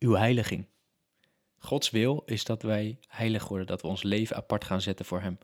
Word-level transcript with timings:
uw 0.00 0.14
heiliging. 0.14 0.66
Gods 1.58 1.90
wil 1.90 2.22
is 2.26 2.44
dat 2.44 2.62
wij 2.62 2.98
heilig 3.08 3.48
worden, 3.48 3.66
dat 3.66 3.82
we 3.82 3.88
ons 3.88 4.02
leven 4.02 4.36
apart 4.36 4.64
gaan 4.64 4.80
zetten 4.80 5.04
voor 5.04 5.20
Hem. 5.20 5.38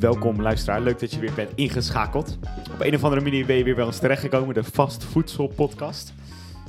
Welkom 0.00 0.40
luisteraar, 0.40 0.80
leuk 0.80 0.98
dat 0.98 1.10
je 1.10 1.20
weer 1.20 1.34
bent 1.34 1.50
ingeschakeld. 1.54 2.38
Op 2.72 2.80
een 2.80 2.94
of 2.94 3.04
andere 3.04 3.22
manier 3.22 3.46
ben 3.46 3.56
je 3.56 3.64
weer 3.64 3.74
bij 3.74 3.84
ons 3.84 3.98
terechtgekomen, 3.98 4.54
de 4.54 4.64
Vast 4.64 5.04
Voedsel 5.04 5.46
Podcast. 5.48 6.14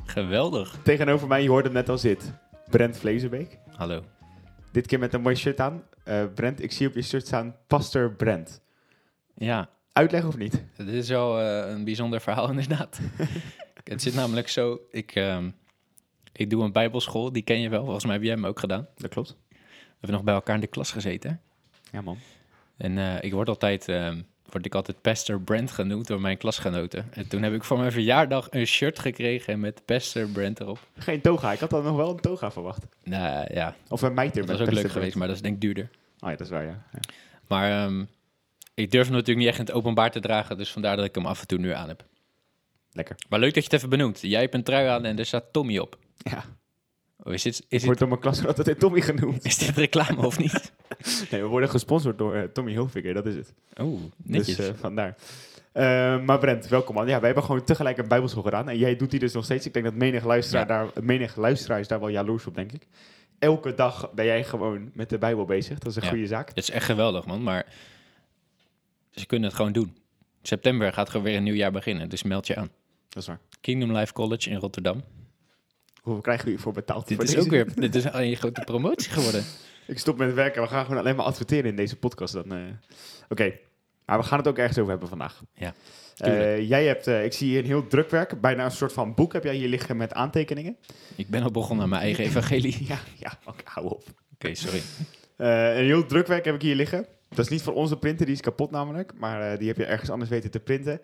Geweldig. 0.05 0.79
Tegenover 0.83 1.27
mij, 1.27 1.43
je 1.43 1.49
hoorde 1.49 1.67
het 1.67 1.77
net 1.77 1.89
al 1.89 1.97
zit, 1.97 2.33
Brent 2.69 2.97
Vlezenbeek. 2.97 3.59
Hallo. 3.75 4.18
Dit 4.71 4.87
keer 4.87 4.99
met 4.99 5.13
een 5.13 5.21
mooi 5.21 5.35
shirt 5.35 5.59
aan. 5.59 5.83
Eh, 6.03 6.25
Brent, 6.35 6.63
ik 6.63 6.71
zie 6.71 6.87
op 6.87 6.93
je 6.93 7.01
shirt 7.01 7.25
staan 7.27 7.55
Pastor 7.67 8.13
Brent. 8.13 8.61
Ja, 9.35 9.69
Uitleg 9.93 10.25
of 10.25 10.37
niet? 10.37 10.63
dit 10.77 10.87
is 10.87 11.09
wel 11.09 11.39
eh, 11.39 11.71
een 11.71 11.83
bijzonder 11.83 12.21
verhaal 12.21 12.49
inderdaad. 12.59 12.99
het 13.83 14.01
zit 14.01 14.13
namelijk 14.15 14.47
zo, 14.47 14.79
ik, 14.91 15.11
ehm, 15.15 15.49
ik 16.33 16.49
doe 16.49 16.63
een 16.63 16.71
bijbelschool, 16.71 17.31
die 17.31 17.41
ken 17.41 17.61
je 17.61 17.69
wel. 17.69 17.83
Volgens 17.83 18.05
mij 18.05 18.13
heb 18.13 18.23
jij 18.23 18.33
hem 18.33 18.45
ook 18.45 18.59
gedaan. 18.59 18.87
Dat 18.95 19.09
klopt. 19.09 19.37
We 19.49 19.55
hebben 19.91 20.11
nog 20.11 20.23
bij 20.23 20.33
elkaar 20.33 20.55
in 20.55 20.61
de 20.61 20.67
klas 20.67 20.91
gezeten. 20.91 21.41
Ja 21.91 22.01
man. 22.01 22.17
En 22.77 22.97
eh, 22.97 23.23
ik 23.23 23.33
word 23.33 23.49
altijd, 23.49 23.87
ehm, 23.87 24.21
word 24.51 24.65
ik 24.65 24.75
altijd 24.75 25.01
Pastor 25.01 25.41
Brent 25.41 25.71
genoemd 25.71 26.07
door 26.07 26.21
mijn 26.21 26.37
klasgenoten. 26.37 27.07
En 27.13 27.27
toen 27.27 27.43
heb 27.43 27.53
ik 27.53 27.63
voor 27.63 27.77
mijn 27.77 27.91
verjaardag 27.91 28.47
een 28.49 28.65
shirt 28.65 28.99
gekregen 28.99 29.59
met 29.59 29.81
Pastor 29.85 30.27
Brent 30.27 30.59
erop. 30.59 30.79
Geen 30.97 31.21
toga, 31.21 31.51
ik 31.51 31.59
had 31.59 31.69
dan 31.69 31.83
nog 31.83 31.95
wel 31.95 32.09
een 32.09 32.19
toga 32.19 32.51
verwacht. 32.51 32.85
Nou 33.03 33.53
ja, 33.53 33.75
Of 33.87 34.01
een 34.01 34.13
mijter 34.13 34.39
dat 34.39 34.49
met 34.49 34.59
was 34.59 34.67
ook 34.67 34.73
leuk 34.73 34.91
geweest, 34.91 35.15
maar 35.15 35.27
dat 35.27 35.35
is 35.35 35.41
denk 35.41 35.55
ik 35.55 35.61
duurder. 35.61 35.89
Oh 36.19 36.29
ja, 36.29 36.35
dat 36.35 36.39
is 36.39 36.49
waar 36.49 36.63
ja. 36.63 36.83
ja. 36.91 36.99
Maar 37.47 37.71
ehm, 37.71 38.03
ik 38.73 38.91
durf 38.91 39.05
hem 39.05 39.13
natuurlijk 39.13 39.39
niet 39.39 39.47
echt 39.47 39.59
in 39.59 39.65
het 39.65 39.73
openbaar 39.73 40.11
te 40.11 40.19
dragen, 40.19 40.57
dus 40.57 40.71
vandaar 40.71 40.95
dat 40.95 41.05
ik 41.05 41.15
hem 41.15 41.25
af 41.25 41.41
en 41.41 41.47
toe 41.47 41.59
nu 41.59 41.71
aan 41.71 41.87
heb. 41.87 42.05
Lekker. 42.91 43.15
Maar 43.29 43.39
leuk 43.39 43.53
dat 43.53 43.63
je 43.63 43.69
het 43.69 43.77
even 43.77 43.89
benoemt. 43.89 44.21
Jij 44.21 44.41
hebt 44.41 44.53
een 44.53 44.63
trui 44.63 44.87
aan 44.87 45.05
en 45.05 45.19
er 45.19 45.25
staat 45.25 45.53
Tommy 45.53 45.77
op. 45.77 45.97
Ja, 46.17 46.43
Oh, 47.23 47.33
is, 47.33 47.41
dit, 47.43 47.57
ik 47.57 47.65
is, 47.67 47.67
dit, 47.69 47.85
word 47.85 47.99
door 47.99 48.07
mijn 48.07 48.19
klasgenoot 48.19 48.57
altijd 48.57 48.79
Tommy 48.79 49.01
genoemd. 49.01 49.45
is 49.45 49.57
dit 49.57 49.75
reclame 49.77 50.25
of 50.25 50.39
niet? 50.39 50.71
Nee, 51.31 51.41
we 51.41 51.47
worden 51.47 51.69
gesponsord 51.69 52.17
door 52.17 52.35
eh, 52.35 52.43
Tommy 52.43 52.71
Hilfiger, 52.71 53.13
dat 53.13 53.25
is 53.25 53.35
het. 53.35 53.53
Oh, 53.77 54.01
netjes. 54.17 54.55
Dus 54.55 54.67
eh, 54.67 54.73
vandaar. 54.75 55.15
Eh, 55.71 55.83
maar 56.21 56.39
Brent, 56.39 56.67
welkom 56.67 56.95
man. 56.95 57.07
Ja, 57.07 57.17
wij 57.17 57.25
hebben 57.25 57.43
gewoon 57.43 57.63
tegelijk 57.63 57.97
een 57.97 58.07
bijbelschool 58.07 58.43
gedaan. 58.43 58.69
En 58.69 58.77
jij 58.77 58.95
doet 58.95 59.11
die 59.11 59.19
dus 59.19 59.33
nog 59.33 59.43
steeds. 59.43 59.65
Ik 59.65 59.73
denk 59.73 59.85
dat 59.85 59.93
menig 59.93 60.25
luisteraar, 60.25 60.67
daar, 60.67 60.87
menig 61.01 61.35
luisteraar 61.35 61.79
is 61.79 61.87
daar 61.87 61.99
wel 61.99 62.09
jaloers 62.09 62.45
op, 62.45 62.55
denk 62.55 62.71
ik. 62.71 62.87
Elke 63.39 63.73
dag 63.73 64.11
ben 64.13 64.25
jij 64.25 64.43
gewoon 64.43 64.91
met 64.93 65.09
de 65.09 65.17
Bijbel 65.17 65.45
bezig. 65.45 65.79
Dat 65.79 65.91
is 65.91 65.95
een 65.95 66.03
Ja. 66.03 66.09
goede 66.09 66.27
zaak. 66.27 66.47
Het 66.47 66.57
is 66.57 66.69
echt 66.69 66.85
geweldig, 66.85 67.25
man. 67.25 67.43
Maar 67.43 67.65
ze 69.11 69.25
kunnen 69.25 69.47
het 69.47 69.57
gewoon 69.57 69.71
doen. 69.71 69.97
September 70.41 70.93
gaat 70.93 71.09
gewoon 71.09 71.25
weer 71.25 71.35
een 71.35 71.43
nieuw 71.43 71.53
jaar 71.53 71.71
beginnen, 71.71 72.09
dus 72.09 72.23
meld 72.23 72.47
je 72.47 72.55
aan. 72.55 72.69
Dat 73.09 73.21
is 73.21 73.27
waar. 73.27 73.39
Kingdom 73.61 73.91
Life 73.91 74.13
College 74.13 74.49
in 74.49 74.57
Rotterdam. 74.57 75.03
Hoeveel 76.01 76.21
krijgen 76.21 76.45
we 76.45 76.51
hiervoor 76.51 76.73
betaald? 76.73 77.07
Dit 77.07 77.15
voor 77.17 77.25
is 77.25 77.31
deze? 77.33 77.45
ook 77.45 77.51
weer 77.51 77.75
dit 77.75 77.95
is 77.95 78.03
een 78.11 78.35
grote 78.35 78.61
promotie 78.65 79.11
geworden. 79.11 79.43
Ik 79.87 79.99
stop 79.99 80.17
met 80.17 80.33
werken. 80.33 80.61
We 80.61 80.67
gaan 80.67 80.85
gewoon 80.85 80.99
alleen 80.99 81.15
maar 81.15 81.25
adverteren 81.25 81.69
in 81.69 81.75
deze 81.75 81.95
podcast. 81.95 82.33
Dan, 82.33 82.51
eh. 82.53 82.59
Oké, 83.29 83.53
maar 84.05 84.17
we 84.17 84.23
gaan 84.23 84.37
het 84.37 84.47
ook 84.47 84.57
ergens 84.57 84.77
over 84.77 84.89
hebben 84.91 85.09
vandaag. 85.09 85.41
Ja, 85.53 85.73
Eh, 86.17 86.67
jij 86.69 86.85
hebt, 86.85 87.07
eh, 87.07 87.23
ik 87.25 87.33
zie 87.33 87.47
hier 87.49 87.59
een 87.59 87.65
heel 87.65 87.87
drukwerk, 87.87 88.41
bijna 88.41 88.65
een 88.65 88.71
soort 88.71 88.93
van 88.93 89.13
boek 89.13 89.33
heb 89.33 89.43
jij 89.43 89.55
hier 89.55 89.67
liggen 89.67 89.97
met 89.97 90.13
aantekeningen. 90.13 90.77
Ik 91.15 91.27
ben 91.27 91.43
al 91.43 91.51
begonnen 91.51 91.83
aan 91.83 91.89
mijn 91.89 92.01
eigen 92.01 92.23
evangelie. 92.23 92.73
Oké, 92.81 92.83
Ja, 92.93 92.99
ja, 93.17 93.33
oké, 93.45 93.61
hou 93.65 93.85
op. 93.89 94.03
sorry. 94.39 94.81
Eh, 95.35 95.77
een 95.77 95.85
heel 95.85 96.05
drukwerk 96.05 96.45
heb 96.45 96.55
ik 96.55 96.61
hier 96.61 96.75
liggen. 96.75 97.05
Dat 97.29 97.39
is 97.45 97.47
niet 97.47 97.61
van 97.61 97.73
onze 97.73 97.97
printer, 97.97 98.25
die 98.25 98.35
is 98.35 98.41
kapot 98.41 98.71
namelijk. 98.71 99.13
Maar 99.17 99.57
die 99.57 99.67
heb 99.67 99.77
je 99.77 99.85
ergens 99.85 100.09
anders 100.09 100.29
weten 100.29 100.51
te 100.51 100.59
printen. 100.59 101.01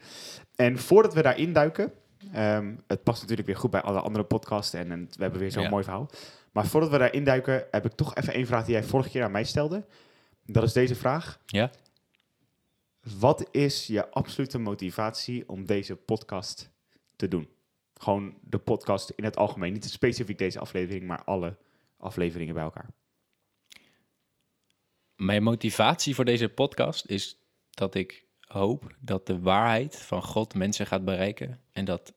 En 0.55 0.77
voordat 0.79 1.13
we 1.13 1.21
daarin 1.21 1.53
duiken... 1.53 1.91
ehm, 2.33 2.75
het 2.87 3.03
past 3.03 3.21
natuurlijk 3.21 3.47
weer 3.47 3.57
goed 3.57 3.71
bij 3.71 3.81
alle 3.81 3.99
andere 4.01 4.23
podcasts... 4.25 4.73
en, 4.73 4.91
en 4.91 5.07
we 5.11 5.21
hebben 5.21 5.39
weer 5.39 5.51
zo'n 5.51 5.63
Ja. 5.63 5.69
mooi 5.69 5.83
verhaal. 5.83 6.09
Maar 6.51 6.65
voordat 6.67 6.89
we 6.89 6.97
daarin 6.97 7.23
duiken... 7.23 7.65
heb 7.71 7.85
ik 7.85 7.91
toch 7.91 8.15
even 8.15 8.33
één 8.33 8.45
vraag 8.45 8.65
die 8.65 8.73
jij 8.73 8.83
vorige 8.83 9.09
keer 9.09 9.23
aan 9.23 9.31
mij 9.31 9.43
stelde. 9.43 9.85
Dat 10.45 10.63
is 10.63 10.73
deze 10.73 10.95
vraag. 10.95 11.39
Ja? 11.45 11.71
Wat 13.19 13.47
is 13.51 13.87
je 13.87 14.09
absolute 14.09 14.57
motivatie 14.57 15.49
om 15.49 15.65
deze 15.65 15.95
podcast 15.95 16.69
te 17.15 17.27
doen? 17.27 17.49
Gewoon 17.93 18.37
de 18.41 18.57
podcast 18.57 19.09
in 19.09 19.23
het 19.23 19.37
algemeen. 19.37 19.73
Niet 19.73 19.85
specifiek 19.85 20.37
deze 20.37 20.59
aflevering, 20.59 21.07
maar 21.07 21.23
alle 21.23 21.57
afleveringen 21.97 22.53
bij 22.53 22.63
elkaar. 22.63 22.89
Mijn 25.15 25.43
motivatie 25.43 26.15
voor 26.15 26.25
deze 26.25 26.49
podcast 26.49 27.05
is 27.05 27.37
dat 27.69 27.95
ik 27.95 28.23
hoop 28.39 28.95
dat 28.99 29.27
de 29.27 29.39
waarheid 29.39 29.95
van 30.01 30.23
God 30.23 30.53
mensen 30.55 30.87
gaat 30.87 31.05
bereiken. 31.05 31.61
En 31.71 31.85
dat 31.85 32.13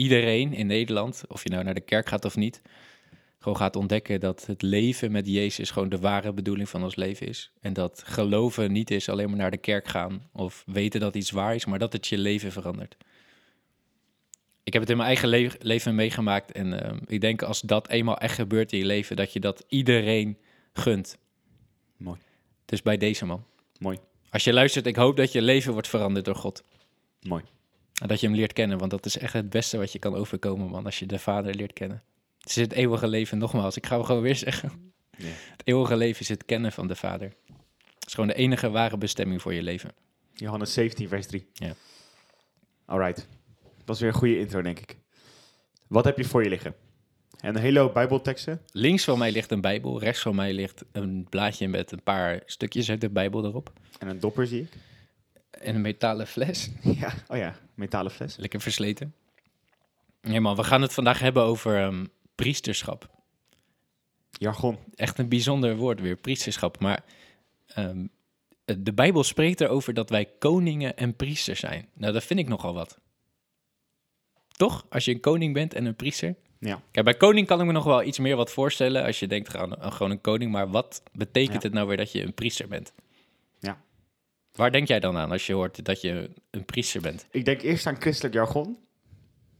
iedereen 0.00 0.52
in 0.52 0.66
Nederland, 0.66 1.22
of 1.28 1.42
je 1.42 1.50
nou 1.50 1.64
naar 1.64 1.74
de 1.74 1.80
kerk 1.80 2.08
gaat 2.08 2.24
of 2.24 2.36
niet, 2.36 2.62
gewoon 3.38 3.56
gaat 3.56 3.76
ontdekken 3.76 4.20
dat 4.20 4.46
het 4.46 4.62
leven 4.62 5.12
met 5.12 5.26
Jezus 5.26 5.70
gewoon 5.70 5.88
de 5.88 5.98
ware 5.98 6.32
bedoeling 6.32 6.68
van 6.68 6.82
ons 6.82 6.96
leven 6.96 7.26
is. 7.26 7.52
En 7.60 7.72
dat 7.72 8.02
geloven 8.06 8.72
niet 8.72 8.90
is 8.90 9.08
alleen 9.08 9.28
maar 9.28 9.38
naar 9.38 9.50
de 9.50 9.56
kerk 9.56 9.88
gaan 9.88 10.28
of 10.32 10.64
weten 10.66 11.00
dat 11.00 11.14
iets 11.14 11.30
waar 11.30 11.54
is, 11.54 11.64
maar 11.64 11.78
dat 11.78 11.92
het 11.92 12.06
je 12.06 12.18
leven 12.18 12.52
verandert. 12.52 12.96
Ik 14.62 14.72
heb 14.72 14.82
het 14.82 14.90
in 14.90 14.96
mijn 14.96 15.08
eigen 15.08 15.28
le- 15.28 15.56
leven 15.58 15.94
meegemaakt 15.94 16.52
en 16.52 16.82
ehm, 16.82 16.98
ik 17.06 17.20
denk 17.20 17.42
als 17.42 17.60
dat 17.60 17.88
eenmaal 17.88 18.18
echt 18.18 18.34
gebeurt 18.34 18.72
in 18.72 18.78
je 18.78 18.84
leven, 18.84 19.16
dat 19.16 19.32
je 19.32 19.40
dat 19.40 19.64
iedereen 19.68 20.38
gunt. 20.72 21.18
Mooi. 21.96 22.18
Dus 22.64 22.82
bij 22.82 22.96
deze 22.96 23.26
man. 23.26 23.44
Mooi. 23.78 23.98
Als 24.30 24.44
je 24.44 24.52
luistert, 24.52 24.86
ik 24.86 24.96
hoop 24.96 25.16
dat 25.16 25.32
je 25.32 25.42
leven 25.42 25.72
wordt 25.72 25.88
veranderd 25.88 26.24
door 26.24 26.36
God. 26.36 26.64
Mooi. 27.20 27.42
En 28.00 28.08
dat 28.08 28.20
je 28.20 28.26
hem 28.26 28.36
leert 28.36 28.52
kennen, 28.52 28.78
want 28.78 28.90
dat 28.90 29.06
is 29.06 29.18
echt 29.18 29.32
het 29.32 29.50
beste 29.50 29.78
wat 29.78 29.92
je 29.92 29.98
kan 29.98 30.14
overkomen, 30.14 30.68
man. 30.68 30.84
Als 30.84 30.98
je 30.98 31.06
de 31.06 31.18
Vader 31.18 31.54
leert 31.54 31.72
kennen. 31.72 32.02
Het 32.38 32.48
is 32.48 32.56
het 32.56 32.72
eeuwige 32.72 33.08
leven, 33.08 33.38
nogmaals. 33.38 33.76
Ik 33.76 33.86
ga 33.86 33.96
hem 33.96 34.04
gewoon 34.04 34.22
weer 34.22 34.36
zeggen. 34.36 34.92
Ja. 35.16 35.26
Het 35.26 35.62
eeuwige 35.64 35.96
leven 35.96 36.20
is 36.20 36.28
het 36.28 36.44
kennen 36.44 36.72
van 36.72 36.88
de 36.88 36.96
Vader. 36.96 37.32
Het 37.94 38.06
is 38.06 38.14
gewoon 38.14 38.28
de 38.28 38.34
enige 38.34 38.70
ware 38.70 38.98
bestemming 38.98 39.42
voor 39.42 39.54
je 39.54 39.62
leven. 39.62 39.90
Johannes 40.34 40.72
17, 40.72 41.08
vers 41.08 41.26
3. 41.26 41.46
Ja. 41.52 41.74
Alright. 42.84 43.16
Dat 43.62 43.86
was 43.86 44.00
weer 44.00 44.08
een 44.08 44.14
goede 44.14 44.38
intro, 44.38 44.62
denk 44.62 44.78
ik. 44.78 44.96
Wat 45.86 46.04
heb 46.04 46.16
je 46.16 46.24
voor 46.24 46.42
je 46.42 46.48
liggen? 46.48 46.74
En 47.40 47.54
een 47.54 47.60
hele 47.60 47.78
hoop 47.78 47.94
bijbelteksten. 47.94 48.60
Links 48.72 49.04
van 49.04 49.18
mij 49.18 49.32
ligt 49.32 49.50
een 49.50 49.60
Bijbel, 49.60 50.00
rechts 50.00 50.20
van 50.20 50.34
mij 50.34 50.52
ligt 50.52 50.84
een 50.92 51.26
blaadje 51.30 51.68
met 51.68 51.92
een 51.92 52.02
paar 52.02 52.42
stukjes 52.46 52.90
uit 52.90 53.00
de 53.00 53.10
Bijbel 53.10 53.44
erop. 53.44 53.72
En 53.98 54.08
een 54.08 54.20
dopper, 54.20 54.46
zie 54.46 54.60
ik. 54.60 54.72
En 55.50 55.74
een 55.74 55.80
metalen 55.80 56.26
fles. 56.26 56.70
Ja. 56.80 57.12
Oh 57.28 57.36
ja, 57.36 57.56
metalen 57.80 58.10
fles. 58.12 58.36
Lekker 58.36 58.60
versleten. 58.60 59.14
Nee 60.22 60.40
man, 60.40 60.56
we 60.56 60.64
gaan 60.64 60.82
het 60.82 60.92
vandaag 60.92 61.18
hebben 61.18 61.42
over 61.42 61.82
ehm, 61.82 62.04
priesterschap. 62.34 63.10
Jargon. 64.30 64.78
echt 64.94 65.18
een 65.18 65.28
bijzonder 65.28 65.76
woord 65.76 66.00
weer, 66.00 66.16
priesterschap. 66.16 66.80
Maar 66.80 67.04
ehm, 67.66 68.06
de 68.64 68.92
Bijbel 68.92 69.24
spreekt 69.24 69.60
erover 69.60 69.94
dat 69.94 70.10
wij 70.10 70.28
koningen 70.38 70.96
en 70.96 71.16
priesters 71.16 71.60
zijn. 71.60 71.88
Nou, 71.94 72.12
dat 72.12 72.24
vind 72.24 72.40
ik 72.40 72.48
nogal 72.48 72.74
wat. 72.74 72.98
Toch? 74.48 74.86
Als 74.88 75.04
je 75.04 75.12
een 75.12 75.20
koning 75.20 75.54
bent 75.54 75.74
en 75.74 75.84
een 75.84 75.96
priester. 75.96 76.34
Ja. 76.58 76.82
Kijk, 76.90 77.04
bij 77.04 77.14
koning 77.14 77.46
kan 77.46 77.60
ik 77.60 77.66
me 77.66 77.72
nog 77.72 77.84
wel 77.84 78.02
iets 78.02 78.18
meer 78.18 78.36
wat 78.36 78.52
voorstellen. 78.52 79.04
Als 79.04 79.18
je 79.18 79.26
denkt 79.26 79.56
aan, 79.56 79.92
gewoon 79.92 80.10
een 80.10 80.20
koning. 80.20 80.52
Maar 80.52 80.70
wat 80.70 81.02
betekent 81.12 81.62
Ja. 81.62 81.68
het 81.68 81.72
nou 81.72 81.88
weer 81.88 81.96
dat 81.96 82.12
je 82.12 82.22
een 82.22 82.34
priester 82.34 82.68
bent? 82.68 82.92
Waar 84.60 84.72
denk 84.72 84.88
jij 84.88 85.00
dan 85.00 85.16
aan 85.16 85.30
als 85.30 85.46
je 85.46 85.52
hoort 85.52 85.84
dat 85.84 86.00
je 86.00 86.30
een 86.50 86.64
priester 86.64 87.00
bent? 87.00 87.26
Ik 87.30 87.44
denk 87.44 87.60
eerst 87.62 87.86
aan 87.86 88.00
christelijk 88.00 88.34
jargon. 88.34 88.78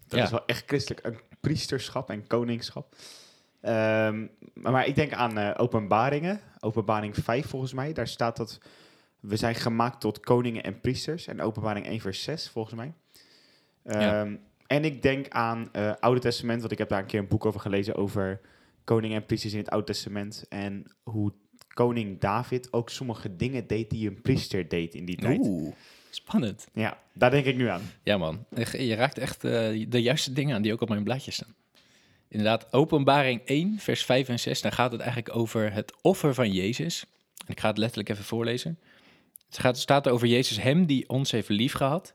Dat 0.07 0.19
Ja. 0.19 0.25
is 0.25 0.31
wel 0.31 0.47
echt 0.47 0.63
christelijk. 0.67 1.07
Een 1.07 1.19
priesterschap 1.41 2.11
en 2.11 2.27
koningschap. 2.27 2.95
Ehm, 3.61 4.27
maar, 4.55 4.73
maar 4.73 4.87
ik 4.87 4.95
denk 4.95 5.13
aan 5.13 5.39
eh, 5.39 5.51
openbaringen. 5.57 6.41
Openbaring 6.61 7.15
5 7.17 7.47
volgens 7.47 7.73
mij. 7.73 7.93
Daar 7.93 8.09
staat 8.09 8.37
dat 8.37 8.59
we 9.21 9.37
zijn 9.37 9.55
gemaakt 9.55 10.01
tot 10.01 10.21
koningen 10.21 10.63
en 10.63 10.81
priesters. 10.81 11.27
En 11.27 11.41
openbaring 11.41 11.87
1 11.87 12.01
vers 12.01 12.23
6 12.23 12.49
volgens 12.49 12.75
mij. 12.75 12.93
Ja. 13.85 14.21
Ehm, 14.23 14.37
En 14.67 14.85
ik 14.85 15.03
denk 15.03 15.29
aan 15.29 15.69
eh 15.73 15.93
Oude 16.01 16.21
Testament. 16.21 16.61
Want 16.61 16.73
ik 16.73 16.79
heb 16.79 16.89
daar 16.89 17.01
een 17.01 17.07
keer 17.07 17.21
een 17.21 17.29
boek 17.29 17.45
over 17.47 17.61
gelezen. 17.61 17.95
Over 17.95 18.41
koningen 18.85 19.17
en 19.21 19.27
priesters 19.27 19.53
in 19.53 19.59
het 19.59 19.71
Oude 19.71 19.87
Testament. 19.87 20.45
En 20.49 20.87
hoe 21.03 21.33
koning 21.75 22.21
David 22.21 22.73
ook 22.73 22.91
sommige 22.91 23.37
dingen 23.37 23.67
deed 23.67 23.91
die 23.91 24.09
een 24.09 24.21
priester 24.21 24.69
deed 24.69 24.95
in 24.95 25.05
die 25.05 25.17
tijd. 25.17 25.39
Oeh, 25.43 25.75
spannend. 26.11 26.67
Ja, 26.75 26.99
daar 27.15 27.31
denk 27.31 27.45
ik 27.45 27.57
nu 27.57 27.69
aan. 27.69 27.83
Ja, 28.03 28.17
man. 28.17 28.47
Je 28.73 28.95
raakt 28.95 29.19
echt 29.19 29.45
eh, 29.45 29.51
de 29.89 30.03
juiste 30.03 30.33
dingen 30.33 30.55
aan 30.55 30.63
die 30.63 30.73
ook 30.73 30.81
op 30.81 30.89
mijn 30.89 31.05
blaadje 31.05 31.31
staan. 31.31 31.55
Inderdaad, 32.29 32.73
openbaring 32.73 33.41
1, 33.45 33.79
vers 33.79 34.05
5 34.05 34.29
en 34.29 34.41
6, 34.41 34.61
daar 34.61 34.73
gaat 34.73 34.93
het 34.93 35.01
eigenlijk 35.01 35.37
over 35.37 35.73
het 35.73 35.93
offer 36.03 36.35
van 36.35 36.53
Jezus. 36.53 37.05
En 37.47 37.53
ik 37.53 37.61
ga 37.61 37.69
het 37.69 37.79
letterlijk 37.79 38.09
even 38.09 38.25
voorlezen. 38.25 38.79
Het 39.47 39.59
gaat, 39.59 39.79
staat 39.79 40.09
over 40.09 40.27
Jezus, 40.27 40.63
hem 40.63 40.87
die 40.87 41.09
ons 41.09 41.31
heeft 41.31 41.49
liefgehad 41.49 42.15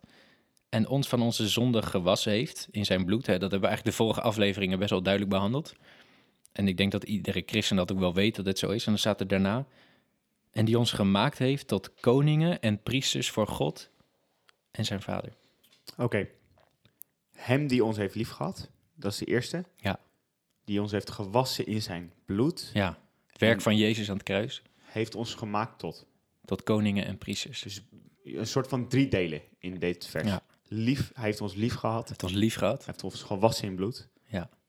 en 0.70 0.88
ons 0.88 1.08
van 1.08 1.22
onze 1.22 1.48
zonde 1.48 1.82
gewassen 1.82 2.32
heeft 2.32 2.68
in 2.72 2.86
zijn 2.86 3.06
bloed. 3.06 3.26
Hè. 3.26 3.32
Dat 3.32 3.52
hebben 3.52 3.60
we 3.60 3.68
eigenlijk 3.68 3.98
de 3.98 4.04
vorige 4.04 4.22
afleveringen 4.22 4.80
best 4.80 4.90
wel 4.90 5.02
duidelijk 5.02 5.34
behandeld. 5.34 5.74
En 6.56 6.68
ik 6.68 6.78
denk 6.78 6.92
dat 6.92 7.04
iedere 7.04 7.44
christen 7.46 7.76
dat 7.76 7.92
ook 7.92 8.00
wel 8.00 8.14
weet 8.14 8.36
dat 8.36 8.46
het 8.46 8.60
zo 8.60 8.70
is. 8.70 8.86
En 8.86 8.92
dan 8.92 9.00
staat 9.00 9.20
er 9.20 9.28
daarna, 9.28 9.66
en 10.52 10.66
die 10.66 10.80
ons 10.80 10.92
gemaakt 10.92 11.38
heeft 11.38 11.68
tot 11.68 11.94
koningen 12.00 12.62
en 12.62 12.84
priesters 12.84 13.30
voor 13.30 13.48
God 13.48 13.90
en 14.72 14.86
zijn 14.86 15.02
Vader. 15.02 15.34
Oké. 15.98 16.28
Hem 17.32 17.68
die 17.68 17.84
ons 17.84 17.98
heeft 17.98 18.16
liefgehad, 18.16 18.70
dat 18.96 19.12
is 19.12 19.18
de 19.18 19.26
eerste. 19.26 19.64
Ja. 19.76 20.00
Die 20.64 20.82
ons 20.82 20.92
heeft 20.92 21.10
gewassen 21.10 21.66
in 21.66 21.82
zijn 21.82 22.12
bloed, 22.26 22.72
Ja, 22.74 23.00
het 23.28 23.38
werk 23.40 23.56
En- 23.56 23.62
van 23.62 23.78
Jezus 23.78 24.10
aan 24.10 24.16
het 24.16 24.26
kruis 24.26 24.62
heeft 24.84 25.16
ons 25.16 25.34
gemaakt 25.34 25.80
tot. 25.80 26.06
tot 26.46 26.64
koningen 26.64 27.06
en 27.06 27.18
priesters. 27.18 27.62
Dus 27.62 27.82
een 28.24 28.48
soort 28.48 28.68
van 28.68 28.88
drie 28.88 29.08
delen 29.08 29.42
in 29.60 29.80
dit 29.80 30.06
vers. 30.08 30.28
Ja. 30.28 30.44
Lief, 30.68 31.12
hij 31.14 31.24
heeft 31.26 31.42
ons 31.42 31.54
lief 31.56 31.74
gehad, 31.76 32.00
Hij 32.00 32.08
heeft 32.08 32.24
ons 32.24 32.34
lief 32.34 32.56
gehad. 32.56 32.78
hij 32.78 32.86
heeft 32.86 33.04
ons 33.04 33.24
gewassen 33.24 33.68
in 33.68 33.76
bloed. 33.76 34.08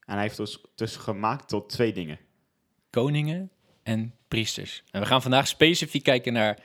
En 0.06 0.14
hij 0.14 0.22
heeft 0.22 0.40
ons 0.40 0.60
dus 0.74 0.96
gemaakt 0.96 1.48
tot 1.48 1.68
twee 1.68 1.92
dingen. 1.92 2.18
Koningen 2.90 3.50
en 3.82 4.14
priesters. 4.28 4.82
En 4.90 5.00
we 5.00 5.06
gaan 5.06 5.22
vandaag 5.22 5.48
specifiek 5.48 6.02
kijken 6.02 6.32
naar 6.32 6.58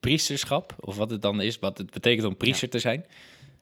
priesterschap, 0.00 0.74
of 0.80 0.96
wat 0.96 1.10
het 1.10 1.22
dan 1.22 1.40
is, 1.40 1.58
wat 1.58 1.78
het 1.78 1.90
betekent 1.90 2.26
om 2.26 2.36
priester 2.36 2.68
te 2.68 2.78
zijn. 2.78 3.06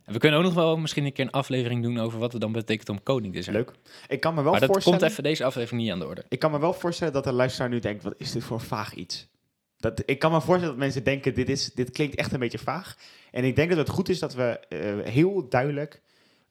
En 0.04 0.12
we 0.12 0.18
kunnen 0.18 0.38
ook 0.38 0.44
nog 0.44 0.54
wel 0.54 0.76
misschien 0.76 1.04
een 1.04 1.12
keer 1.12 1.24
een 1.24 1.30
aflevering 1.30 1.82
doen 1.82 1.98
over 1.98 2.18
wat 2.18 2.32
het 2.32 2.40
dan 2.40 2.52
betekent 2.52 2.88
om 2.88 3.02
koning 3.02 3.34
te 3.34 3.42
zijn. 3.42 3.56
Leuk. 3.56 3.72
Ik 4.08 4.20
kan 4.20 4.34
me 4.34 4.42
wel 4.42 4.50
maar 4.50 4.60
dat 4.60 4.70
voorstellen... 4.70 4.98
komt 4.98 5.10
even 5.10 5.22
deze 5.22 5.44
aflevering 5.44 5.82
niet 5.82 5.92
aan 5.92 5.98
de 5.98 6.06
orde. 6.06 6.24
Ik 6.28 6.38
kan 6.38 6.50
me 6.50 6.58
wel 6.58 6.72
voorstellen 6.72 7.12
dat 7.12 7.24
de 7.24 7.32
luisteraar 7.32 7.68
nu 7.68 7.78
denkt, 7.78 8.02
wat 8.02 8.14
is 8.16 8.32
dit 8.32 8.44
voor 8.44 8.60
vaag 8.60 8.94
iets? 8.94 9.28
Dat, 9.76 10.02
ik 10.06 10.18
kan 10.18 10.32
me 10.32 10.40
voorstellen 10.40 10.74
dat 10.74 10.84
mensen 10.84 11.04
denken, 11.04 11.34
dit, 11.34 11.48
is, 11.48 11.72
dit 11.72 11.90
klinkt 11.90 12.14
echt 12.14 12.32
een 12.32 12.38
beetje 12.38 12.58
vaag. 12.58 12.96
En 13.30 13.44
ik 13.44 13.56
denk 13.56 13.68
dat 13.68 13.78
het 13.78 13.88
goed 13.88 14.08
is 14.08 14.18
dat 14.18 14.34
we 14.34 14.58
eh, 14.68 15.12
heel 15.12 15.48
duidelijk, 15.48 16.02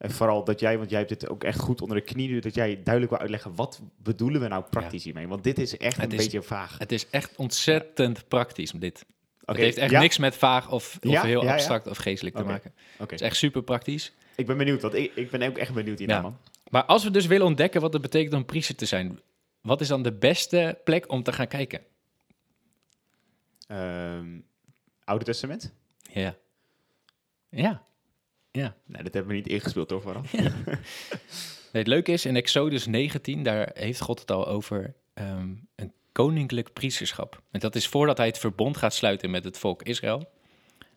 en 0.05 0.11
vooral 0.11 0.43
dat 0.43 0.59
jij, 0.59 0.77
want 0.77 0.89
jij 0.89 0.99
hebt 0.99 1.19
dit 1.19 1.29
ook 1.29 1.43
echt 1.43 1.59
goed 1.59 1.81
onder 1.81 1.97
de 1.97 2.03
knie, 2.03 2.29
nu, 2.29 2.39
dat 2.39 2.55
jij 2.55 2.75
duidelijk 2.83 3.09
wil 3.09 3.19
uitleggen, 3.21 3.55
wat 3.55 3.81
bedoelen 3.97 4.41
we 4.41 4.47
nou 4.47 4.63
praktisch 4.69 5.03
hiermee? 5.03 5.27
Want 5.27 5.43
dit 5.43 5.59
is 5.59 5.77
echt 5.77 5.97
Het 5.97 6.05
een 6.11 6.17
is- 6.17 6.23
beetje 6.23 6.41
vaag. 6.41 6.77
Het 6.77 6.91
is 6.91 7.09
echt 7.09 7.35
ontzettend 7.35 8.27
praktisch, 8.27 8.71
dit. 8.71 9.05
Het 9.45 9.57
heeft 9.57 9.77
echt 9.77 9.91
ja? 9.91 9.99
niks 9.99 10.17
met 10.17 10.35
vaag 10.35 10.71
of, 10.71 10.97
of 11.01 11.11
Ja, 11.11 11.23
heel 11.23 11.49
abstract 11.49 11.87
of 11.87 11.97
geestelijk 11.97 12.35
te 12.35 12.43
maken. 12.43 12.73
Het 12.97 13.11
is 13.11 13.21
echt 13.21 13.35
super 13.35 13.63
praktisch. 13.63 14.13
Ik 14.35 14.45
ben 14.45 14.57
benieuwd, 14.57 14.81
want 14.81 14.93
ik, 14.93 15.11
ik 15.15 15.29
ben 15.29 15.41
ook 15.41 15.57
echt 15.57 15.73
benieuwd 15.73 15.99
hiernaar, 15.99 16.21
man. 16.21 16.37
Maar 16.69 16.83
als 16.85 17.03
we 17.03 17.11
dus 17.11 17.25
willen 17.25 17.45
ontdekken 17.45 17.81
wat 17.81 17.93
het 17.93 18.01
betekent 18.01 18.33
om 18.33 18.45
priester 18.45 18.75
te 18.75 18.85
zijn, 18.85 19.19
wat 19.61 19.81
is 19.81 19.87
dan 19.87 20.01
de 20.03 20.13
beste 20.13 20.79
plek 20.83 21.11
om 21.11 21.23
te 21.23 21.33
gaan 21.33 21.47
kijken? 21.47 21.81
Ehm, 23.67 24.39
Oude 25.03 25.25
Testament? 25.25 25.73
Ja. 26.11 26.35
Ja. 27.49 27.83
Ja. 28.55 28.75
Nee, 28.85 29.03
dat 29.03 29.13
hebben 29.13 29.31
we 29.31 29.37
niet 29.37 29.47
ingespeeld, 29.47 29.87
toch? 29.87 30.01
Vooral? 30.01 30.23
Nee, 31.71 31.83
het 31.83 31.93
leuke 31.93 32.11
is, 32.11 32.25
in 32.25 32.35
Exodus 32.35 32.85
19, 32.85 33.43
daar 33.43 33.71
heeft 33.73 34.01
God 34.01 34.19
het 34.19 34.31
al 34.31 34.47
over 34.47 34.95
ehm, 35.13 35.53
een 35.75 35.93
koninklijk 36.11 36.73
priesterschap. 36.73 37.41
En 37.51 37.59
dat 37.59 37.75
is 37.75 37.87
voordat 37.87 38.17
hij 38.17 38.27
het 38.27 38.37
verbond 38.37 38.77
gaat 38.77 38.93
sluiten 38.93 39.31
met 39.31 39.43
het 39.43 39.57
volk 39.57 39.83
Israël. 39.83 40.29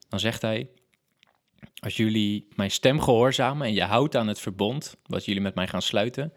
Dan 0.08 0.20
zegt 0.20 0.42
hij, 0.42 0.68
als 1.78 1.96
jullie 1.96 2.48
mijn 2.54 2.70
stem 2.70 3.00
gehoorzamen 3.00 3.66
en 3.66 3.74
je 3.74 3.82
houdt 3.82 4.16
aan 4.16 4.28
het 4.28 4.40
verbond, 4.40 4.96
wat 5.06 5.24
jullie 5.24 5.42
met 5.42 5.54
mij 5.54 5.68
gaan 5.68 5.82
sluiten, 5.82 6.32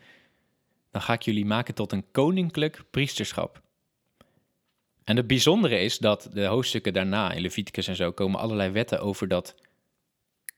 dan 0.92 1.02
ga 1.02 1.14
ik 1.14 1.22
jullie 1.22 1.46
maken 1.46 1.74
tot 1.74 1.92
een 1.92 2.06
koninklijk 2.12 2.84
priesterschap. 2.92 3.62
En 5.04 5.18
het 5.18 5.28
bijzondere 5.28 5.80
is 5.80 5.98
dat 5.98 6.30
de 6.34 6.46
hoofdstukken 6.46 6.94
daarna, 6.94 7.32
in 7.32 7.42
Leviticus 7.42 7.88
en 7.88 7.96
zo, 7.96 8.12
komen 8.12 8.40
allerlei 8.40 8.72
wetten 8.72 9.02
over 9.02 9.28
dat 9.28 9.56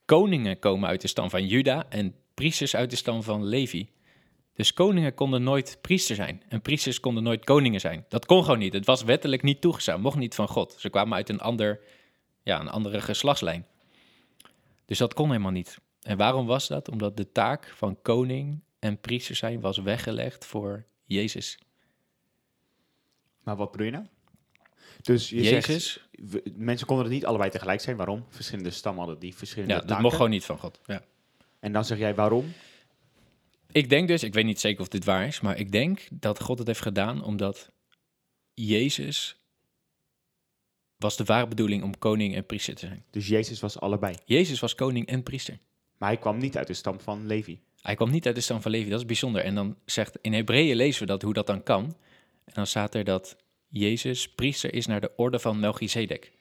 koningen 0.04 0.58
komen 0.58 0.88
uit 0.88 1.00
de 1.00 1.08
stam 1.08 1.30
van 1.30 1.46
Juda 1.46 1.86
en 1.88 2.14
priesters 2.34 2.76
uit 2.76 2.90
de 2.90 2.96
stam 2.96 3.22
van 3.22 3.44
Levi. 3.44 3.88
Dus 4.54 4.72
koningen 4.72 5.14
konden 5.14 5.42
nooit 5.42 5.78
priester 5.80 6.16
zijn 6.16 6.42
en 6.48 6.62
priesters 6.62 7.00
konden 7.00 7.22
nooit 7.22 7.44
koningen 7.44 7.80
zijn. 7.80 8.04
Dat 8.08 8.26
kon 8.26 8.42
gewoon 8.42 8.58
niet. 8.58 8.72
Het 8.72 8.86
was 8.86 9.02
wettelijk 9.02 9.42
niet 9.42 9.60
toegestaan, 9.60 10.00
mocht 10.00 10.16
niet 10.16 10.34
van 10.34 10.48
God. 10.48 10.76
Ze 10.78 10.90
kwamen 10.90 11.14
uit 11.16 11.28
een, 11.28 11.40
ander, 11.40 11.80
ja, 12.42 12.60
een 12.60 12.68
andere 12.68 13.00
geslachtslijn. 13.00 13.66
Dus 14.84 14.98
dat 14.98 15.14
kon 15.14 15.30
helemaal 15.30 15.50
niet. 15.50 15.78
En 16.02 16.16
waarom 16.16 16.46
was 16.46 16.68
dat? 16.68 16.88
Omdat 16.88 17.16
de 17.16 17.32
taak 17.32 17.72
van 17.76 18.02
koning 18.02 18.62
en 18.78 19.00
priester 19.00 19.36
zijn 19.36 19.60
was 19.60 19.78
weggelegd 19.78 20.46
voor 20.46 20.86
Jezus. 21.04 21.58
Maar 23.42 23.56
wat 23.56 23.70
bedoel 23.70 23.86
je 23.86 23.92
nou? 23.92 24.06
Dus 25.04 25.28
je 25.30 25.44
zegt, 25.44 25.66
Jezus, 25.66 26.06
we- 26.10 26.42
mensen 26.56 26.86
konden 26.86 27.04
het 27.04 27.14
niet 27.14 27.26
allebei 27.26 27.50
tegelijk 27.50 27.80
zijn. 27.80 27.96
Waarom? 27.96 28.24
Verschillende 28.28 28.70
stammen 28.70 29.02
hadden 29.02 29.20
die 29.20 29.34
verschillende 29.34 29.72
ja, 29.72 29.78
dat 29.78 29.88
taken. 29.88 30.02
mocht 30.02 30.16
gewoon 30.16 30.30
niet 30.30 30.44
van 30.44 30.58
God. 30.58 30.80
Ja. 30.86 31.02
En 31.60 31.72
dan 31.72 31.84
zeg 31.84 31.98
jij 31.98 32.14
waarom? 32.14 32.52
Ik 33.72 33.88
denk 33.88 34.08
dus, 34.08 34.22
ik 34.22 34.34
weet 34.34 34.44
niet 34.44 34.60
zeker 34.60 34.80
of 34.80 34.88
dit 34.88 35.04
waar 35.04 35.26
is, 35.26 35.40
maar 35.40 35.58
ik 35.58 35.72
denk 35.72 36.00
dat 36.10 36.40
God 36.42 36.58
het 36.58 36.66
heeft 36.66 36.82
gedaan 36.82 37.24
omdat 37.24 37.70
Jezus 38.54 39.36
was 40.96 41.16
de 41.16 41.24
ware 41.24 41.48
bedoeling 41.48 41.82
om 41.82 41.98
koning 41.98 42.34
en 42.34 42.46
priester 42.46 42.74
te 42.74 42.86
zijn. 42.86 43.04
Dus 43.10 43.26
Jezus 43.28 43.60
was 43.60 43.80
allebei. 43.80 44.14
Jezus 44.24 44.60
was 44.60 44.74
koning 44.74 45.06
en 45.06 45.22
priester. 45.22 45.58
Maar 45.98 46.08
hij 46.08 46.18
kwam 46.18 46.38
niet 46.38 46.56
uit 46.56 46.66
de 46.66 46.74
stam 46.74 47.00
van 47.00 47.26
Levi. 47.26 47.60
Hij 47.80 47.94
kwam 47.94 48.10
niet 48.10 48.26
uit 48.26 48.34
de 48.34 48.40
stam 48.40 48.62
van 48.62 48.70
Levi, 48.70 48.90
dat 48.90 49.00
is 49.00 49.06
bijzonder. 49.06 49.42
En 49.42 49.54
dan 49.54 49.76
zegt, 49.84 50.18
in 50.20 50.32
Hebreeën 50.32 50.76
lezen 50.76 51.00
we 51.00 51.06
dat, 51.06 51.22
hoe 51.22 51.32
dat 51.32 51.46
dan 51.46 51.62
kan. 51.62 51.84
En 52.44 52.52
dan 52.54 52.66
staat 52.66 52.94
er 52.94 53.04
dat 53.04 53.36
Jezus 53.78 54.28
priester 54.28 54.74
is 54.74 54.86
naar 54.86 55.00
de 55.00 55.10
orde 55.16 55.38
van 55.38 55.60
Melchizedek. 55.60 56.32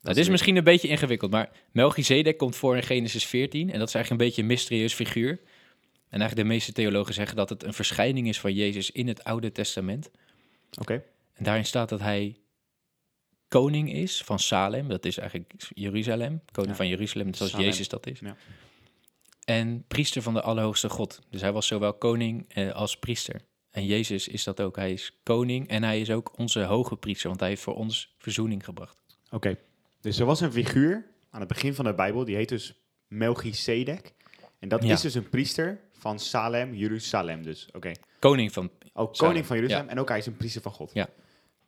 Dat 0.00 0.16
is 0.16 0.28
misschien 0.28 0.56
een 0.56 0.64
beetje 0.64 0.88
ingewikkeld, 0.88 1.30
maar 1.30 1.50
Melchizedek 1.72 2.36
komt 2.36 2.56
voor 2.56 2.76
in 2.76 2.82
Genesis 2.82 3.26
14 3.26 3.70
en 3.72 3.78
dat 3.78 3.88
is 3.88 3.94
eigenlijk 3.94 4.10
een 4.10 4.26
beetje 4.28 4.42
een 4.42 4.48
mysterieus 4.48 4.94
figuur. 4.94 5.30
En 6.08 6.20
eigenlijk 6.20 6.48
de 6.48 6.54
meeste 6.54 6.72
theologen 6.72 7.14
zeggen 7.14 7.36
dat 7.36 7.48
het 7.48 7.64
een 7.64 7.72
verschijning 7.74 8.28
is 8.28 8.40
van 8.40 8.52
Jezus 8.54 8.90
in 8.90 9.08
het 9.08 9.24
Oude 9.24 9.52
Testament. 9.52 10.10
Oké. 10.80 11.02
En 11.34 11.44
daarin 11.44 11.64
staat 11.64 11.88
dat 11.88 12.00
hij 12.00 12.36
koning 13.48 13.92
is 13.92 14.22
van 14.22 14.38
Salem, 14.38 14.88
dat 14.88 15.04
is 15.04 15.18
eigenlijk 15.18 15.52
Jeruzalem, 15.74 16.40
koning 16.52 16.72
Ja. 16.72 16.78
van 16.78 16.88
Jeruzalem, 16.88 17.34
zoals 17.34 17.52
Salem. 17.52 17.66
Jezus 17.66 17.88
dat 17.88 18.06
is. 18.06 18.20
Ja. 18.20 18.36
En 19.44 19.84
priester 19.88 20.22
van 20.22 20.34
de 20.34 20.42
Allerhoogste 20.42 20.88
God. 20.88 21.20
Dus 21.30 21.40
hij 21.40 21.52
was 21.52 21.66
zowel 21.66 21.94
koning 21.94 22.44
eh, 22.48 22.70
als 22.72 22.96
priester. 22.98 23.40
En 23.72 23.86
Jezus 23.86 24.28
is 24.28 24.44
dat 24.44 24.60
ook. 24.60 24.76
Hij 24.76 24.92
is 24.92 25.18
koning 25.22 25.68
en 25.68 25.82
hij 25.82 26.00
is 26.00 26.10
ook 26.10 26.38
onze 26.38 26.62
hoge 26.62 26.96
priester, 26.96 27.28
want 27.28 27.40
hij 27.40 27.48
heeft 27.48 27.62
voor 27.62 27.74
ons 27.74 28.14
verzoening 28.18 28.64
gebracht. 28.64 28.96
Oké. 29.30 29.56
Dus 30.00 30.18
er 30.18 30.26
was 30.26 30.40
een 30.40 30.52
figuur 30.52 31.06
aan 31.30 31.40
het 31.40 31.48
begin 31.48 31.74
van 31.74 31.84
de 31.84 31.94
Bijbel, 31.94 32.24
die 32.24 32.36
heet 32.36 32.48
dus 32.48 32.74
Melchizedek. 33.08 34.12
En 34.58 34.68
dat 34.68 34.82
Ja. 34.82 34.92
is 34.92 35.00
dus 35.00 35.14
een 35.14 35.28
priester 35.28 35.80
van 35.92 36.18
Salem, 36.18 36.74
Jeruzalem 36.74 37.42
dus. 37.42 37.68
Oké. 37.72 37.92
Koning 38.18 38.52
van, 38.52 38.70
Ook 38.92 39.16
Salem, 39.16 39.30
koning 39.30 39.46
van 39.46 39.56
Jeruzalem 39.56 39.88
en 39.88 39.98
ook 39.98 40.08
hij 40.08 40.18
is 40.18 40.26
een 40.26 40.36
priester 40.36 40.62
van 40.62 40.72
God. 40.72 40.90
Ja. 40.94 41.08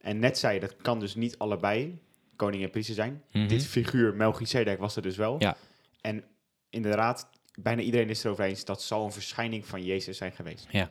En 0.00 0.18
net 0.18 0.38
zei 0.38 0.54
je, 0.54 0.60
dat 0.60 0.76
kan 0.76 1.00
dus 1.00 1.14
niet 1.14 1.38
allebei 1.38 1.98
koning 2.36 2.62
en 2.62 2.70
priester 2.70 2.94
zijn. 2.94 3.22
Mhm. 3.32 3.46
Dit 3.48 3.66
figuur 3.66 4.14
Melchizedek 4.14 4.78
was 4.78 4.96
er 4.96 5.02
dus 5.02 5.16
wel. 5.16 5.36
Ja. 5.38 5.56
En 6.00 6.24
inderdaad, 6.70 7.28
bijna 7.60 7.82
iedereen 7.82 8.08
is 8.10 8.24
erover 8.24 8.44
eens, 8.44 8.64
dat 8.64 8.82
zal 8.82 9.04
een 9.04 9.12
verschijning 9.12 9.66
van 9.66 9.84
Jezus 9.84 10.16
zijn 10.16 10.32
geweest. 10.32 10.66
Ja. 10.70 10.90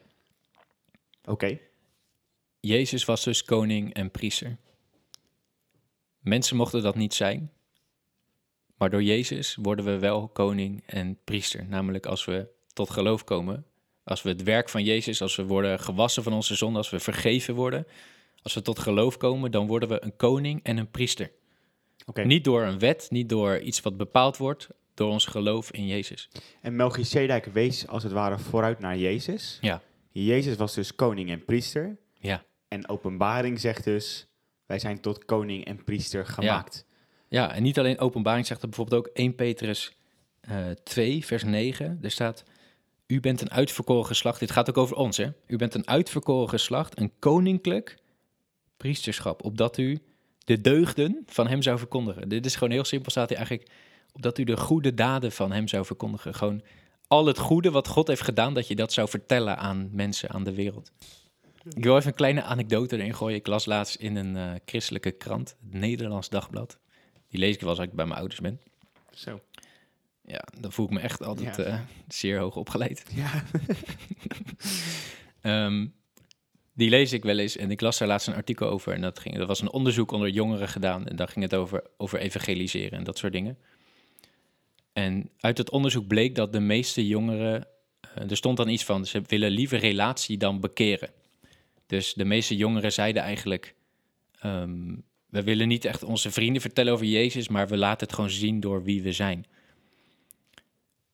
Oké. 1.25 1.59
Jezus 2.59 3.05
was 3.05 3.23
dus 3.23 3.43
koning 3.43 3.93
en 3.93 4.11
priester. 4.11 4.57
Mensen 6.19 6.55
mochten 6.55 6.81
dat 6.81 6.95
niet 6.95 7.13
zijn. 7.13 7.51
Maar 8.77 8.89
door 8.89 9.03
Jezus 9.03 9.57
worden 9.61 9.85
we 9.85 9.99
wel 9.99 10.27
koning 10.27 10.83
en 10.85 11.19
priester. 11.23 11.65
Namelijk 11.65 12.05
als 12.05 12.25
we 12.25 12.47
tot 12.73 12.89
geloof 12.89 13.23
komen. 13.23 13.65
Als 14.03 14.21
we 14.21 14.29
het 14.29 14.43
werk 14.43 14.69
van 14.69 14.83
Jezus, 14.83 15.21
als 15.21 15.35
we 15.35 15.45
worden 15.45 15.79
gewassen 15.79 16.23
van 16.23 16.33
onze 16.33 16.55
zonde, 16.55 16.77
als 16.77 16.89
we 16.89 16.99
vergeven 16.99 17.55
worden. 17.55 17.87
Als 18.41 18.53
we 18.53 18.61
tot 18.61 18.79
geloof 18.79 19.17
komen, 19.17 19.51
dan 19.51 19.67
worden 19.67 19.89
we 19.89 20.03
een 20.03 20.15
koning 20.15 20.63
en 20.63 20.77
een 20.77 20.91
priester. 20.91 21.31
Oké. 22.05 22.23
Niet 22.23 22.43
door 22.43 22.63
een 22.63 22.79
wet, 22.79 23.07
niet 23.09 23.29
door 23.29 23.59
iets 23.59 23.81
wat 23.81 23.97
bepaald 23.97 24.37
wordt, 24.37 24.67
door 24.93 25.09
ons 25.09 25.25
geloof 25.25 25.71
in 25.71 25.87
Jezus. 25.87 26.29
En 26.61 26.75
Melchizedek 26.75 27.45
wees 27.45 27.87
als 27.87 28.03
het 28.03 28.11
ware 28.11 28.39
vooruit 28.39 28.79
naar 28.79 28.97
Jezus. 28.97 29.57
Ja. 29.61 29.81
Jezus 30.13 30.55
was 30.55 30.73
dus 30.73 30.95
koning 30.95 31.29
en 31.29 31.45
priester. 31.45 31.97
Ja. 32.19 32.43
En 32.67 32.89
openbaring 32.89 33.59
zegt 33.59 33.83
dus, 33.83 34.27
wij 34.65 34.79
zijn 34.79 35.01
tot 35.01 35.25
koning 35.25 35.65
en 35.65 35.83
priester 35.83 36.25
gemaakt. 36.25 36.85
Ja, 37.27 37.53
en 37.53 37.63
niet 37.63 37.79
alleen 37.79 37.99
openbaring 37.99 38.45
zegt 38.45 38.61
er 38.61 38.67
bijvoorbeeld 38.67 39.07
ook 39.07 39.13
1 39.13 39.35
Petrus 39.35 39.97
eh 40.41 40.69
2, 40.69 41.25
vers 41.25 41.43
9. 41.43 41.99
Er 42.01 42.11
staat, 42.11 42.43
u 43.07 43.19
bent 43.19 43.41
een 43.41 43.51
uitverkoren 43.51 44.05
geslacht. 44.05 44.39
Dit 44.39 44.51
gaat 44.51 44.69
ook 44.69 44.77
over 44.77 44.95
ons, 44.95 45.17
hè. 45.17 45.31
U 45.47 45.55
bent 45.55 45.73
een 45.73 45.87
uitverkoren 45.87 46.49
geslacht, 46.49 46.99
een 46.99 47.11
koninklijk 47.19 47.97
priesterschap. 48.77 49.43
Opdat 49.43 49.77
u 49.77 49.99
de 50.37 50.61
deugden 50.61 51.23
van 51.25 51.47
hem 51.47 51.61
zou 51.61 51.77
verkondigen. 51.77 52.29
Dit 52.29 52.45
is 52.45 52.53
gewoon 52.55 52.73
heel 52.73 52.83
simpel, 52.83 53.11
staat 53.11 53.29
hier 53.29 53.37
eigenlijk. 53.37 53.69
Opdat 54.11 54.37
u 54.37 54.43
de 54.43 54.57
goede 54.57 54.93
daden 54.93 55.31
van 55.31 55.51
hem 55.51 55.67
zou 55.67 55.85
verkondigen. 55.85 56.33
Gewoon 56.33 56.61
al 57.13 57.25
het 57.25 57.37
goede 57.37 57.71
wat 57.71 57.87
God 57.87 58.07
heeft 58.07 58.21
gedaan, 58.21 58.53
dat 58.53 58.67
je 58.67 58.75
dat 58.75 58.93
zou 58.93 59.09
vertellen 59.09 59.57
aan 59.57 59.89
mensen, 59.91 60.29
aan 60.29 60.43
de 60.43 60.53
wereld. 60.53 60.91
Ik 61.75 61.83
wil 61.83 61.95
even 61.95 62.07
een 62.07 62.15
kleine 62.15 62.43
anekdote 62.43 62.97
erin 62.97 63.15
gooien. 63.15 63.37
Ik 63.37 63.47
las 63.47 63.65
laatst 63.65 63.95
in 63.95 64.15
een 64.15 64.35
eh, 64.35 64.51
christelijke 64.65 65.11
krant, 65.11 65.49
het 65.49 65.79
Nederlands 65.79 66.29
Dagblad. 66.29 66.77
Die 67.29 67.39
lees 67.39 67.53
ik 67.53 67.59
wel 67.59 67.69
als 67.69 67.79
ik 67.79 67.93
bij 67.93 68.05
mijn 68.05 68.19
ouders 68.19 68.39
ben. 68.41 68.59
Zo. 69.11 69.41
Ja, 70.25 70.43
dan 70.59 70.71
voel 70.71 70.85
ik 70.85 70.91
me 70.91 70.99
echt 70.99 71.23
altijd 71.23 71.55
Ja. 71.55 71.63
eh, 71.63 71.79
zeer 72.07 72.39
hoog 72.39 72.55
opgeleid. 72.55 73.03
Ja. 73.15 73.43
Ehm, 75.41 75.87
die 76.73 76.89
lees 76.89 77.13
ik 77.13 77.23
wel 77.23 77.37
eens 77.37 77.55
en 77.57 77.71
ik 77.71 77.81
las 77.81 77.97
daar 77.97 78.07
laatst 78.07 78.27
een 78.27 78.35
artikel 78.35 78.69
over. 78.69 78.93
En 78.93 79.01
dat, 79.01 79.19
ging, 79.19 79.37
dat 79.37 79.47
was 79.47 79.61
een 79.61 79.71
onderzoek 79.71 80.11
onder 80.11 80.29
jongeren 80.29 80.67
gedaan. 80.69 81.05
En 81.07 81.15
daar 81.15 81.27
ging 81.27 81.45
het 81.45 81.55
over, 81.55 81.83
over 81.97 82.19
evangeliseren 82.19 82.97
en 82.97 83.03
dat 83.03 83.17
soort 83.17 83.33
dingen. 83.33 83.57
En 84.93 85.29
uit 85.39 85.57
het 85.57 85.69
onderzoek 85.69 86.07
bleek 86.07 86.35
dat 86.35 86.51
de 86.53 86.59
meeste 86.59 87.07
jongeren. 87.07 87.67
eh, 88.15 88.29
er 88.29 88.37
stond 88.37 88.57
dan 88.57 88.69
iets 88.69 88.83
van: 88.83 89.05
ze 89.05 89.21
willen 89.27 89.51
liever 89.51 89.79
relatie 89.79 90.37
dan 90.37 90.59
bekeren. 90.59 91.09
Dus 91.85 92.13
de 92.13 92.25
meeste 92.25 92.55
jongeren 92.55 92.93
zeiden 92.93 93.21
eigenlijk: 93.21 93.75
ehm, 94.39 94.95
we 95.29 95.43
willen 95.43 95.67
niet 95.67 95.85
echt 95.85 96.03
onze 96.03 96.31
vrienden 96.31 96.61
vertellen 96.61 96.93
over 96.93 97.05
Jezus, 97.05 97.47
maar 97.47 97.67
we 97.67 97.77
laten 97.77 98.07
het 98.07 98.15
gewoon 98.15 98.29
zien 98.29 98.59
door 98.59 98.83
wie 98.83 99.01
we 99.01 99.11
zijn. 99.11 99.45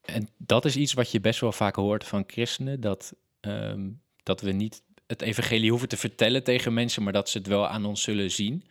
En 0.00 0.28
dat 0.36 0.64
is 0.64 0.76
iets 0.76 0.92
wat 0.92 1.10
je 1.10 1.20
best 1.20 1.40
wel 1.40 1.52
vaak 1.52 1.74
hoort 1.74 2.04
van 2.04 2.24
christenen: 2.26 2.80
dat, 2.80 3.14
ehm, 3.40 3.88
dat 4.22 4.40
we 4.40 4.52
niet 4.52 4.82
het 5.06 5.22
evangelie 5.22 5.70
hoeven 5.70 5.88
te 5.88 5.96
vertellen 5.96 6.44
tegen 6.44 6.74
mensen, 6.74 7.02
maar 7.02 7.12
dat 7.12 7.28
ze 7.28 7.38
het 7.38 7.46
wel 7.46 7.68
aan 7.68 7.84
ons 7.84 8.02
zullen 8.02 8.30
zien. 8.30 8.64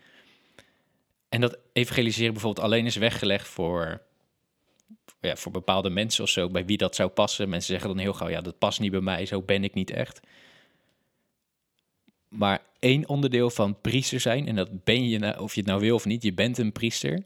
En 1.29 1.41
dat 1.41 1.57
evangeliseren 1.73 2.33
bijvoorbeeld 2.33 2.65
alleen 2.65 2.85
is 2.85 2.95
weggelegd 2.95 3.47
voor, 3.47 4.01
ja, 5.21 5.35
voor 5.35 5.51
bepaalde 5.51 5.89
mensen 5.89 6.23
of 6.23 6.29
zo, 6.29 6.49
bij 6.49 6.65
wie 6.65 6.77
dat 6.77 6.95
zou 6.95 7.09
passen. 7.09 7.49
Mensen 7.49 7.71
zeggen 7.71 7.89
dan 7.89 7.97
heel 7.97 8.13
gauw, 8.13 8.29
ja, 8.29 8.41
dat 8.41 8.57
past 8.57 8.79
niet 8.79 8.91
bij 8.91 9.01
mij, 9.01 9.25
zo 9.25 9.41
ben 9.41 9.63
ik 9.63 9.73
niet 9.73 9.91
echt. 9.91 10.19
Maar 12.27 12.61
één 12.79 13.09
onderdeel 13.09 13.49
van 13.49 13.81
priester 13.81 14.19
zijn, 14.19 14.47
en 14.47 14.55
dat 14.55 14.83
ben 14.83 15.09
je, 15.09 15.19
nou- 15.19 15.39
of 15.39 15.53
je 15.53 15.59
het 15.59 15.69
nou 15.69 15.81
wil 15.81 15.95
of 15.95 16.05
niet, 16.05 16.23
je 16.23 16.33
bent 16.33 16.57
een 16.57 16.71
priester. 16.71 17.23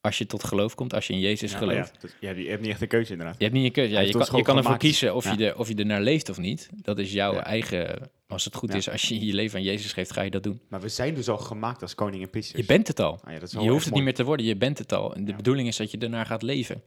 Als 0.00 0.18
je 0.18 0.26
tot 0.26 0.44
geloof 0.44 0.74
komt, 0.74 0.94
als 0.94 1.06
je 1.06 1.12
in 1.12 1.18
Jezus 1.18 1.52
Ja, 1.52 1.58
gelooft. 1.58 2.16
ja, 2.20 2.30
je 2.30 2.48
hebt 2.48 2.60
niet 2.60 2.70
echt 2.70 2.80
een 2.80 2.88
keuze 2.88 3.12
inderdaad. 3.12 3.34
Je 3.38 3.44
hebt 3.44 3.56
niet 3.56 3.64
een 3.64 3.72
keuze. 3.72 3.92
Ja, 3.92 4.00
je 4.00 4.12
kan, 4.12 4.36
je 4.36 4.42
kan 4.42 4.56
ervoor 4.56 4.76
kiezen 4.76 5.14
of, 5.14 5.36
je 5.36 5.46
er, 5.46 5.58
of 5.58 5.68
je 5.68 5.74
er 5.74 5.86
naar 5.86 6.00
leeft 6.00 6.28
of 6.28 6.38
niet. 6.38 6.68
Dat 6.82 6.98
is 6.98 7.12
jouw 7.12 7.38
eigen... 7.38 8.10
Als 8.26 8.44
het 8.44 8.54
goed 8.54 8.74
is, 8.74 8.90
als 8.90 9.02
je 9.02 9.26
je 9.26 9.34
leven 9.34 9.58
aan 9.58 9.64
Jezus 9.64 9.92
geeft, 9.92 10.12
ga 10.12 10.22
je 10.22 10.30
dat 10.30 10.42
doen. 10.42 10.60
Maar 10.68 10.80
we 10.80 10.88
zijn 10.88 11.14
dus 11.14 11.28
al 11.28 11.38
gemaakt 11.38 11.82
als 11.82 11.94
koning 11.94 12.22
en 12.22 12.30
priesters. 12.30 12.60
Je 12.60 12.66
bent 12.66 12.88
het 12.88 13.00
al. 13.00 13.20
Ah 13.24 13.32
ja, 13.32 13.38
dat 13.38 13.48
is 13.48 13.62
Je 13.62 13.70
hoeft 13.70 13.84
het 13.84 13.94
niet 13.94 14.02
meer 14.02 14.14
te 14.14 14.24
worden, 14.24 14.46
je 14.46 14.56
bent 14.56 14.78
het 14.78 14.92
al. 14.92 15.14
En 15.14 15.24
de 15.24 15.34
bedoeling 15.34 15.68
is 15.68 15.76
dat 15.76 15.90
je 15.90 15.98
daarna 15.98 16.24
gaat 16.24 16.42
leven. 16.42 16.82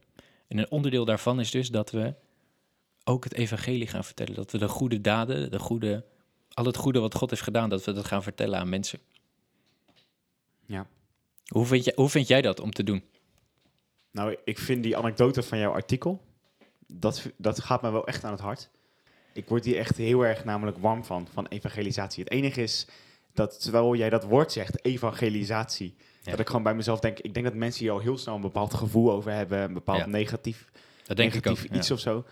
En 0.48 0.58
een 0.58 0.70
onderdeel 0.70 1.04
daarvan 1.04 1.40
is 1.40 1.50
dus 1.50 1.68
dat 1.68 1.90
we 1.90 2.14
ook 3.04 3.24
het 3.24 3.34
evangelie 3.34 3.86
gaan 3.86 4.04
vertellen. 4.04 4.34
Dat 4.34 4.50
we 4.50 4.58
de 4.58 4.68
goede 4.68 5.00
daden, 5.00 5.50
de 5.50 5.58
goede, 5.58 6.04
al 6.52 6.64
het 6.64 6.76
goede 6.76 7.00
wat 7.00 7.14
God 7.14 7.30
heeft 7.30 7.42
gedaan, 7.42 7.68
dat 7.68 7.84
we 7.84 7.92
dat 7.92 8.04
gaan 8.04 8.22
vertellen 8.22 8.58
aan 8.58 8.68
mensen. 8.68 8.98
Ja. 10.66 10.86
Hoe 11.46 11.66
vind, 11.66 11.84
jij, 11.84 11.92
hoe 11.96 12.08
vind 12.08 12.28
jij 12.28 12.42
dat 12.42 12.60
om 12.60 12.70
te 12.70 12.82
doen? 12.82 13.04
Nou, 14.10 14.36
ik 14.44 14.58
vind 14.58 14.82
die 14.82 14.96
anekdote 14.96 15.42
van 15.42 15.58
jouw 15.58 15.72
artikel, 15.72 16.20
dat, 16.86 17.30
dat 17.36 17.60
gaat 17.60 17.82
me 17.82 17.90
wel 17.90 18.06
echt 18.06 18.24
aan 18.24 18.32
het 18.32 18.40
hart. 18.40 18.70
Ik 19.32 19.48
word 19.48 19.64
hier 19.64 19.78
echt 19.78 19.96
heel 19.96 20.26
erg 20.26 20.44
namelijk 20.44 20.78
warm 20.78 21.04
van, 21.04 21.28
van 21.32 21.46
evangelisatie. 21.46 22.24
Het 22.24 22.32
enige 22.32 22.62
is 22.62 22.86
dat 23.32 23.62
terwijl 23.62 23.96
jij 23.96 24.10
dat 24.10 24.24
woord 24.24 24.52
zegt, 24.52 24.84
evangelisatie, 24.84 25.96
Ja. 26.30 26.36
dat 26.36 26.40
ik 26.40 26.46
gewoon 26.46 26.62
bij 26.62 26.74
mezelf 26.74 27.00
denk, 27.00 27.18
ik 27.18 27.34
denk 27.34 27.46
dat 27.46 27.54
mensen 27.54 27.82
hier 27.84 27.92
al 27.92 27.98
heel 27.98 28.18
snel 28.18 28.34
een 28.34 28.40
bepaald 28.40 28.74
gevoel 28.74 29.10
over 29.12 29.32
hebben, 29.32 29.58
een 29.60 29.72
bepaald 29.72 29.98
Ja. 29.98 30.06
negatief, 30.06 30.70
Dat 31.06 31.16
denk 31.16 31.34
ik 31.34 31.38
ook. 31.38 31.44
negatief 31.54 31.76
iets 31.76 31.90
of 31.90 32.00
zo. 32.00 32.24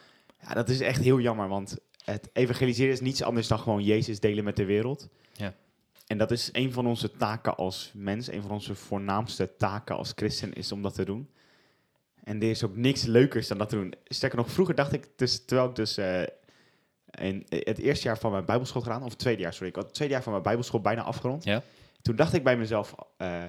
Ja, 0.42 0.54
dat 0.54 0.68
is 0.68 0.80
echt 0.80 1.02
heel 1.02 1.20
jammer, 1.20 1.48
want 1.48 1.76
het 2.04 2.28
evangeliseren 2.32 2.92
is 2.92 3.00
niets 3.00 3.22
anders 3.22 3.48
dan 3.48 3.58
gewoon 3.58 3.82
Jezus 3.84 4.20
delen 4.20 4.44
met 4.44 4.56
de 4.56 4.64
wereld. 4.64 5.08
Ja. 5.32 5.54
En 6.06 6.18
dat 6.18 6.30
is 6.30 6.48
een 6.52 6.72
van 6.72 6.86
onze 6.86 7.10
taken 7.12 7.56
als 7.56 7.90
mens, 7.94 8.28
een 8.32 8.42
van 8.42 8.50
onze 8.50 8.74
voornaamste 8.74 9.56
taken 9.56 9.96
als 9.96 10.12
christen 10.14 10.52
is 10.52 10.72
om 10.72 10.82
dat 10.82 10.94
te 10.94 11.04
doen. 11.04 11.30
En 12.24 12.42
er 12.42 12.50
is 12.50 12.64
ook 12.64 12.76
niks 12.76 13.02
leukers 13.04 13.48
dan 13.48 13.58
dat 13.58 13.68
te 13.68 13.76
doen. 13.76 13.94
Sterker 14.04 14.38
nog, 14.38 14.50
vroeger 14.50 14.74
dacht 14.74 14.92
ik, 14.92 15.08
dus, 15.16 15.44
terwijl 15.44 15.68
ik 15.68 15.74
dus 15.74 15.96
eh, 15.96 16.22
in 17.20 17.46
het 17.48 17.78
eerste 17.78 18.06
jaar 18.06 18.18
van 18.18 18.30
mijn 18.30 18.44
bijbelschool 18.44 18.82
gedaan, 18.82 19.02
of 19.02 19.10
het 19.10 19.18
tweede 19.18 19.42
jaar, 19.42 19.52
sorry, 19.52 19.68
ik 19.68 19.74
had 19.74 19.84
het 19.84 19.94
tweede 19.94 20.14
jaar 20.14 20.22
van 20.22 20.32
mijn 20.32 20.44
bijbelschool 20.44 20.80
bijna 20.80 21.02
afgerond. 21.02 21.44
Ja. 21.44 21.62
Toen 22.02 22.16
dacht 22.16 22.32
ik 22.34 22.44
bij 22.44 22.56
mezelf, 22.56 22.94
eh, 23.16 23.42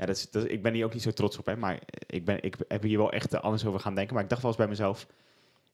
ja, 0.00 0.06
dat 0.06 0.16
is, 0.16 0.30
dat, 0.30 0.50
ik 0.50 0.62
ben 0.62 0.74
hier 0.74 0.84
ook 0.84 0.92
niet 0.92 1.02
zo 1.02 1.10
trots 1.10 1.38
op, 1.38 1.46
hè, 1.46 1.56
maar 1.56 1.78
ik, 2.06 2.24
ben, 2.24 2.42
ik 2.42 2.56
heb 2.68 2.82
hier 2.82 2.98
wel 2.98 3.12
echt 3.12 3.42
anders 3.42 3.64
over 3.64 3.80
gaan 3.80 3.94
denken. 3.94 4.14
Maar 4.14 4.22
ik 4.22 4.28
dacht 4.30 4.42
wel 4.42 4.50
eens 4.50 4.60
bij 4.60 4.68
mezelf, 4.68 5.06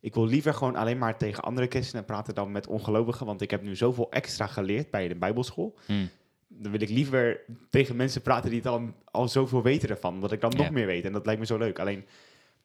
ik 0.00 0.14
wil 0.14 0.26
liever 0.26 0.54
gewoon 0.54 0.76
alleen 0.76 0.98
maar 0.98 1.16
tegen 1.18 1.42
andere 1.42 1.66
christenen 1.66 2.04
praten 2.04 2.34
dan 2.34 2.52
met 2.52 2.66
ongelovigen, 2.66 3.26
want 3.26 3.40
ik 3.40 3.50
heb 3.50 3.62
nu 3.62 3.76
zoveel 3.76 4.10
extra 4.10 4.46
geleerd 4.46 4.90
bij 4.90 5.08
de 5.08 5.14
bijbelschool. 5.14 5.74
Hmm. 5.86 6.08
Dan 6.48 6.70
wil 6.72 6.80
ik 6.80 6.88
liever 6.88 7.40
tegen 7.70 7.96
mensen 7.96 8.22
praten 8.22 8.50
die 8.50 8.58
het 8.58 8.68
al, 8.68 8.82
al 9.10 9.28
zoveel 9.28 9.62
weten 9.62 9.88
ervan, 9.88 10.14
omdat 10.14 10.32
ik 10.32 10.40
dan 10.40 10.50
nog 10.56 10.70
meer 10.70 10.86
weet. 10.86 11.04
En 11.04 11.12
dat 11.12 11.24
lijkt 11.26 11.40
me 11.40 11.46
zo 11.46 11.58
leuk. 11.58 11.78
Alleen, 11.78 12.04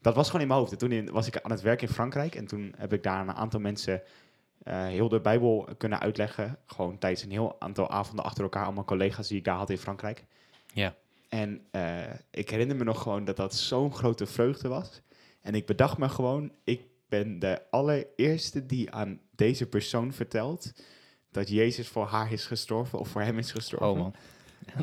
dat 0.02 0.16
was 0.16 0.26
gewoon 0.26 0.42
in 0.42 0.48
mijn 0.48 0.60
hoofd. 0.60 0.72
En 0.72 0.78
toen 0.78 0.92
in- 0.92 1.12
was 1.12 1.28
ik 1.28 1.42
aan 1.42 1.52
het 1.52 1.62
werk 1.62 1.82
in 1.82 1.88
Frankrijk 1.88 2.36
en 2.36 2.46
toen 2.48 2.74
heb 2.78 2.94
ik 2.94 3.04
daar 3.04 3.22
een 3.22 3.34
aantal 3.36 3.60
mensen 3.60 4.02
eh, 4.64 4.86
heel 4.86 5.10
de 5.10 5.20
Bijbel 5.20 5.68
kunnen 5.78 6.00
uitleggen. 6.00 6.58
Gewoon 6.66 6.98
tijdens 6.98 7.24
een 7.24 7.32
heel 7.32 7.56
aantal 7.60 7.90
avonden 7.90 8.26
achter 8.26 8.44
elkaar, 8.44 8.64
allemaal 8.66 8.86
collega's 8.86 9.28
die 9.28 9.38
ik 9.38 9.44
daar 9.44 9.56
had 9.58 9.70
in 9.70 9.78
Frankrijk. 9.78 10.26
Ja. 10.74 10.96
En 11.32 11.62
eh, 11.72 12.00
ik 12.32 12.50
herinner 12.50 12.76
me 12.76 12.84
nog 12.84 13.02
gewoon 13.02 13.26
dat 13.26 13.36
dat 13.38 13.56
zo'n 13.56 13.94
grote 13.94 14.26
vreugde 14.26 14.68
was. 14.68 15.02
En 15.42 15.56
ik 15.56 15.66
bedacht 15.66 15.98
me 15.98 16.10
gewoon, 16.10 16.52
ik 16.64 16.82
ben 17.10 17.40
de 17.40 17.62
allereerste 17.70 18.66
die 18.66 18.92
aan 18.92 19.20
deze 19.36 19.66
persoon 19.66 20.14
vertelt 20.14 20.72
dat 21.32 21.50
Jezus 21.50 21.88
voor 21.88 22.06
haar 22.06 22.32
is 22.32 22.46
gestorven 22.46 23.00
of 23.00 23.08
voor 23.08 23.22
hem 23.22 23.38
is 23.38 23.52
gestorven. 23.52 23.88
Oh 23.90 23.98
man, 23.98 24.14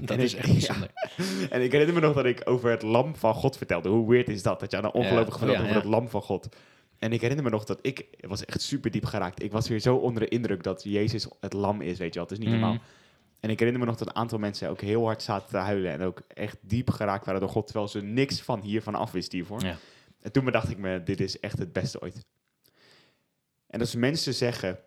dat 0.01 0.11
En 0.11 0.21
is 0.21 0.35
ik- 0.35 0.39
echt 0.39 0.47
ja. 0.49 0.53
bijzonder. 0.53 0.91
En 1.51 1.63
ik 1.63 1.73
herinner 1.73 1.95
me 1.95 2.01
nog 2.01 2.15
dat 2.15 2.25
ik 2.25 2.41
over 2.45 2.71
het 2.71 2.83
lam 2.83 3.17
van 3.17 3.35
God 3.35 3.57
vertelde. 3.57 3.89
Hoe 3.89 4.09
weird 4.11 4.29
is 4.29 4.43
dat? 4.43 4.61
Dat 4.61 4.71
je 4.71 4.77
aan 4.77 4.85
een 4.85 4.93
ongelovige 4.93 5.31
oh 5.33 5.39
vertelt 5.39 5.57
ja, 5.59 5.63
over 5.65 5.75
het 5.75 5.85
lam 5.85 6.09
van 6.09 6.23
God. 6.23 6.49
En 6.99 7.13
ik 7.13 7.21
herinner 7.21 7.45
me 7.45 7.51
nog 7.51 7.65
dat 7.65 7.79
ik, 7.83 8.07
het 8.11 8.31
was 8.31 8.45
echt 8.45 8.61
super 8.63 8.91
diep 8.91 9.05
geraakt. 9.05 9.43
Ik 9.43 9.53
was 9.53 9.69
weer 9.69 9.81
zo 9.81 9.97
onder 9.97 10.23
de 10.23 10.29
indruk 10.29 10.63
dat 10.63 10.83
Jezus 10.85 11.29
het 11.41 11.53
lam 11.53 11.81
is, 11.81 11.99
weet 11.99 12.15
je 12.15 12.21
wel. 12.21 12.29
Het 12.29 12.39
is 12.39 12.45
niet 12.45 12.49
Mhm. 12.49 12.59
normaal. 12.61 12.79
En 13.41 13.51
ik 13.51 13.59
herinner 13.59 13.81
me 13.85 13.89
nog 13.91 13.99
dat 13.99 14.09
een 14.09 14.15
aantal 14.15 14.39
mensen 14.39 14.69
ook 14.71 14.81
heel 14.81 15.05
hard 15.05 15.23
zaten 15.23 15.49
te 15.49 15.57
huilen. 15.57 15.93
En 15.93 16.01
ook 16.03 16.23
echt 16.35 16.57
diep 16.61 16.91
geraakt 16.91 17.27
waren 17.27 17.41
door 17.41 17.51
God, 17.51 17.67
terwijl 17.67 17.89
ze 17.89 18.01
niks 18.01 18.41
van 18.43 18.61
hiervan 18.61 18.95
afwisten 18.95 19.39
hiervoor. 19.39 19.65
Ja. 19.65 19.77
En 20.21 20.33
toen 20.33 20.45
bedacht 20.45 20.71
ik 20.71 20.79
me, 20.79 21.03
dit 21.03 21.21
is 21.21 21.41
echt 21.41 21.59
het 21.59 21.73
beste 21.73 22.01
ooit. 22.01 22.25
En 23.67 23.81
als 23.81 23.95
mensen 23.95 24.35
zeggen, 24.35 24.79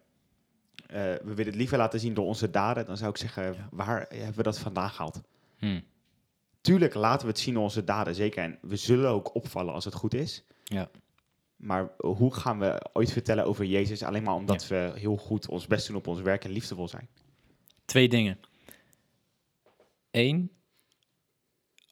eh, 0.88 0.96
we 1.02 1.20
willen 1.24 1.46
het 1.46 1.56
liever 1.56 1.78
laten 1.78 2.00
zien 2.00 2.14
door 2.14 2.26
onze 2.26 2.50
daden, 2.50 2.86
dan 2.86 2.98
zou 2.98 3.10
ik 3.10 3.18
zeggen, 3.18 3.44
Ja. 3.54 3.68
waar 3.72 4.06
hebben 4.10 4.36
we 4.36 4.44
dat 4.44 4.60
vandaan 4.60 4.90
gehaald? 4.90 5.22
Hmm. 5.58 5.84
Tuurlijk 6.62 6.94
laten 6.94 7.26
we 7.26 7.32
het 7.32 7.42
zien 7.42 7.54
door 7.54 7.64
onze 7.64 7.84
daden, 7.84 8.16
zeker. 8.16 8.44
En 8.44 8.58
we 8.62 8.76
zullen 8.76 9.10
ook 9.10 9.36
opvallen 9.36 9.74
als 9.74 9.86
het 9.86 9.94
goed 9.94 10.14
is. 10.14 10.44
Ja. 10.64 10.90
Maar 11.56 11.90
hoe 11.98 12.34
gaan 12.34 12.60
we 12.60 12.82
ooit 12.94 13.12
vertellen 13.12 13.46
over 13.46 13.66
Jezus 13.66 14.04
alleen 14.04 14.24
maar 14.24 14.34
omdat 14.34 14.68
we 14.68 14.92
heel 14.96 15.18
goed 15.18 15.48
ons 15.48 15.68
best 15.68 15.88
doen 15.88 15.96
op 15.96 16.08
ons 16.08 16.22
werk 16.22 16.44
en 16.44 16.52
liefdevol 16.52 16.88
zijn? 16.88 17.08
Twee 17.92 18.08
dingen. 18.08 18.40
Eén, 20.12 20.52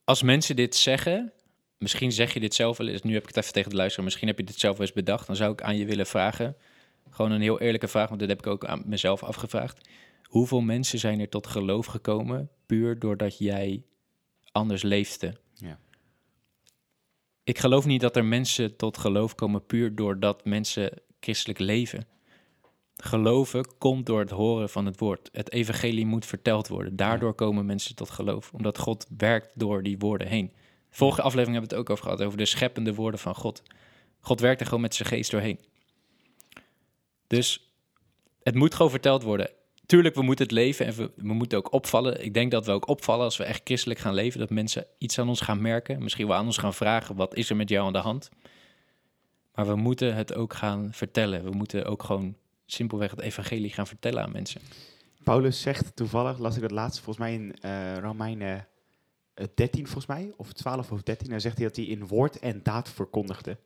als 0.04 0.22
mensen 0.22 0.56
dit 0.56 0.76
zeggen, 0.76 1.34
misschien 1.78 2.12
zeg 2.12 2.34
je 2.34 2.40
dit 2.40 2.54
zelf 2.54 2.78
wel 2.78 2.88
eens, 2.88 3.02
nu 3.02 3.14
heb 3.14 3.22
ik 3.22 3.28
het 3.28 3.38
even 3.38 3.54
tegen 3.54 3.70
de 3.70 3.76
luisteraar, 3.76 4.06
misschien 4.06 4.28
heb 4.28 4.38
je 4.38 4.44
dit 4.44 4.60
zelf 4.60 4.78
wel 4.78 4.86
eens 4.86 4.96
bedacht, 4.96 5.28
dan 5.28 5.36
zou 5.36 5.52
ik 5.52 5.62
aan 5.62 5.78
je 5.78 5.86
willen 5.86 6.08
vragen, 6.08 6.56
gewoon 7.10 7.32
een 7.32 7.42
heel 7.42 7.60
eerlijke 7.60 7.88
vraag, 7.88 8.08
want 8.08 8.20
dit 8.20 8.30
heb 8.30 8.40
ik 8.40 8.48
ook 8.48 8.66
aan 8.66 8.84
mezelf 8.86 9.24
afgevraagd. 9.24 9.90
Hoeveel 10.24 10.62
mensen 10.62 11.00
zijn 11.00 11.20
er 11.20 11.30
tot 11.30 11.48
geloof 11.48 11.86
gekomen 11.86 12.50
puur 12.66 13.00
doordat 13.00 13.38
jij 13.38 13.84
anders 14.52 14.82
leefde? 14.82 15.36
Ja. 15.54 15.80
Ik 17.44 17.58
geloof 17.58 17.86
niet 17.86 18.02
dat 18.02 18.16
er 18.16 18.26
mensen 18.26 18.76
tot 18.76 18.98
geloof 18.98 19.36
komen 19.36 19.66
puur 19.66 19.96
doordat 19.96 20.46
mensen 20.46 21.02
christelijk 21.20 21.60
leven. 21.60 22.08
Geloven 23.04 23.78
komt 23.78 24.06
door 24.06 24.20
het 24.20 24.30
horen 24.30 24.70
van 24.70 24.86
het 24.86 25.00
woord. 25.00 25.30
Het 25.32 25.52
evangelie 25.52 26.06
moet 26.06 26.26
verteld 26.26 26.68
worden. 26.68 26.96
Daardoor 26.96 27.34
komen 27.34 27.66
mensen 27.66 27.96
tot 27.96 28.10
geloof. 28.10 28.52
Omdat 28.54 28.78
God 28.78 29.06
werkt 29.18 29.52
door 29.56 29.84
die 29.84 29.98
woorden 29.98 30.28
heen. 30.28 30.54
Vorige 30.90 31.22
aflevering 31.22 31.58
hebben 31.58 31.70
we 31.70 31.76
het 31.76 31.86
ook 31.86 31.90
over 31.90 32.04
gehad. 32.04 32.22
Over 32.22 32.38
de 32.38 32.46
scheppende 32.46 32.94
woorden 32.94 33.20
van 33.20 33.36
God. 33.36 33.64
God 34.20 34.40
werkt 34.40 34.60
er 34.60 34.66
gewoon 34.66 34.82
met 34.82 34.96
zijn 34.96 35.08
geest 35.08 35.32
doorheen. 35.32 35.60
Dus 37.28 37.74
het 38.44 38.56
moet 38.56 38.76
gewoon 38.76 38.92
verteld 38.92 39.24
worden. 39.24 39.50
Tuurlijk, 39.86 40.16
we 40.16 40.22
moeten 40.22 40.46
het 40.46 40.54
leven 40.54 40.86
en 40.86 40.94
we, 40.94 41.12
we 41.16 41.34
moeten 41.34 41.58
ook 41.58 41.74
opvallen. 41.74 42.24
Ik 42.24 42.34
denk 42.34 42.52
dat 42.52 42.66
we 42.66 42.72
ook 42.72 42.88
opvallen 42.88 43.24
als 43.24 43.38
we 43.38 43.44
echt 43.44 43.62
christelijk 43.64 44.00
gaan 44.00 44.14
leven. 44.14 44.40
Dat 44.40 44.50
mensen 44.50 44.86
iets 44.98 45.20
aan 45.20 45.30
ons 45.30 45.42
gaan 45.42 45.62
merken. 45.62 46.04
Misschien 46.04 46.28
wel 46.28 46.36
aan 46.36 46.46
ons 46.46 46.58
gaan 46.58 46.74
vragen. 46.74 47.16
Wat 47.16 47.36
is 47.36 47.50
er 47.50 47.56
met 47.56 47.70
jou 47.70 47.86
aan 47.86 47.94
de 47.94 48.00
hand? 48.00 48.30
Maar 49.54 49.68
we 49.68 49.76
moeten 49.76 50.16
het 50.16 50.34
ook 50.34 50.54
gaan 50.54 50.90
vertellen. 50.92 51.44
We 51.44 51.52
moeten 51.52 51.86
ook 51.86 52.04
gewoon 52.04 52.36
simpelweg 52.72 53.12
het 53.12 53.20
evangelie 53.20 53.70
gaan 53.70 53.88
vertellen 53.88 54.24
aan 54.24 54.32
mensen. 54.32 54.62
Paulus 55.24 55.62
zegt 55.62 55.96
toevallig, 55.96 56.38
las 56.38 56.56
ik 56.56 56.62
dat 56.62 56.72
laatst 56.72 57.00
volgens 57.00 57.18
mij 57.26 57.34
in 57.34 57.56
eh 57.62 57.98
Romeinen 57.98 58.68
eh, 59.34 59.46
13 59.56 59.84
volgens 59.86 60.06
mij, 60.06 60.34
of 60.38 60.54
12 60.54 60.92
of 60.92 61.02
13. 61.04 61.30
Dan 61.30 61.42
zegt 61.42 61.58
hij 61.58 61.68
dat 61.68 61.76
hij 61.76 61.86
in 61.86 62.08
woord 62.08 62.40
en 62.40 62.64
daad 62.64 62.90
verkondigde. 62.90 63.58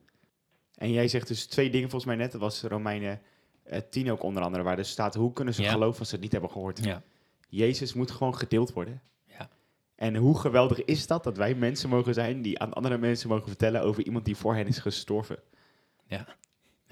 En 0.75 0.91
jij 0.91 1.07
zegt 1.07 1.27
dus 1.27 1.45
twee 1.45 1.69
dingen 1.69 1.89
volgens 1.89 2.11
mij 2.15 2.21
net. 2.23 2.31
Dat 2.31 2.41
was 2.41 2.61
Romeinen 2.61 3.21
eh, 3.63 3.79
10 3.89 4.11
ook 4.11 4.23
onder 4.23 4.43
andere, 4.43 4.63
waar 4.63 4.75
dus 4.75 4.89
staat 4.89 5.15
hoe 5.15 5.33
kunnen 5.33 5.53
ze 5.53 5.61
Ja. 5.61 5.71
geloven 5.71 5.99
als 5.99 6.07
ze 6.09 6.13
het 6.13 6.23
niet 6.23 6.31
hebben 6.31 6.49
gehoord. 6.51 6.83
Ja. 6.83 7.03
Jezus 7.49 7.93
moet 7.93 8.11
gewoon 8.11 8.35
gedeeld 8.35 8.73
worden. 8.73 9.01
Ja. 9.25 9.49
En 9.95 10.15
hoe 10.15 10.39
geweldig 10.39 10.83
is 10.85 11.07
dat, 11.07 11.23
dat 11.23 11.37
wij 11.37 11.55
mensen 11.55 11.89
mogen 11.89 12.13
zijn 12.13 12.41
die 12.41 12.59
aan 12.59 12.73
andere 12.73 12.97
mensen 12.97 13.29
mogen 13.29 13.47
vertellen 13.47 13.81
over 13.81 14.03
iemand 14.05 14.25
die 14.25 14.35
voor 14.35 14.55
hen 14.55 14.67
is 14.67 14.77
gestorven. 14.77 15.39
Ja. 16.07 16.27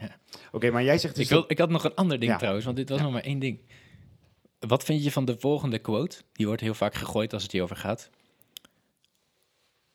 Oké, 0.51 0.71
maar 0.71 0.83
jij 0.83 0.97
zegt 0.97 1.15
dus... 1.15 1.23
Ik, 1.23 1.29
wil, 1.29 1.43
ik 1.47 1.57
had 1.57 1.69
nog 1.69 1.83
een 1.83 1.95
ander 1.95 2.19
ding 2.19 2.31
Ja. 2.31 2.37
trouwens, 2.37 2.65
want 2.65 2.77
dit 2.77 2.89
was 2.89 2.97
Ja. 2.97 3.03
nog 3.03 3.13
maar 3.13 3.23
één 3.23 3.39
ding. 3.39 3.59
wat 4.59 4.83
vind 4.83 5.03
je 5.03 5.11
van 5.11 5.25
de 5.25 5.35
volgende 5.39 5.79
quote? 5.79 6.17
Die 6.33 6.45
wordt 6.47 6.61
heel 6.61 6.73
vaak 6.73 6.95
gegooid 6.95 7.33
als 7.33 7.43
het 7.43 7.51
hierover 7.51 7.75
gaat. 7.75 8.09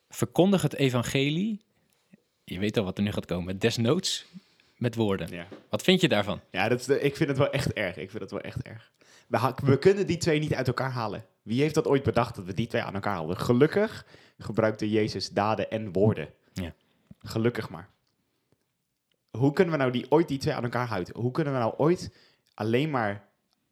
Verkondig 0.08 0.62
het 0.62 0.74
evangelie. 0.74 1.60
Je 2.44 2.58
weet 2.58 2.76
al 2.76 2.84
wat 2.84 2.96
er 2.98 3.04
nu 3.04 3.12
gaat 3.12 3.26
komen. 3.26 3.58
Desnoods 3.58 4.26
met 4.76 4.94
woorden. 4.94 5.28
Ja, 5.30 5.46
Wat 5.68 5.82
vind 5.82 6.00
je 6.00 6.08
daarvan? 6.08 6.40
ja 6.50 6.68
dat 6.68 6.80
is 6.80 6.86
de, 6.86 7.00
ik 7.00 7.16
vind 7.16 7.28
het 7.28 7.38
wel 7.38 7.50
echt 7.50 7.72
erg. 7.72 7.96
Ik 7.96 8.10
vind 8.10 8.22
het 8.22 8.30
wel 8.30 8.40
echt 8.40 8.62
erg. 8.62 8.92
We, 9.28 9.54
we 9.64 9.78
kunnen 9.78 10.06
die 10.06 10.16
twee 10.16 10.38
niet 10.38 10.54
uit 10.54 10.66
elkaar 10.66 10.90
halen. 10.90 11.24
Wie 11.42 11.60
heeft 11.60 11.74
dat 11.74 11.86
ooit 11.86 12.02
bedacht 12.02 12.34
dat 12.36 12.44
we 12.44 12.54
die 12.54 12.66
twee 12.66 12.82
aan 12.82 12.94
elkaar 12.94 13.14
halen? 13.14 13.36
Gelukkig 13.38 14.06
gebruikte 14.38 14.90
Jezus 14.90 15.30
daden 15.30 15.70
en 15.70 15.92
woorden. 15.92 16.28
Ja. 16.52 16.74
Gelukkig 17.18 17.68
maar. 17.68 17.88
Hoe 19.30 19.52
kunnen 19.52 19.74
we 19.74 19.80
nou 19.80 19.92
die, 19.92 20.10
ooit 20.10 20.28
die 20.28 20.38
twee 20.38 20.54
aan 20.54 20.62
elkaar 20.62 20.86
houden? 20.86 21.20
Hoe 21.20 21.30
kunnen 21.30 21.52
we 21.52 21.58
nou 21.58 21.74
ooit 21.76 22.10
alleen 22.54 22.90
maar 22.90 23.28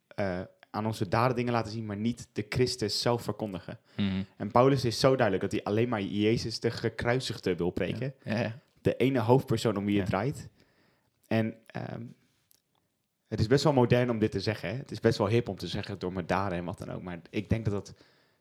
eh, 0.08 0.40
aan 0.70 0.86
onze 0.86 1.08
daden 1.08 1.36
dingen 1.36 1.52
laten 1.52 1.72
zien, 1.72 1.86
maar 1.86 1.96
niet 1.96 2.28
de 2.32 2.46
Christus 2.48 3.00
zelf 3.00 3.22
verkondigen? 3.22 3.78
Mhm. 3.96 4.22
En 4.36 4.50
Paulus 4.50 4.84
is 4.84 5.00
zo 5.00 5.16
duidelijk 5.16 5.50
dat 5.50 5.52
hij 5.52 5.72
alleen 5.72 5.88
maar 5.88 6.02
Jezus 6.02 6.60
de 6.60 6.70
gekruisigde 6.70 7.56
wil 7.56 7.70
preken. 7.70 8.14
Ja, 8.22 8.38
ja. 8.38 8.58
De 8.82 8.96
ene 8.96 9.18
hoofdpersoon 9.18 9.76
om 9.76 9.84
wie 9.84 9.98
het 9.98 10.06
draait. 10.06 10.48
En 11.26 11.54
ehm, 11.66 12.02
het 13.28 13.40
is 13.40 13.46
best 13.46 13.64
wel 13.64 13.72
modern 13.72 14.10
om 14.10 14.18
dit 14.18 14.30
te 14.30 14.40
zeggen. 14.40 14.68
Hè? 14.68 14.74
Het 14.74 14.90
is 14.90 15.00
best 15.00 15.18
wel 15.18 15.28
hip 15.28 15.48
om 15.48 15.56
te 15.56 15.66
zeggen 15.66 15.98
door 15.98 16.12
mijn 16.12 16.26
daden 16.26 16.58
en 16.58 16.64
wat 16.64 16.78
dan 16.78 16.90
ook. 16.90 17.02
Maar 17.02 17.20
ik 17.30 17.48
denk 17.48 17.64
dat 17.64 17.74
dat 17.74 17.94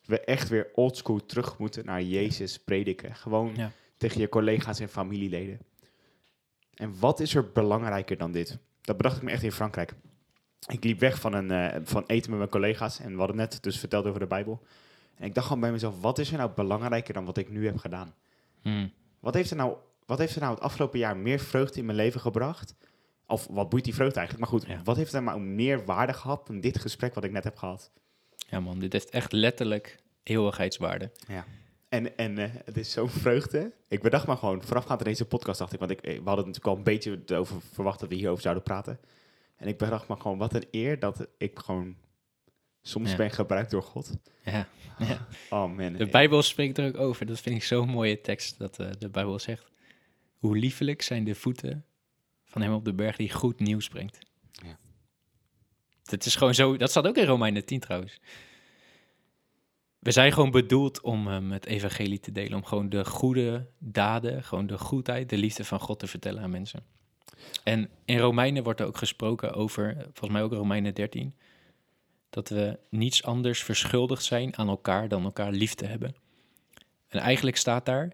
we 0.05 0.19
echt 0.19 0.49
weer 0.49 0.69
oldschool 0.73 1.25
terug 1.25 1.57
moeten 1.57 1.85
naar 1.85 2.01
Jezus 2.01 2.59
prediken. 2.59 3.15
Gewoon 3.15 3.71
tegen 3.97 4.21
je 4.21 4.29
collega's 4.29 4.79
en 4.79 4.89
familieleden. 4.89 5.59
En 6.75 6.99
wat 6.99 7.19
is 7.19 7.35
er 7.35 7.51
belangrijker 7.51 8.17
dan 8.17 8.31
dit? 8.31 8.57
Dat 8.81 8.97
bedacht 8.97 9.17
ik 9.17 9.23
me 9.23 9.31
echt 9.31 9.43
in 9.43 9.51
Frankrijk. 9.51 9.93
Ik 10.67 10.83
liep 10.83 10.99
weg 10.99 11.19
van, 11.19 11.33
een, 11.33 11.51
eh, 11.51 11.79
van 11.83 12.03
eten 12.07 12.29
met 12.29 12.39
mijn 12.39 12.51
collega's 12.51 12.99
en 12.99 13.11
we 13.11 13.17
hadden 13.17 13.35
net 13.35 13.63
dus 13.63 13.79
verteld 13.79 14.05
over 14.05 14.19
de 14.19 14.27
Bijbel. 14.27 14.63
En 15.15 15.25
ik 15.25 15.33
dacht 15.33 15.47
gewoon 15.47 15.61
bij 15.61 15.71
mezelf, 15.71 16.01
wat 16.01 16.19
is 16.19 16.31
er 16.31 16.37
nou 16.37 16.51
belangrijker 16.55 17.13
dan 17.13 17.25
wat 17.25 17.37
ik 17.37 17.49
nu 17.49 17.65
heb 17.65 17.77
gedaan? 17.77 18.13
Mhm. 18.61 18.87
Wat 19.19 19.33
heeft 19.33 19.49
er 19.49 19.55
nou, 19.55 19.75
wat 20.05 20.17
heeft 20.17 20.35
er 20.35 20.41
nou 20.41 20.53
het 20.53 20.63
afgelopen 20.63 20.99
jaar 20.99 21.17
meer 21.17 21.39
vreugde 21.39 21.79
in 21.79 21.85
mijn 21.85 21.97
leven 21.97 22.21
gebracht? 22.21 22.75
Of 23.27 23.47
wat 23.47 23.69
boeit 23.69 23.83
die 23.83 23.93
vreugde 23.93 24.19
eigenlijk? 24.19 24.49
Maar 24.51 24.59
goed, 24.59 24.69
Ja. 24.69 24.81
wat 24.83 24.95
heeft 24.95 25.13
er 25.13 25.23
nou 25.23 25.39
meer 25.39 25.85
waarde 25.85 26.13
gehad 26.13 26.47
dan 26.47 26.59
dit 26.59 26.79
gesprek 26.79 27.13
wat 27.13 27.23
ik 27.23 27.31
net 27.31 27.43
heb 27.43 27.57
gehad? 27.57 27.91
ja 28.47 28.59
man, 28.59 28.79
dit 28.79 28.93
heeft 28.93 29.09
echt 29.09 29.31
letterlijk 29.31 29.99
eeuwigheidswaarde. 30.23 31.11
En, 31.93 32.17
en 32.17 32.37
eh, 32.37 32.49
het 32.65 32.77
is 32.77 32.91
zo'n 32.91 33.09
vreugde. 33.09 33.71
Ik 33.87 34.01
bedacht 34.01 34.27
maar 34.27 34.37
gewoon, 34.37 34.63
voorafgaand 34.63 34.99
aan 34.99 35.05
deze 35.05 35.25
podcast 35.25 35.59
dacht 35.59 35.73
ik, 35.73 35.79
want 35.79 35.91
ik, 35.91 36.01
eh, 36.01 36.17
we 36.17 36.23
hadden 36.25 36.45
natuurlijk 36.45 36.65
al 36.65 36.77
een 36.77 36.83
beetje 36.83 37.21
over 37.37 37.61
verwacht 37.71 37.99
dat 37.99 38.09
we 38.09 38.15
hierover 38.15 38.41
zouden 38.41 38.63
praten. 38.63 38.99
En 39.55 39.67
ik 39.67 39.77
bedacht 39.77 40.07
maar 40.07 40.17
gewoon, 40.17 40.37
wat 40.37 40.53
een 40.53 40.67
eer 40.71 40.99
dat 40.99 41.27
ik 41.37 41.59
gewoon 41.59 41.95
soms 42.81 43.09
Ja. 43.11 43.15
ben 43.15 43.31
gebruikt 43.31 43.71
door 43.71 43.83
God. 43.83 44.17
Ja. 44.43 44.67
ja. 44.99 45.27
Oh 45.49 45.75
man. 45.75 45.93
De 45.93 46.05
Bijbel 46.05 46.41
spreekt 46.41 46.77
er 46.77 46.87
ook 46.87 46.97
over. 46.97 47.25
Dat 47.25 47.39
vind 47.39 47.55
ik 47.55 47.63
zo'n 47.63 47.89
mooie 47.89 48.21
tekst 48.21 48.57
dat 48.57 48.79
eh, 48.79 48.89
de 48.99 49.09
Bijbel 49.09 49.39
zegt. 49.39 49.71
Hoe 50.37 50.57
liefelijk 50.57 51.01
zijn 51.01 51.23
de 51.23 51.35
voeten 51.35 51.85
van 52.45 52.61
hem 52.61 52.73
op 52.73 52.85
de 52.85 52.93
berg 52.93 53.15
die 53.15 53.31
goed 53.31 53.59
nieuws 53.59 53.87
brengt. 53.87 54.19
Ja. 54.51 54.77
Dat 56.03 56.25
is 56.25 56.35
gewoon 56.35 56.53
zo. 56.53 56.77
Dat 56.77 56.89
staat 56.89 57.07
ook 57.07 57.17
in 57.17 57.25
Romeinen 57.25 57.65
10 57.65 57.79
trouwens. 57.79 58.19
We 60.03 60.11
zijn 60.11 60.33
gewoon 60.33 60.51
bedoeld 60.51 61.01
om 61.01 61.27
um, 61.27 61.51
het 61.51 61.65
evangelie 61.65 62.19
te 62.19 62.31
delen. 62.31 62.53
Om 62.53 62.65
gewoon 62.65 62.89
de 62.89 63.05
goede 63.05 63.67
daden, 63.77 64.43
gewoon 64.43 64.67
de 64.67 64.77
goedheid, 64.77 65.29
de 65.29 65.37
liefde 65.37 65.65
van 65.65 65.79
God 65.79 65.99
te 65.99 66.07
vertellen 66.07 66.43
aan 66.43 66.49
mensen. 66.49 66.83
En 67.63 67.89
in 68.05 68.17
Romeinen 68.17 68.63
wordt 68.63 68.79
er 68.79 68.85
ook 68.85 68.97
gesproken 68.97 69.53
over, 69.53 69.95
volgens 69.95 70.29
mij 70.29 70.43
ook 70.43 70.53
Romeinen 70.53 70.93
13, 70.93 71.33
dat 72.29 72.49
we 72.49 72.79
niets 72.89 73.23
anders 73.23 73.63
verschuldigd 73.63 74.23
zijn 74.23 74.57
aan 74.57 74.67
elkaar 74.67 75.07
dan 75.07 75.23
elkaar 75.23 75.51
lief 75.51 75.73
te 75.73 75.85
hebben. 75.85 76.15
En 77.07 77.19
eigenlijk 77.19 77.57
staat 77.57 77.85
daar 77.85 78.13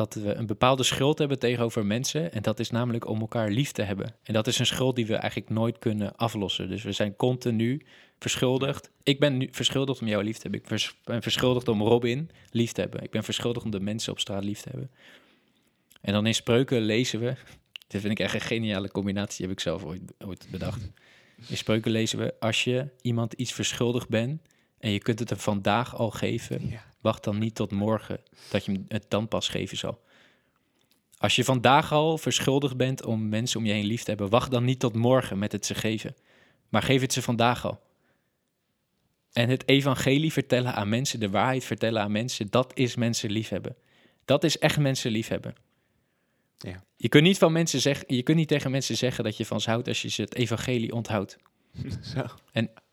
dat 0.00 0.14
we 0.14 0.34
een 0.34 0.46
bepaalde 0.46 0.82
schuld 0.82 1.18
hebben 1.18 1.38
tegenover 1.38 1.86
mensen. 1.86 2.32
En 2.32 2.42
dat 2.42 2.60
is 2.60 2.70
namelijk 2.70 3.08
om 3.08 3.20
elkaar 3.20 3.50
lief 3.50 3.72
te 3.72 3.82
hebben. 3.82 4.14
En 4.22 4.32
dat 4.32 4.46
is 4.46 4.58
een 4.58 4.66
schuld 4.66 4.96
die 4.96 5.06
we 5.06 5.14
eigenlijk 5.14 5.50
nooit 5.50 5.78
kunnen 5.78 6.16
aflossen. 6.16 6.68
Dus 6.68 6.82
we 6.82 6.92
zijn 6.92 7.16
continu 7.16 7.86
verschuldigd. 8.18 8.90
Ik 9.02 9.20
ben 9.20 9.36
nu 9.36 9.48
verschuldigd 9.50 10.00
om 10.00 10.06
jou 10.06 10.24
lief 10.24 10.36
te 10.36 10.42
hebben. 10.42 10.60
Ik 10.60 10.94
ben 11.04 11.22
verschuldigd 11.22 11.68
om 11.68 11.82
Robin 11.82 12.30
lief 12.50 12.72
te 12.72 12.80
hebben. 12.80 13.02
Ik 13.02 13.10
ben 13.10 13.24
verschuldigd 13.24 13.64
om 13.64 13.70
de 13.70 13.80
mensen 13.80 14.12
op 14.12 14.20
straat 14.20 14.44
lief 14.44 14.60
te 14.60 14.68
hebben. 14.68 14.90
En 16.00 16.12
dan 16.12 16.26
in 16.26 16.34
spreuken 16.34 16.80
lezen 16.80 17.20
we. 17.20 17.34
Dit 17.88 18.00
vind 18.00 18.12
ik 18.12 18.18
echt 18.18 18.34
een 18.34 18.40
geniale 18.40 18.90
combinatie, 18.90 19.44
heb 19.44 19.54
ik 19.54 19.60
zelf 19.60 19.84
ooit, 19.84 20.02
ooit 20.18 20.46
bedacht. 20.50 20.90
In 21.48 21.56
spreuken 21.56 21.90
lezen 21.90 22.18
we: 22.18 22.34
Als 22.38 22.64
je 22.64 22.88
iemand 23.02 23.32
iets 23.32 23.52
verschuldigd 23.52 24.08
bent. 24.08 24.40
en 24.78 24.90
je 24.90 24.98
kunt 24.98 25.18
het 25.18 25.30
hem 25.30 25.38
vandaag 25.38 25.96
al 25.96 26.10
geven. 26.10 26.80
Wacht 27.00 27.24
dan 27.24 27.38
niet 27.38 27.54
tot 27.54 27.70
morgen 27.70 28.20
dat 28.50 28.64
je 28.64 28.72
hem 28.72 28.84
het 28.88 29.04
dan 29.08 29.28
pas 29.28 29.48
geven 29.48 29.76
zal. 29.76 30.00
Als 31.18 31.36
je 31.36 31.44
vandaag 31.44 31.92
al 31.92 32.18
verschuldigd 32.18 32.76
bent 32.76 33.04
om 33.04 33.28
mensen 33.28 33.60
om 33.60 33.66
je 33.66 33.72
heen 33.72 33.84
lief 33.84 34.02
te 34.02 34.10
hebben, 34.10 34.28
wacht 34.28 34.50
dan 34.50 34.64
niet 34.64 34.78
tot 34.78 34.94
morgen 34.94 35.38
met 35.38 35.52
het 35.52 35.66
ze 35.66 35.74
geven. 35.74 36.14
Maar 36.68 36.82
geef 36.82 37.00
het 37.00 37.12
ze 37.12 37.22
vandaag 37.22 37.66
al. 37.66 37.80
En 39.32 39.48
het 39.48 39.68
evangelie 39.68 40.32
vertellen 40.32 40.74
aan 40.74 40.88
mensen, 40.88 41.20
de 41.20 41.30
waarheid 41.30 41.64
vertellen 41.64 42.02
aan 42.02 42.12
mensen, 42.12 42.50
dat 42.50 42.72
is 42.74 42.96
mensen 42.96 43.30
liefhebben. 43.30 43.76
Dat 44.24 44.44
is 44.44 44.58
echt 44.58 44.78
mensen 44.78 45.10
liefhebben. 45.10 45.54
Ja. 46.58 46.84
Je 46.96 47.08
kunt 47.08 47.24
niet 47.24 47.38
van 47.38 47.52
mensen 47.52 47.80
zeggen, 47.80 48.14
je 48.14 48.22
kunt 48.22 48.36
niet 48.36 48.48
tegen 48.48 48.70
mensen 48.70 48.96
zeggen 48.96 49.24
dat 49.24 49.36
je 49.36 49.46
van 49.46 49.60
ze 49.60 49.70
houdt 49.70 49.88
als 49.88 50.02
je 50.02 50.08
ze 50.08 50.22
het 50.22 50.34
evangelie 50.34 50.92
onthoudt. 50.92 51.36
Zo. 52.14 52.24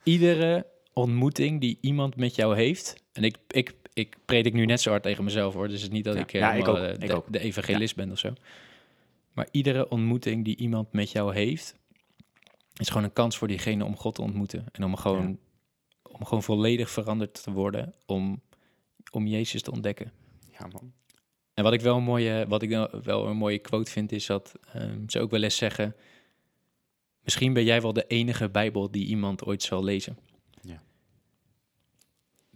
Iedere 0.04 0.66
ontmoeting 0.94 1.62
die 1.62 1.78
iemand 1.82 2.16
met 2.16 2.36
jou 2.36 2.56
heeft, 2.56 2.96
en 3.12 3.24
ik, 3.24 3.38
ik, 3.48 3.74
ik 3.98 4.18
predik 4.26 4.54
nu 4.54 4.66
net 4.66 4.82
zo 4.82 4.90
hard 4.90 5.04
tegen 5.04 5.24
mezelf 5.24 5.54
hoor, 5.54 5.68
dus 5.68 5.82
het 5.82 5.84
is 5.92 5.96
niet 5.96 6.04
dat 6.04 6.16
Ja. 6.16 6.22
ik, 6.22 6.34
eh, 6.34 6.40
Ja, 6.40 6.54
ik 6.54 6.66
helemaal, 6.66 6.88
ook, 6.88 6.98
eh, 7.00 7.10
ik 7.10 7.24
de, 7.28 7.40
evangelist 7.40 7.96
ben 7.96 8.12
of 8.12 8.20
zo. 8.20 8.34
Maar 9.34 9.48
iedere 9.52 9.90
ontmoeting 9.90 10.46
die 10.46 10.56
iemand 10.58 10.92
met 10.94 11.12
jou 11.12 11.34
heeft, 11.34 11.76
is 12.76 12.88
gewoon 12.88 13.04
een 13.04 13.14
kans 13.14 13.38
voor 13.38 13.48
diegene 13.48 13.86
om 13.86 13.96
God 13.98 14.16
te 14.16 14.22
ontmoeten. 14.22 14.66
En 14.72 14.84
om 14.84 14.96
gewoon, 14.96 15.40
om 16.04 16.26
gewoon 16.26 16.44
volledig 16.44 16.90
veranderd 16.90 17.44
te 17.44 17.52
worden, 17.52 17.94
om, 18.06 18.42
om 19.12 19.28
Jezus 19.28 19.62
te 19.62 19.72
ontdekken. 19.72 20.12
Ja 20.60 20.68
man. 20.72 20.94
En 21.54 21.64
wat 21.64 21.74
ik 21.74 21.82
wel 21.82 21.98
een 21.98 22.04
mooie, 22.04 22.46
wat 22.48 22.62
ik 22.62 22.70
wel- 22.70 23.02
wel 23.04 23.28
een 23.28 23.38
mooie 23.38 23.60
quote 23.60 23.92
vind, 23.92 24.12
is 24.12 24.26
dat 24.26 24.54
ehm, 24.74 25.00
ze 25.08 25.20
ook 25.20 25.32
wel 25.32 25.44
eens 25.44 25.58
zeggen: 25.58 25.96
Misschien 27.24 27.54
ben 27.54 27.64
jij 27.64 27.82
wel 27.82 27.94
de 27.94 28.06
enige 28.08 28.50
Bijbel 28.50 28.92
die 28.92 29.06
iemand 29.06 29.44
ooit 29.46 29.64
zal 29.64 29.84
lezen. 29.84 30.18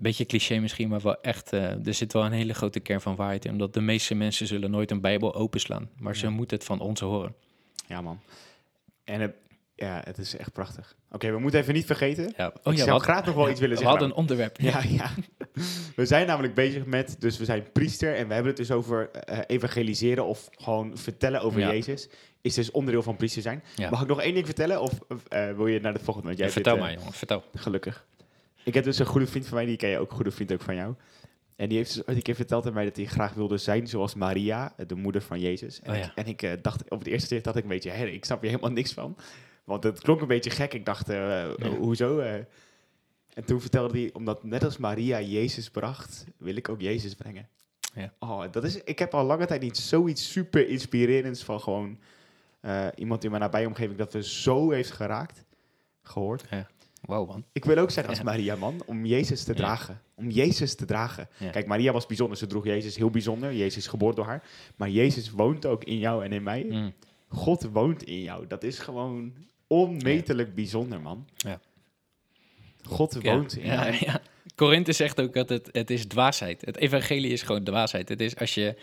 Ja. 0.02 0.08
Beetje 0.08 0.26
cliché 0.26 0.60
misschien, 0.60 0.90
maar 0.90 1.00
wel 1.02 1.22
echt. 1.22 1.54
eh, 1.54 1.88
er 1.88 1.94
zit 1.94 2.14
wel 2.14 2.26
een 2.26 2.32
hele 2.32 2.54
grote 2.54 2.80
kern 2.80 3.02
van 3.02 3.16
waarheid 3.16 3.46
in. 3.46 3.52
Omdat 3.52 3.74
de 3.74 3.82
meeste 3.82 4.16
mensen 4.16 4.48
zullen 4.48 4.72
nooit 4.72 4.92
een 4.92 5.02
Bijbel 5.02 5.36
openslaan. 5.36 5.90
Maar 5.98 6.16
ze 6.16 6.26
Ja. 6.26 6.32
moeten 6.32 6.58
het 6.58 6.66
van 6.66 6.80
ons 6.80 7.00
horen. 7.00 7.36
Ja 7.88 8.02
man. 8.02 8.20
En 9.04 9.22
het, 9.22 9.34
ja, 9.76 10.02
het 10.04 10.18
is 10.18 10.36
echt 10.38 10.52
prachtig. 10.54 10.96
Oké, 11.12 11.32
we 11.32 11.40
moeten 11.40 11.60
even 11.60 11.74
niet 11.74 11.86
vergeten. 11.86 12.34
Ja. 12.38 12.48
ik 12.48 12.60
we 12.64 12.76
zou 12.78 13.02
graag 13.02 13.26
nog 13.26 13.36
wel 13.36 13.50
iets 13.50 13.60
willen 13.60 13.76
We 13.78 13.82
zeggen. 13.84 14.00
hadden 14.00 14.10
een 14.10 14.16
onderwerp. 14.22 14.58
Ja, 14.72 14.82
ja. 14.88 15.10
We 15.96 16.06
zijn 16.06 16.28
namelijk 16.28 16.54
bezig 16.54 16.86
met, 16.86 17.16
dus 17.20 17.38
we 17.38 17.46
zijn 17.46 17.72
priester 17.72 18.16
en 18.16 18.28
we 18.28 18.34
hebben 18.34 18.52
het 18.52 18.58
dus 18.68 18.72
over 18.72 19.12
eh, 19.12 19.40
evangeliseren 19.48 20.26
of 20.26 20.50
gewoon 20.52 20.98
vertellen 20.98 21.42
over 21.42 21.60
Ja. 21.60 21.72
Jezus. 21.72 22.10
Is 22.42 22.54
dus 22.54 22.72
onderdeel 22.72 23.04
van 23.04 23.16
priester 23.16 23.42
zijn. 23.42 23.64
Ja. 23.76 23.90
Mag 23.90 24.02
ik 24.02 24.08
nog 24.08 24.22
één 24.22 24.34
ding 24.34 24.46
vertellen 24.46 24.82
of 24.82 24.92
eh, 25.28 25.52
wil 25.52 25.68
je 25.68 25.80
naar 25.80 25.94
de 25.94 26.00
volgende? 26.00 26.28
Want 26.28 26.40
jij 26.40 26.48
Ja, 26.48 26.54
hebt 26.54 26.68
vertel 26.68 26.74
dit, 26.74 26.84
maar, 26.84 26.94
jongen. 26.94 27.14
Vertel. 27.14 27.44
eh, 27.54 27.62
Gelukkig. 27.62 28.06
Ik 28.64 28.74
heb 28.74 28.84
dus 28.84 29.00
een 29.00 29.06
goede 29.06 29.28
vriend 29.28 29.48
van 29.48 29.58
mij, 29.58 29.66
die 29.66 29.78
ken 29.78 29.90
je 29.90 29.98
ook, 30.00 30.10
een 30.10 30.16
goede 30.16 30.32
vriend 30.32 30.54
ook 30.54 30.62
van 30.62 30.76
jou. 30.76 30.96
En 31.56 31.70
die 31.70 31.78
heeft 31.78 31.94
dus 31.94 32.16
een 32.16 32.22
keer 32.22 32.36
verteld 32.36 32.66
aan 32.66 32.74
mij 32.74 32.86
dat 32.86 32.96
hij 32.96 33.06
graag 33.06 33.34
wilde 33.34 33.58
zijn 33.58 33.88
zoals 33.88 34.16
Maria, 34.16 34.74
de 34.88 34.96
moeder 34.96 35.22
van 35.22 35.40
Jezus. 35.40 35.82
En 35.82 35.92
Oh 35.92 35.98
ik, 35.98 36.04
ja. 36.04 36.12
en 36.16 36.26
ik 36.26 36.42
eh, 36.42 36.52
dacht, 36.62 36.90
op 36.90 37.00
het 37.00 37.08
eerste 37.08 37.28
keer 37.28 37.42
dacht 37.42 37.56
ik 37.58 37.64
een 37.64 37.70
beetje, 37.70 37.90
hè, 37.90 38.06
ik 38.06 38.26
snap 38.26 38.42
hier 38.42 38.50
helemaal 38.50 38.72
niks 38.72 38.94
van. 38.94 39.16
Want 39.64 39.84
het 39.84 40.00
klonk 40.02 40.22
een 40.22 40.28
beetje 40.28 40.50
gek. 40.50 40.74
Ik 40.74 40.86
dacht, 40.86 41.10
eh, 41.10 41.50
hoezo? 41.80 42.20
eh? 42.20 42.34
en 43.34 43.46
toen 43.46 43.62
vertelde 43.62 44.00
hij, 44.00 44.10
omdat 44.14 44.44
net 44.44 44.64
als 44.64 44.78
Maria 44.78 45.22
Jezus 45.22 45.70
bracht, 45.70 46.26
wil 46.38 46.56
ik 46.56 46.70
ook 46.70 46.82
Jezus 46.82 47.16
brengen. 47.16 47.48
Ja. 47.96 48.14
Oh, 48.20 48.44
dat 48.52 48.64
is, 48.64 48.84
ik 48.84 49.00
heb 49.00 49.14
al 49.14 49.26
lange 49.26 49.46
tijd 49.46 49.62
niet 49.62 49.78
zoiets 49.78 50.32
super 50.32 50.68
inspirerends 50.68 51.44
van 51.44 51.60
gewoon 51.62 52.00
iemand 52.96 53.24
in 53.24 53.30
mijn 53.30 53.42
nabije 53.42 53.68
omgeving 53.68 53.98
dat 53.98 54.14
we 54.14 54.24
zo 54.24 54.70
heeft 54.72 54.92
geraakt, 54.92 55.44
gehoord. 56.02 56.44
Wauw, 57.02 57.26
man. 57.26 57.46
Ik 57.52 57.66
wil 57.66 57.78
ook 57.78 57.92
zijn 57.92 58.08
als 58.10 58.18
Ja. 58.18 58.24
Maria, 58.24 58.56
man. 58.56 58.82
Om 58.86 59.06
Jezus 59.06 59.44
te 59.44 59.52
Ja. 59.52 59.58
dragen. 59.58 60.02
Om 60.16 60.30
Jezus 60.30 60.76
te 60.76 60.86
dragen. 60.86 61.30
Ja. 61.38 61.50
Kijk, 61.50 61.68
Maria 61.68 61.92
was 61.92 62.06
bijzonder. 62.06 62.38
Ze 62.38 62.48
droeg 62.48 62.66
Jezus 62.66 62.96
heel 62.96 63.10
bijzonder. 63.10 63.54
Jezus 63.54 63.78
is 63.78 63.88
geboren 63.88 64.16
door 64.16 64.26
haar. 64.26 64.44
Maar 64.76 64.90
Jezus 64.90 65.30
woont 65.32 65.66
ook 65.66 65.84
in 65.84 65.98
jou 65.98 66.24
en 66.24 66.32
in 66.32 66.44
mij. 66.44 66.66
Mm. 66.70 66.94
God 67.28 67.68
woont 67.72 68.04
in 68.04 68.22
jou. 68.22 68.48
Dat 68.48 68.64
is 68.64 68.80
gewoon 68.80 69.34
onmetelijk 69.68 70.56
bijzonder, 70.56 71.02
man. 71.02 71.26
Ja. 71.36 71.60
God 72.84 73.24
woont 73.24 73.58
in 73.58 73.66
jou. 73.66 73.96
Ja. 74.00 74.22
Korinthe 74.56 74.92
zegt 74.92 75.22
ook 75.22 75.34
dat 75.34 75.50
het, 75.50 75.70
het 75.72 75.90
is 75.90 76.06
dwaasheid. 76.06 76.66
Het 76.66 76.78
evangelie 76.78 77.32
is 77.32 77.42
gewoon 77.42 77.64
dwaasheid. 77.64 78.10
Het 78.10 78.22
is 78.22 78.36
als 78.38 78.54
je... 78.54 78.76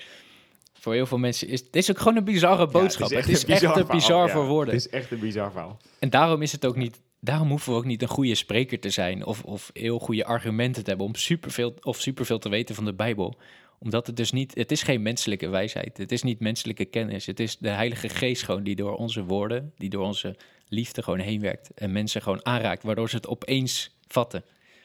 Voor 0.72 0.94
heel 0.94 1.06
veel 1.06 1.18
mensen 1.18 1.48
is... 1.48 1.60
Het 1.60 1.76
is 1.76 1.90
ook 1.90 1.98
gewoon 1.98 2.16
een 2.16 2.24
bizarre 2.24 2.66
boodschap. 2.66 3.10
Ja, 3.10 3.16
het 3.16 3.28
is 3.28 3.44
echt, 3.44 3.62
een 3.62 3.86
bizar 3.86 4.00
verhaal. 4.00 4.28
voor 4.28 4.42
Ja, 4.42 4.48
woorden. 4.48 4.74
Het 4.74 4.84
is 4.86 4.90
echt 4.90 5.10
een 5.10 5.18
bizar 5.18 5.50
verhaal. 5.50 5.78
En 5.98 6.10
daarom 6.10 6.42
is 6.42 6.52
het 6.52 6.66
ook 6.66 6.76
niet 6.76 7.00
daarom 7.20 7.48
hoeven 7.48 7.72
we 7.72 7.78
ook 7.78 7.84
niet 7.84 8.02
een 8.02 8.08
goede 8.08 8.34
spreker 8.34 8.80
te 8.80 8.90
zijn 8.90 9.24
of, 9.24 9.42
of 9.42 9.70
heel 9.72 9.98
goede 9.98 10.24
argumenten 10.24 10.82
te 10.82 10.88
hebben 10.88 11.06
om 11.06 11.14
superveel 11.14 11.74
of 11.82 12.00
superveel 12.00 12.38
te 12.38 12.48
weten 12.48 12.74
van 12.74 12.84
de 12.84 12.94
Bijbel. 12.94 13.36
Omdat 13.78 14.06
het 14.06 14.16
dus 14.16 14.32
niet, 14.32 14.54
het 14.54 14.72
is 14.72 14.82
geen 14.82 15.02
menselijke 15.02 15.48
wijsheid, 15.48 15.96
het 15.96 16.12
is 16.12 16.22
niet 16.22 16.40
menselijke 16.40 16.84
kennis. 16.84 17.26
Het 17.26 17.40
is 17.40 17.56
de 17.56 17.68
Heilige 17.68 18.08
Geest 18.08 18.42
gewoon 18.42 18.62
die 18.62 18.76
door 18.76 18.96
onze 18.96 19.24
woorden, 19.24 19.72
die 19.76 19.90
door 19.90 20.04
onze 20.04 20.36
liefde 20.68 21.02
gewoon 21.02 21.18
heen 21.18 21.40
werkt 21.40 21.70
en 21.74 21.92
mensen 21.92 22.22
gewoon 22.22 22.46
aanraakt, 22.46 22.82
waardoor 22.82 23.10
ze 23.10 23.16
het 23.16 23.26
opeens 23.26 23.96
vatten, 24.08 24.44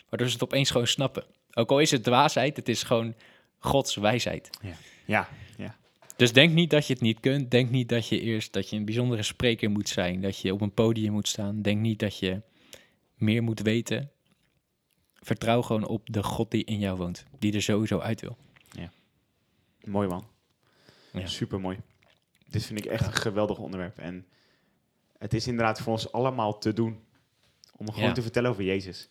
waardoor 0.10 0.28
ze 0.28 0.34
het 0.34 0.43
opeens 0.43 0.72
gewoon 0.72 0.88
snappen. 0.88 1.24
Ook 1.54 1.72
al 1.72 1.80
is 1.80 1.91
het 1.91 2.04
dwaasheid, 2.04 2.56
het 2.56 2.69
is 2.69 2.84
gewoon 2.84 3.13
Gods 3.58 3.96
wijsheid. 3.96 4.50
Ja, 4.62 4.76
ja. 5.06 5.30
Dus 6.15 6.34
denk 6.34 6.54
niet 6.54 6.69
dat 6.69 6.88
je 6.88 6.93
het 6.93 7.02
niet 7.02 7.19
kunt. 7.19 7.52
Denk 7.52 7.69
niet 7.69 7.89
dat 7.89 8.08
je 8.08 8.19
eerst 8.19 8.54
dat 8.54 8.69
je 8.69 8.76
een 8.76 8.86
bijzondere 8.86 9.23
spreker 9.23 9.69
moet 9.69 9.89
zijn. 9.89 10.21
Dat 10.21 10.38
je 10.38 10.54
op 10.54 10.62
een 10.62 10.73
podium 10.73 11.12
moet 11.12 11.28
staan. 11.28 11.62
Denk 11.62 11.80
niet 11.82 11.99
dat 11.99 12.17
je 12.19 12.41
meer 13.15 13.43
moet 13.43 13.60
weten. 13.60 14.12
Vertrouw 15.13 15.62
gewoon 15.62 15.88
op 15.88 16.02
de 16.12 16.23
God 16.23 16.52
die 16.52 16.63
in 16.63 16.80
jou 16.80 16.97
woont. 16.97 17.26
Die 17.39 17.54
er 17.54 17.62
sowieso 17.62 17.99
uit 17.99 18.21
wil. 18.21 18.38
Mooi 19.84 20.08
man. 20.08 20.28
Ja. 21.13 21.28
Super 21.28 21.60
mooi. 21.60 21.80
Dit 22.47 22.65
vind 22.65 22.80
ik 22.80 22.86
echt 22.86 23.06
een 23.06 23.13
geweldig 23.13 23.58
onderwerp. 23.58 23.97
En 23.97 24.28
het 25.17 25.34
is 25.34 25.47
inderdaad 25.47 25.82
voor 25.82 25.91
ons 25.91 26.12
allemaal 26.12 26.58
te 26.58 26.73
doen. 26.73 26.99
Om 27.78 27.91
gewoon 27.91 28.08
Ja. 28.08 28.13
te 28.13 28.21
vertellen 28.21 28.49
over 28.49 28.63
Jezus. 28.63 29.10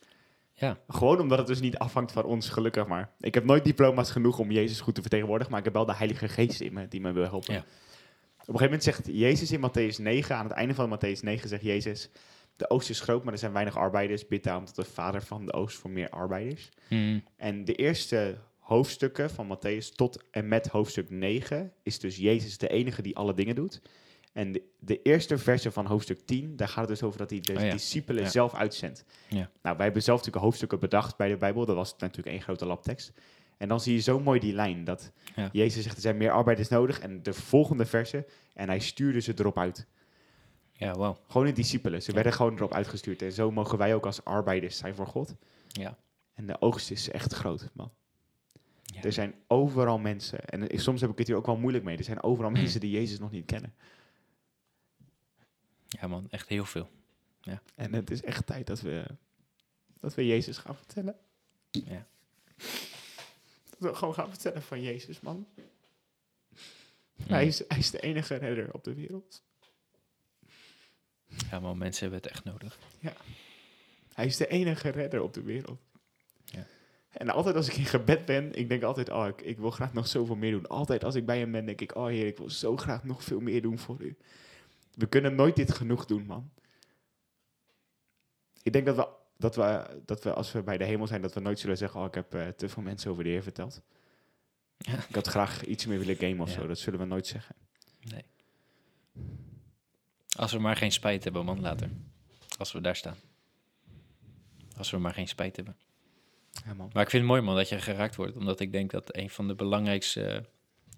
Ja, 0.63 0.79
Gewoon 0.89 1.21
omdat 1.21 1.39
het 1.39 1.47
dus 1.47 1.61
niet 1.61 1.79
afhangt 1.79 2.13
van 2.13 2.25
ons, 2.25 2.49
gelukkig 2.49 2.87
maar. 2.87 3.11
Ik 3.21 3.35
heb 3.35 3.45
nooit 3.45 3.65
diploma's 3.65 4.11
genoeg 4.11 4.39
om 4.39 4.51
Jezus 4.51 4.81
goed 4.81 4.95
te 4.95 5.01
vertegenwoordigen, 5.01 5.51
maar 5.51 5.61
ik 5.61 5.67
heb 5.67 5.75
wel 5.75 5.87
de 5.87 5.95
Heilige 5.95 6.29
Geest 6.29 6.61
in 6.61 6.73
me 6.73 6.89
die 6.89 7.01
me 7.01 7.13
wil 7.13 7.23
helpen. 7.23 7.55
Ja. 7.55 7.61
Op 7.61 7.67
een 8.39 8.45
gegeven 8.45 8.65
moment 8.65 8.83
zegt 8.83 9.07
Jezus 9.07 9.53
in 9.53 9.61
Matthäus 9.61 9.97
9, 9.97 10.37
aan 10.37 10.45
het 10.45 10.53
einde 10.53 10.75
van 10.75 10.99
Matthäus 10.99 11.21
9 11.21 11.49
zegt 11.49 11.63
Jezus, 11.63 12.11
de 12.57 12.71
oogst 12.71 12.91
is 12.91 13.01
groot, 13.01 13.25
maar 13.25 13.33
er 13.33 13.39
zijn 13.39 13.53
weinig 13.53 13.77
arbeiders. 13.77 14.27
Bid 14.27 14.45
daarom 14.45 14.65
tot 14.65 14.77
de 14.77 14.85
vader 14.85 15.23
van 15.23 15.47
de 15.47 15.53
oogst 15.53 15.79
voor 15.79 15.91
meer 15.91 16.09
arbeiders. 16.11 16.69
Hmm. 16.89 17.25
En 17.37 17.65
de 17.65 17.75
eerste 17.75 18.39
hoofdstukken 18.59 19.31
van 19.31 19.57
Matthäus 19.57 19.95
tot 19.95 20.25
en 20.31 20.49
met 20.49 20.69
hoofdstuk 20.69 21.11
9 21.11 21.73
is 21.83 21.99
dus 21.99 22.17
Jezus 22.17 22.59
de 22.59 22.69
enige 22.69 23.03
die 23.03 23.17
alle 23.17 23.35
dingen 23.35 23.55
doet. 23.55 23.83
En 24.33 24.53
de, 24.53 24.63
de 24.79 25.03
eerste 25.03 25.39
verse 25.39 25.71
van 25.71 25.87
hoofdstuk 25.87 26.21
10, 26.27 26.57
daar 26.57 26.69
gaat 26.69 26.79
het 26.79 26.89
dus 26.89 27.03
over 27.03 27.19
dat 27.19 27.31
hij 27.31 27.41
de 27.41 27.55
Oh 27.57 27.61
ja. 27.63 27.71
discipelen 27.71 28.23
Ja. 28.23 28.29
zelf 28.31 28.55
uitzendt. 28.55 29.05
Ja. 29.29 29.51
Nou, 29.63 29.77
wij 29.77 29.85
hebben 29.85 30.03
zelf 30.03 30.17
natuurlijk 30.19 30.45
hoofdstukken 30.45 30.79
bedacht 30.81 31.17
bij 31.17 31.29
de 31.29 31.37
Bijbel. 31.37 31.67
Dat 31.67 31.77
was 31.77 31.97
natuurlijk 31.99 32.29
één 32.29 32.43
grote 32.43 32.67
labtekst. 32.67 33.13
En 33.57 33.69
dan 33.69 33.81
zie 33.81 33.95
je 33.95 34.01
zo 34.01 34.21
mooi 34.21 34.41
die 34.41 34.53
lijn 34.55 34.85
dat. 34.85 35.13
Jezus 35.53 35.83
zegt 35.83 35.95
er 35.97 36.03
zijn 36.03 36.17
meer 36.17 36.31
arbeiders 36.31 36.69
nodig. 36.69 37.01
En 37.01 37.23
de 37.23 37.33
volgende 37.33 37.87
verse, 37.87 38.27
en 38.55 38.69
hij 38.69 38.79
stuurde 38.79 39.21
ze 39.21 39.33
erop 39.37 39.59
uit. 39.59 39.87
ja 40.73 40.93
wow. 40.95 41.17
Gewoon 41.29 41.47
de 41.47 41.53
discipelen. 41.53 42.03
Ze 42.03 42.13
werden 42.13 42.33
gewoon 42.33 42.55
erop 42.57 42.73
uitgestuurd. 42.75 43.23
En 43.23 43.33
zo 43.33 43.51
mogen 43.51 43.79
wij 43.79 43.95
ook 43.95 44.07
als 44.07 44.25
arbeiders 44.25 44.77
zijn 44.77 44.95
voor 44.95 45.07
God. 45.07 45.35
Ja. 45.69 45.99
En 46.35 46.47
de 46.47 46.61
oogst 46.61 46.91
is 46.91 47.11
echt 47.11 47.33
groot, 47.33 47.71
man. 47.73 47.91
Ja. 48.85 49.03
Er 49.03 49.13
zijn 49.13 49.35
overal 49.47 49.99
mensen, 49.99 50.45
en 50.45 50.69
soms 50.79 51.01
heb 51.01 51.11
ik 51.11 51.19
het 51.19 51.27
hier 51.27 51.37
ook 51.37 51.47
wel 51.47 51.57
moeilijk 51.57 51.85
mee. 51.85 51.97
Er 51.97 52.05
zijn 52.05 52.23
overal 52.23 52.51
Mm. 52.51 52.57
mensen 52.57 52.81
die 52.81 52.91
Jezus 52.91 53.19
nog 53.19 53.31
niet 53.31 53.47
kennen. 53.47 53.75
Ja 56.01 56.07
man, 56.07 56.31
echt 56.31 56.49
heel 56.49 56.65
veel. 56.65 56.91
En 57.75 57.93
het 57.93 58.11
is 58.11 58.23
echt 58.23 58.47
tijd 58.47 58.67
dat 58.67 58.81
we, 58.81 59.07
dat 60.01 60.15
we 60.15 60.27
Jezus 60.27 60.59
gaan 60.59 60.77
vertellen. 60.77 61.17
Ja. 61.71 62.07
Dat 63.71 63.79
we 63.79 63.95
gewoon 63.95 64.15
gaan 64.15 64.29
vertellen 64.29 64.63
van 64.63 64.83
Jezus, 64.83 65.21
man. 65.21 65.47
Hij, 67.23 67.47
is, 67.47 67.63
hij 67.69 67.79
is 67.79 67.91
de 67.91 68.01
enige 68.01 68.35
redder 68.35 68.75
op 68.75 68.85
de 68.85 68.95
wereld. 68.95 69.43
Ja 71.51 71.61
man, 71.61 71.79
mensen 71.79 72.03
hebben 72.03 72.21
het 72.23 72.31
echt 72.31 72.45
nodig. 72.45 72.79
Hij 74.13 74.27
is 74.27 74.37
de 74.37 74.47
enige 74.47 74.89
redder 74.89 75.23
op 75.23 75.35
de 75.35 75.43
wereld. 75.43 75.81
Ja. 76.45 76.67
En 77.11 77.29
altijd 77.29 77.57
als 77.57 77.69
ik 77.69 77.77
in 77.77 77.85
gebed 77.85 78.25
ben, 78.25 78.55
ik 78.55 78.69
denk 78.69 78.83
altijd, 78.83 79.11
oh, 79.11 79.27
ik, 79.27 79.41
ik 79.41 79.59
wil 79.59 79.71
graag 79.71 79.93
nog 79.93 80.07
zoveel 80.07 80.37
meer 80.37 80.51
doen. 80.51 80.67
Altijd 80.67 81.05
als 81.05 81.15
ik 81.15 81.27
bij 81.27 81.39
hem 81.39 81.53
ben, 81.53 81.67
denk 81.67 81.81
ik, 81.81 81.95
oh 81.95 82.07
heer, 82.07 82.27
ik 82.27 82.37
wil 82.37 82.51
zo 82.51 82.77
graag 82.77 83.05
nog 83.05 83.25
veel 83.25 83.41
meer 83.41 83.63
doen 83.63 83.79
voor 83.79 84.01
u. 84.01 84.17
We 84.95 85.07
kunnen 85.07 85.35
nooit 85.35 85.57
dit 85.57 85.73
genoeg 85.75 86.05
doen, 86.05 86.27
man. 86.27 86.51
Ik 88.63 88.73
denk 88.73 88.87
dat 88.87 88.97
we, 88.97 89.09
dat 89.37 89.57
we, 89.57 90.01
dat 90.05 90.23
we 90.25 90.33
als 90.33 90.53
we 90.53 90.63
bij 90.63 90.79
de 90.79 90.85
hemel 90.85 91.07
zijn, 91.07 91.23
dat 91.23 91.35
we 91.35 91.41
nooit 91.41 91.59
zullen 91.59 91.77
zeggen, 91.77 92.01
oh, 92.01 92.07
ik 92.07 92.15
heb 92.15 92.35
eh, 92.35 92.49
te 92.49 92.69
veel 92.69 92.83
mensen 92.83 93.11
over 93.11 93.25
de 93.25 93.31
heer 93.31 93.43
verteld. 93.43 93.83
Ja. 94.79 95.07
Ik 95.09 95.15
had 95.15 95.27
graag 95.27 95.65
iets 95.65 95.87
meer 95.87 95.99
willen 95.99 96.17
gamen 96.17 96.41
of 96.41 96.49
Ja. 96.55 96.61
zo, 96.61 96.67
dat 96.67 96.79
zullen 96.79 96.99
we 96.99 97.05
nooit 97.07 97.27
zeggen. 97.27 97.55
Nee. 98.01 98.25
Als 100.37 100.53
we 100.53 100.59
maar 100.59 100.77
geen 100.77 100.93
spijt 100.93 101.25
hebben, 101.25 101.45
man, 101.45 101.61
later. 101.61 101.91
Als 102.59 102.73
we 102.73 102.81
daar 102.81 102.97
staan. 102.97 103.17
Als 104.77 104.91
we 104.91 104.99
maar 104.99 105.15
geen 105.15 105.29
spijt 105.29 105.57
hebben. 105.57 105.77
Ja, 106.65 106.75
man. 106.75 106.91
Maar 106.93 107.03
ik 107.03 107.11
vind 107.11 107.23
het 107.23 107.31
mooi, 107.33 107.43
man, 107.43 107.57
dat 107.57 107.69
je 107.69 107.81
geraakt 107.81 108.17
wordt. 108.17 108.37
Omdat 108.37 108.61
ik 108.61 108.73
denk 108.73 108.91
dat 108.91 109.17
een 109.17 109.31
van 109.31 109.49
de 109.49 109.55
belangrijkste 109.55 110.25
eh, 110.27 110.43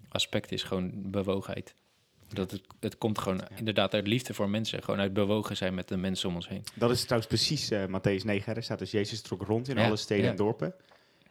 aspecten 0.09 0.51
is 0.55 0.63
gewoon 0.63 1.11
bewogenheid. 1.11 1.75
Dat 2.33 2.51
het, 2.51 2.61
het 2.79 2.97
komt 2.97 3.19
gewoon 3.19 3.41
inderdaad 3.55 3.93
uit 3.93 4.07
liefde 4.07 4.33
voor 4.33 4.49
mensen. 4.49 4.83
Gewoon 4.83 4.99
uit 4.99 5.13
bewogen 5.13 5.57
zijn 5.57 5.73
met 5.73 5.87
de 5.87 5.97
mensen 5.97 6.29
om 6.29 6.35
ons 6.35 6.47
heen. 6.47 6.63
Dat 6.75 6.91
is 6.91 7.01
trouwens 7.03 7.27
precies 7.27 7.69
eh 7.71 7.85
Matthäus 7.85 8.23
9. 8.25 8.43
hè. 8.45 8.53
Er 8.53 8.63
staat 8.63 8.79
dus 8.79 8.91
Jezus 8.91 9.21
trok 9.21 9.41
rond 9.41 9.67
in 9.67 9.77
Ja, 9.77 9.85
alle 9.85 9.95
steden 9.95 10.23
ja. 10.25 10.29
en 10.31 10.35
dorpen. 10.37 10.73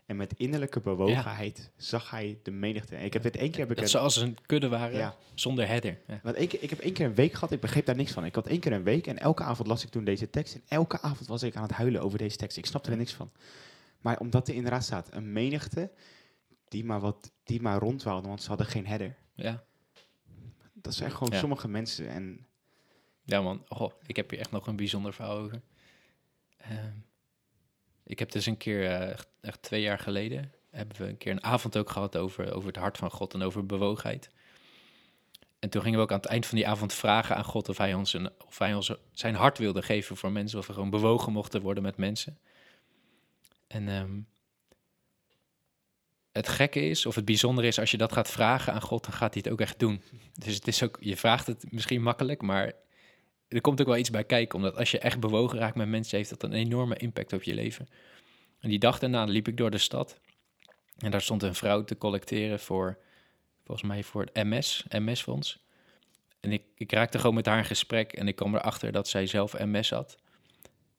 En 0.06 0.16
met 0.16 0.32
innerlijke 0.36 0.80
bewogenheid 0.80 1.70
zag 1.76 2.10
hij 2.10 2.38
de 2.42 2.50
menigte. 2.50 2.96
En 2.96 3.04
ik 3.04 3.12
heb 3.12 3.22
dit 3.22 3.36
één 3.36 3.50
keer... 3.50 3.60
Heb 3.60 3.70
ik 3.70 3.74
Dat 3.76 3.84
een- 3.84 3.90
ze 3.90 3.98
als 3.98 4.16
een 4.16 4.36
kudde 4.46 4.68
waren 4.68 4.96
Ja. 4.98 5.16
zonder 5.34 5.66
herder. 5.66 5.98
Ja. 6.06 6.20
Want 6.22 6.36
keer, 6.36 6.62
ik 6.62 6.70
heb 6.70 6.78
één 6.78 6.92
keer 6.92 7.06
een 7.06 7.14
week 7.14 7.32
gehad, 7.32 7.50
ik 7.52 7.60
begreep 7.60 7.86
daar 7.86 7.96
niks 7.96 8.12
van. 8.12 8.24
Ik 8.24 8.34
had 8.34 8.46
één 8.46 8.60
keer 8.60 8.72
een 8.72 8.82
week 8.82 9.06
en 9.06 9.18
elke 9.18 9.42
avond 9.42 9.68
las 9.68 9.82
ik 9.84 9.88
toen 9.90 10.04
deze 10.04 10.30
tekst. 10.30 10.54
En 10.54 10.62
elke 10.68 11.00
avond 11.00 11.26
was 11.28 11.42
ik 11.42 11.56
aan 11.56 11.62
het 11.62 11.72
huilen 11.72 12.02
over 12.02 12.18
deze 12.18 12.36
tekst. 12.36 12.56
Ik 12.56 12.66
snapte 12.66 12.90
er 12.90 12.96
niks 12.96 13.12
van. 13.12 13.30
Maar 14.00 14.18
omdat 14.18 14.48
er 14.48 14.54
inderdaad 14.54 14.84
staat, 14.84 15.08
een 15.10 15.32
menigte 15.32 15.90
die 16.68 16.84
maar, 16.84 17.00
wat, 17.00 17.32
die 17.44 17.62
maar 17.62 17.78
rondwaalde, 17.78 18.28
want 18.28 18.42
ze 18.42 18.48
hadden 18.48 18.66
geen 18.66 18.86
herder. 18.86 19.16
Ja. 19.34 19.64
Dat 20.84 20.94
zijn 20.94 21.10
gewoon 21.10 21.32
Ja. 21.32 21.38
sommige 21.38 21.68
mensen. 21.68 22.08
En 22.08 22.46
Ja, 23.26 23.40
man. 23.40 23.66
Ik 24.06 24.16
heb 24.16 24.30
hier 24.30 24.38
echt 24.38 24.50
nog 24.50 24.66
een 24.66 24.76
bijzonder 24.76 25.12
verhaal 25.14 25.36
over. 25.36 25.60
Ehm, 26.56 26.92
ik 28.04 28.18
heb 28.18 28.30
dus 28.30 28.46
een 28.46 28.56
keer, 28.56 28.84
eh, 28.86 29.10
echt, 29.10 29.26
echt 29.40 29.62
twee 29.62 29.80
jaar 29.82 29.98
geleden, 29.98 30.52
hebben 30.70 30.96
we 30.96 31.08
een 31.08 31.16
keer 31.18 31.32
een 31.32 31.44
avond 31.44 31.76
ook 31.76 31.90
gehad 31.90 32.16
over, 32.16 32.52
over 32.52 32.68
het 32.68 32.76
hart 32.76 32.96
van 32.98 33.10
God 33.10 33.34
en 33.34 33.42
over 33.42 33.66
bewogenheid. 33.66 34.30
En 35.58 35.70
toen 35.70 35.82
gingen 35.82 35.98
we 35.98 36.04
ook 36.04 36.10
aan 36.12 36.16
het 36.20 36.26
eind 36.26 36.46
van 36.46 36.56
die 36.56 36.68
avond 36.68 36.92
vragen 36.92 37.36
aan 37.36 37.44
God 37.44 37.68
of 37.68 37.78
hij 37.78 37.94
ons, 37.94 38.12
een, 38.12 38.30
of 38.46 38.58
hij 38.58 38.74
ons 38.74 38.94
zijn 39.12 39.34
hart 39.34 39.58
wilde 39.58 39.82
geven 39.82 40.16
voor 40.16 40.32
mensen, 40.32 40.58
of 40.58 40.66
we 40.66 40.72
gewoon 40.72 40.90
bewogen 40.90 41.32
mochten 41.32 41.62
worden 41.62 41.82
met 41.82 41.96
mensen. 41.96 42.38
En 43.66 43.88
ehm, 43.88 44.20
het 46.34 46.48
gekke 46.48 46.88
is, 46.88 47.06
of 47.06 47.14
het 47.14 47.24
bijzondere 47.24 47.66
is, 47.66 47.78
als 47.78 47.90
je 47.90 47.96
dat 47.96 48.12
gaat 48.12 48.30
vragen 48.30 48.72
aan 48.72 48.80
God, 48.80 49.02
dan 49.02 49.12
gaat 49.12 49.34
hij 49.34 49.42
het 49.44 49.52
ook 49.52 49.60
echt 49.60 49.78
doen. 49.78 50.02
Dus 50.34 50.54
het 50.54 50.66
is 50.66 50.82
ook, 50.82 50.96
je 51.00 51.16
vraagt 51.16 51.46
het 51.46 51.64
misschien 51.72 52.02
makkelijk, 52.02 52.42
maar 52.42 52.72
er 53.48 53.60
komt 53.60 53.80
ook 53.80 53.86
wel 53.86 53.96
iets 53.96 54.10
bij 54.10 54.24
kijken. 54.24 54.56
Omdat 54.56 54.76
als 54.76 54.90
je 54.90 54.98
echt 54.98 55.20
bewogen 55.20 55.58
raakt 55.58 55.76
met 55.76 55.88
mensen, 55.88 56.16
heeft 56.16 56.30
dat 56.30 56.42
een 56.42 56.52
enorme 56.52 56.96
impact 56.96 57.32
op 57.32 57.42
je 57.42 57.54
leven. 57.54 57.88
En 58.58 58.68
die 58.68 58.78
dag 58.78 58.98
daarna 58.98 59.24
liep 59.24 59.48
ik 59.48 59.56
door 59.56 59.70
de 59.70 59.78
stad. 59.78 60.20
En 60.98 61.10
daar 61.10 61.20
stond 61.20 61.42
een 61.42 61.54
vrouw 61.54 61.84
te 61.84 61.98
collecteren 61.98 62.60
voor, 62.60 62.98
volgens 63.64 63.88
mij 63.88 64.02
voor 64.02 64.20
het 64.20 64.44
MS, 64.44 64.84
MS-fonds. 64.88 65.58
En 66.40 66.52
ik, 66.52 66.62
ik 66.74 66.92
raakte 66.92 67.18
gewoon 67.18 67.34
met 67.34 67.46
haar 67.46 67.58
in 67.58 67.64
gesprek 67.64 68.12
en 68.12 68.28
ik 68.28 68.36
kwam 68.36 68.54
erachter 68.54 68.92
dat 68.92 69.08
zij 69.08 69.26
zelf 69.26 69.58
MS 69.58 69.90
had. 69.90 70.16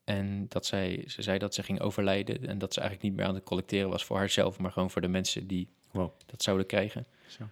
En 0.06 0.46
dat 0.50 0.66
zij, 0.66 1.04
ze 1.08 1.22
zei 1.22 1.38
dat 1.38 1.54
ze 1.54 1.64
ging 1.64 1.80
overlijden 1.80 2.48
en 2.48 2.58
dat 2.58 2.74
ze 2.74 2.80
eigenlijk 2.80 3.10
niet 3.10 3.20
meer 3.20 3.28
aan 3.30 3.36
het 3.36 3.44
collecteren 3.44 3.90
was 3.90 4.06
voor 4.06 4.18
haarzelf, 4.18 4.60
maar 4.60 4.72
gewoon 4.72 4.92
voor 4.92 5.02
de 5.02 5.08
mensen 5.08 5.48
die 5.48 5.68
Wow. 5.92 6.12
dat 6.26 6.44
zouden 6.44 6.66
krijgen. 6.66 7.06
Zo. 7.28 7.44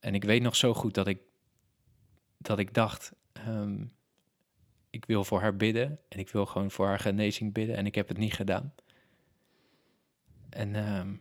En 0.00 0.14
ik 0.14 0.24
weet 0.24 0.42
nog 0.42 0.56
zo 0.56 0.74
goed 0.74 0.94
dat 0.94 1.06
ik, 1.06 1.18
dat 2.38 2.58
ik 2.58 2.74
dacht, 2.74 3.12
ehm, 3.32 3.84
ik 4.90 5.04
wil 5.04 5.24
voor 5.24 5.40
haar 5.40 5.56
bidden 5.56 5.98
en 6.08 6.18
ik 6.18 6.28
wil 6.28 6.46
gewoon 6.46 6.70
voor 6.70 6.86
haar 6.86 6.98
genezing 6.98 7.52
bidden 7.52 7.76
en 7.76 7.86
ik 7.86 7.94
heb 7.94 8.08
het 8.08 8.18
niet 8.18 8.34
gedaan. 8.34 8.74
En 10.50 10.74
ehm, 10.74 11.14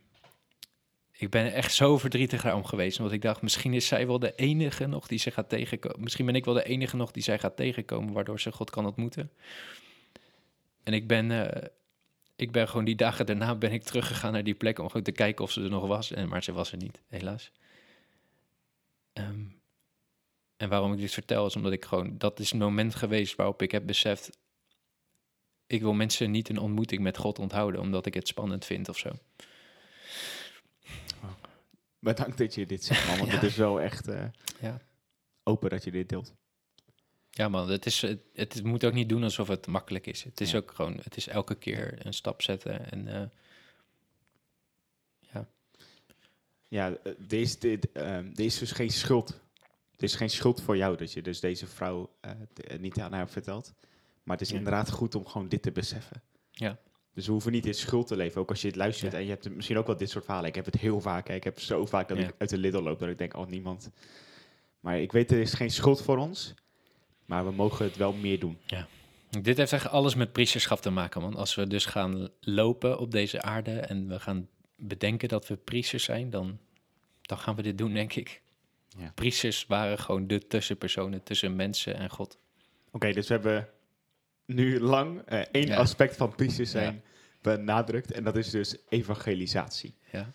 ik 1.11 1.29
ben 1.29 1.53
echt 1.53 1.73
zo 1.73 1.97
verdrietig 1.97 2.41
daarom 2.41 2.65
geweest, 2.65 2.97
want 2.97 3.11
ik 3.11 3.21
dacht, 3.21 3.41
misschien 3.41 3.73
is 3.73 3.87
zij 3.87 4.07
wel 4.07 4.19
de 4.19 4.35
enige 4.35 4.87
nog 4.87 5.07
die 5.07 5.19
ze 5.19 5.31
gaat 5.31 5.49
tegenkomen. 5.49 6.01
Misschien 6.01 6.25
ben 6.25 6.35
ik 6.35 6.45
wel 6.45 6.53
de 6.53 6.63
enige 6.63 6.95
nog 6.95 7.11
die 7.11 7.23
zij 7.23 7.39
gaat 7.39 7.55
tegenkomen, 7.55 8.13
waardoor 8.13 8.39
ze 8.39 8.51
God 8.51 8.69
kan 8.69 8.85
ontmoeten. 8.85 9.31
En 10.87 10.93
ik 10.93 11.07
ben, 11.07 11.31
eh, 11.51 11.67
ik 12.35 12.51
ben 12.51 12.67
gewoon 12.67 12.85
die 12.85 12.95
dagen 12.95 13.25
daarna 13.25 13.55
ben 13.55 13.71
ik 13.71 13.83
teruggegaan 13.83 14.31
naar 14.31 14.43
die 14.43 14.53
plek 14.55 14.79
om 14.79 14.87
gewoon 14.87 15.03
te 15.03 15.11
kijken 15.11 15.43
of 15.43 15.51
ze 15.51 15.63
er 15.63 15.69
nog 15.69 15.87
was. 15.87 16.11
En, 16.11 16.27
maar 16.27 16.43
ze 16.43 16.51
was 16.51 16.71
er 16.71 16.77
niet, 16.77 17.01
helaas. 17.07 17.51
Ehm, 19.13 19.45
en 20.57 20.69
waarom 20.69 20.93
ik 20.93 20.99
dit 20.99 21.11
vertel 21.11 21.45
is 21.45 21.55
omdat 21.55 21.71
ik 21.71 21.85
gewoon, 21.85 22.17
dat 22.17 22.39
is 22.39 22.51
een 22.51 22.57
moment 22.57 22.95
geweest 22.95 23.35
waarop 23.35 23.61
ik 23.61 23.71
heb 23.71 23.85
beseft, 23.85 24.37
ik 25.65 25.81
wil 25.81 25.93
mensen 25.93 26.31
niet 26.31 26.49
een 26.49 26.57
ontmoeting 26.59 27.01
met 27.01 27.17
God 27.17 27.39
onthouden, 27.39 27.81
omdat 27.81 28.05
ik 28.05 28.13
het 28.13 28.27
spannend 28.27 28.65
vind 28.65 28.89
of 28.89 28.97
zo. 28.97 29.09
Bedankt 31.99 32.37
dat 32.37 32.55
je 32.55 32.65
dit 32.65 32.83
zegt, 32.83 33.07
man. 33.07 33.17
Want 33.17 33.29
Ja. 33.31 33.35
het 33.35 33.43
is 33.43 33.55
wel 33.55 33.81
echt 33.81 34.07
eh, 34.07 34.25
Ja. 34.59 34.81
open 35.43 35.69
dat 35.69 35.83
je 35.83 35.91
dit 35.91 36.09
deelt. 36.09 36.33
Ja 37.37 37.49
man, 37.49 37.69
het, 37.69 37.85
is, 37.85 38.01
het, 38.01 38.19
het 38.33 38.63
moet 38.63 38.85
ook 38.85 38.93
niet 38.93 39.09
doen 39.09 39.23
alsof 39.23 39.47
het 39.47 39.67
makkelijk 39.67 40.07
is. 40.07 40.23
Het 40.23 40.41
is 40.41 40.51
Ja. 40.51 40.57
ook 40.57 40.71
gewoon, 40.75 40.99
het 41.03 41.17
is 41.17 41.27
elke 41.27 41.55
keer 41.55 42.05
een 42.05 42.13
stap 42.13 42.41
zetten. 42.41 42.91
En 42.91 43.07
eh, 43.07 43.21
Ja, 46.69 46.93
eh, 47.03 47.11
deze, 47.17 47.59
dit, 47.59 47.91
ehm, 47.91 48.29
er 48.35 48.39
is 48.45 48.57
dus 48.57 48.71
geen 48.71 48.89
schuld. 48.89 49.29
Er 49.97 50.03
is 50.03 50.15
geen 50.15 50.29
schuld 50.29 50.61
voor 50.61 50.77
jou 50.77 50.97
dat 50.97 51.11
je 51.13 51.21
dus 51.21 51.39
deze 51.39 51.67
vrouw 51.67 52.09
eh, 52.19 52.31
eh, 52.31 52.79
niet 52.79 52.99
aan 52.99 53.13
haar 53.13 53.29
vertelt. 53.29 53.73
Maar 54.23 54.37
het 54.37 54.45
is 54.45 54.51
Ja. 54.51 54.57
inderdaad 54.57 54.91
goed 54.91 55.15
om 55.15 55.25
gewoon 55.27 55.47
dit 55.47 55.61
te 55.61 55.71
beseffen. 55.71 56.21
Ja. 56.51 56.77
Dus 57.13 57.25
we 57.25 57.31
hoeven 57.31 57.51
niet 57.51 57.65
in 57.65 57.73
schuld 57.73 58.07
te 58.07 58.15
leven. 58.15 58.41
Ook 58.41 58.49
als 58.49 58.61
je 58.61 58.67
het 58.67 58.75
luistert 58.75 59.11
Ja. 59.11 59.17
en 59.17 59.23
je 59.23 59.29
hebt 59.29 59.49
misschien 59.49 59.77
ook 59.77 59.87
wel 59.87 59.97
dit 59.97 60.09
soort 60.09 60.25
verhalen. 60.25 60.49
Ik 60.49 60.55
heb 60.55 60.65
het 60.65 60.75
heel 60.77 61.01
vaak. 61.01 61.27
hè. 61.27 61.33
Ik 61.33 61.43
heb 61.43 61.59
zo 61.59 61.85
vaak 61.85 62.07
dat 62.07 62.17
Ja. 62.17 62.27
ik 62.27 62.33
uit 62.37 62.49
de 62.49 62.57
Lidl 62.57 62.77
loop 62.79 62.99
dat 62.99 63.09
ik 63.09 63.17
denk, 63.17 63.35
oh 63.35 63.47
niemand. 63.47 63.89
Maar 64.79 64.99
ik 64.99 65.11
weet, 65.11 65.31
er 65.31 65.39
is 65.39 65.53
geen 65.53 65.71
schuld 65.71 66.01
voor 66.01 66.17
ons. 66.17 66.53
Maar 67.27 67.45
we 67.45 67.51
mogen 67.51 67.85
het 67.85 67.95
wel 67.95 68.13
meer 68.13 68.39
doen. 68.39 68.57
dit 69.41 69.57
heeft 69.57 69.73
echt 69.73 69.87
alles 69.89 70.15
met 70.15 70.31
priesterschap 70.31 70.79
te 70.81 70.89
maken, 70.89 71.21
man. 71.21 71.35
Als 71.35 71.55
we 71.55 71.67
dus 71.67 71.85
gaan 71.85 72.29
lopen 72.41 72.99
op 72.99 73.11
deze 73.11 73.41
aarde 73.41 73.71
en 73.79 74.07
we 74.07 74.19
gaan 74.19 74.47
bedenken 74.75 75.27
dat 75.29 75.47
we 75.47 75.55
priesters 75.55 76.03
zijn, 76.03 76.29
dan, 76.29 76.59
dan 77.21 77.37
gaan 77.37 77.55
we 77.55 77.61
dit 77.61 77.77
doen, 77.77 77.93
denk 77.93 78.13
ik. 78.13 78.41
Ja. 78.97 79.11
Priesters 79.15 79.65
waren 79.65 79.99
gewoon 79.99 80.27
de 80.27 80.47
tussenpersonen 80.47 81.23
tussen 81.23 81.55
mensen 81.55 81.95
en 81.95 82.09
God. 82.09 82.37
Oké, 82.91 83.11
dus 83.13 83.27
we 83.27 83.33
hebben 83.33 83.69
nu 84.45 84.79
lang 84.79 85.21
eh, 85.21 85.39
één 85.39 85.67
Ja. 85.67 85.77
aspect 85.77 86.15
van 86.15 86.35
priesters 86.35 86.71
Ja. 86.71 86.79
zijn 86.79 87.03
benadrukt. 87.41 88.11
En 88.11 88.23
dat 88.23 88.35
is 88.35 88.49
dus 88.49 88.75
evangelisatie. 88.89 89.95
Ja. 90.11 90.31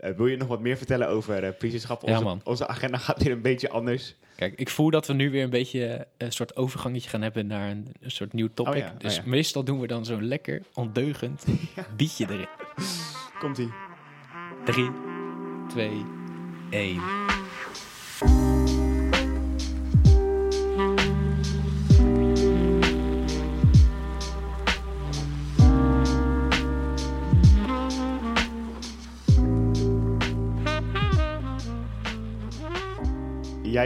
Eh, 0.00 0.10
wil 0.16 0.26
je 0.26 0.36
nog 0.36 0.48
wat 0.48 0.60
meer 0.60 0.76
vertellen 0.76 1.08
over 1.08 1.44
eh 1.44 1.52
priesterschap? 1.58 2.02
Ja, 2.02 2.12
Onze, 2.12 2.24
man. 2.24 2.40
onze 2.44 2.66
agenda 2.66 2.98
gaat 2.98 3.22
weer 3.22 3.32
een 3.32 3.42
beetje 3.42 3.70
anders. 3.70 4.14
Kijk, 4.36 4.54
ik 4.56 4.68
voel 4.68 4.90
dat 4.90 5.06
we 5.06 5.12
nu 5.12 5.30
weer 5.30 5.42
een 5.42 5.50
beetje 5.50 5.86
eh, 5.86 6.04
een 6.16 6.32
soort 6.32 6.56
overgangetje 6.56 7.10
gaan 7.10 7.22
hebben 7.22 7.46
naar 7.46 7.70
een, 7.70 7.86
een 8.00 8.10
soort 8.10 8.32
nieuw 8.32 8.48
topic. 8.54 8.74
Oh 8.74 8.78
ja, 8.78 8.90
oh 8.92 8.98
dus 8.98 9.16
ja. 9.16 9.22
meestal 9.24 9.64
doen 9.64 9.80
we 9.80 9.86
dan 9.86 10.04
zo'n 10.04 10.24
lekker 10.24 10.62
ondeugend 10.74 11.44
bietje 11.96 12.26
erin. 12.30 12.48
Komt-ie. 13.38 13.72
3, 14.64 14.90
2, 15.68 15.90
1. 16.70 17.00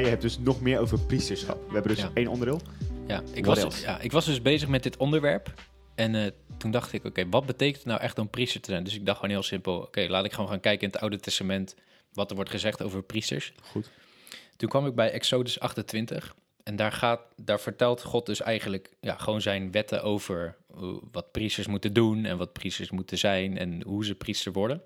Jij 0.00 0.08
hebt 0.10 0.22
dus 0.22 0.38
nog 0.38 0.60
meer 0.60 0.78
over 0.78 0.98
priesterschap. 1.00 1.66
We 1.68 1.72
hebben 1.74 1.94
dus 1.94 2.02
Ja. 2.04 2.10
één 2.14 2.26
onderdeel. 2.28 2.60
Ja, 3.06 3.22
ik 3.32 3.44
What 3.44 3.56
was, 3.62 3.64
else? 3.64 3.82
ja, 3.86 4.00
ik 4.00 4.12
was 4.12 4.24
dus 4.24 4.42
bezig 4.42 4.68
met 4.68 4.82
dit 4.82 4.96
onderwerp. 4.96 5.52
En 5.94 6.14
eh, 6.14 6.30
toen 6.58 6.70
dacht 6.70 6.92
ik, 6.92 7.04
oké, 7.04 7.28
wat 7.28 7.46
betekent 7.46 7.76
het 7.76 7.86
nou 7.86 8.00
echt 8.00 8.18
om 8.18 8.28
priester 8.30 8.60
te 8.60 8.70
zijn? 8.70 8.84
Dus 8.84 8.94
ik 8.94 9.06
dacht 9.06 9.18
gewoon 9.20 9.34
heel 9.34 9.42
simpel, 9.42 9.76
oké, 9.80 10.06
laat 10.08 10.24
ik 10.24 10.32
gewoon 10.32 10.48
gaan 10.50 10.60
kijken 10.60 10.86
in 10.86 10.92
het 10.92 11.00
Oude 11.00 11.20
Testament... 11.20 11.74
wat 12.12 12.30
er 12.30 12.36
wordt 12.36 12.50
gezegd 12.50 12.82
over 12.82 13.02
priesters. 13.02 13.52
Goed. 13.62 13.90
Toen 14.56 14.68
kwam 14.68 14.86
ik 14.86 14.94
bij 14.94 15.10
Exodus 15.10 15.60
28. 15.60 16.34
En 16.62 16.76
daar, 16.76 16.92
gaat, 16.92 17.20
daar 17.36 17.60
vertelt 17.60 18.02
God 18.02 18.26
dus 18.26 18.40
eigenlijk 18.40 18.90
ja, 19.00 19.16
gewoon 19.16 19.40
zijn 19.40 19.70
wetten 19.70 20.02
over 20.02 20.56
hoe- 20.72 21.00
wat 21.12 21.32
priesters 21.32 21.66
moeten 21.66 21.92
doen 21.92 22.24
en 22.24 22.36
wat 22.36 22.52
priesters 22.52 22.90
moeten 22.90 23.18
zijn 23.18 23.58
en 23.58 23.82
hoe 23.86 24.04
ze 24.04 24.14
priester 24.14 24.52
worden. 24.52 24.82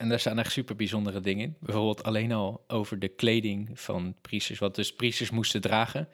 En 0.00 0.08
daar 0.08 0.20
staan 0.20 0.38
echt 0.38 0.52
super 0.52 0.76
bijzondere 0.76 1.20
dingen 1.20 1.44
in. 1.44 1.56
Bijvoorbeeld 1.58 2.02
alleen 2.02 2.32
al 2.32 2.64
over 2.68 2.98
de 2.98 3.08
kleding 3.08 3.80
van 3.80 4.14
priesters, 4.20 4.58
wat 4.58 4.74
dus 4.74 4.94
priesters 4.94 5.30
moesten 5.30 5.60
dragen. 5.60 6.08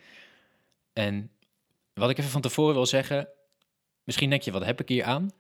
En 0.93 1.31
wat 1.95 2.11
ik 2.11 2.19
even 2.19 2.31
van 2.31 2.41
tevoren 2.41 2.75
wil 2.75 2.87
zeggen, 2.87 3.29
misschien 4.05 4.31
denk 4.31 4.43
je, 4.43 4.51
wat 4.51 4.65
heb 4.65 4.81
ik 4.81 4.89
hier 4.89 5.05
aan? 5.05 5.31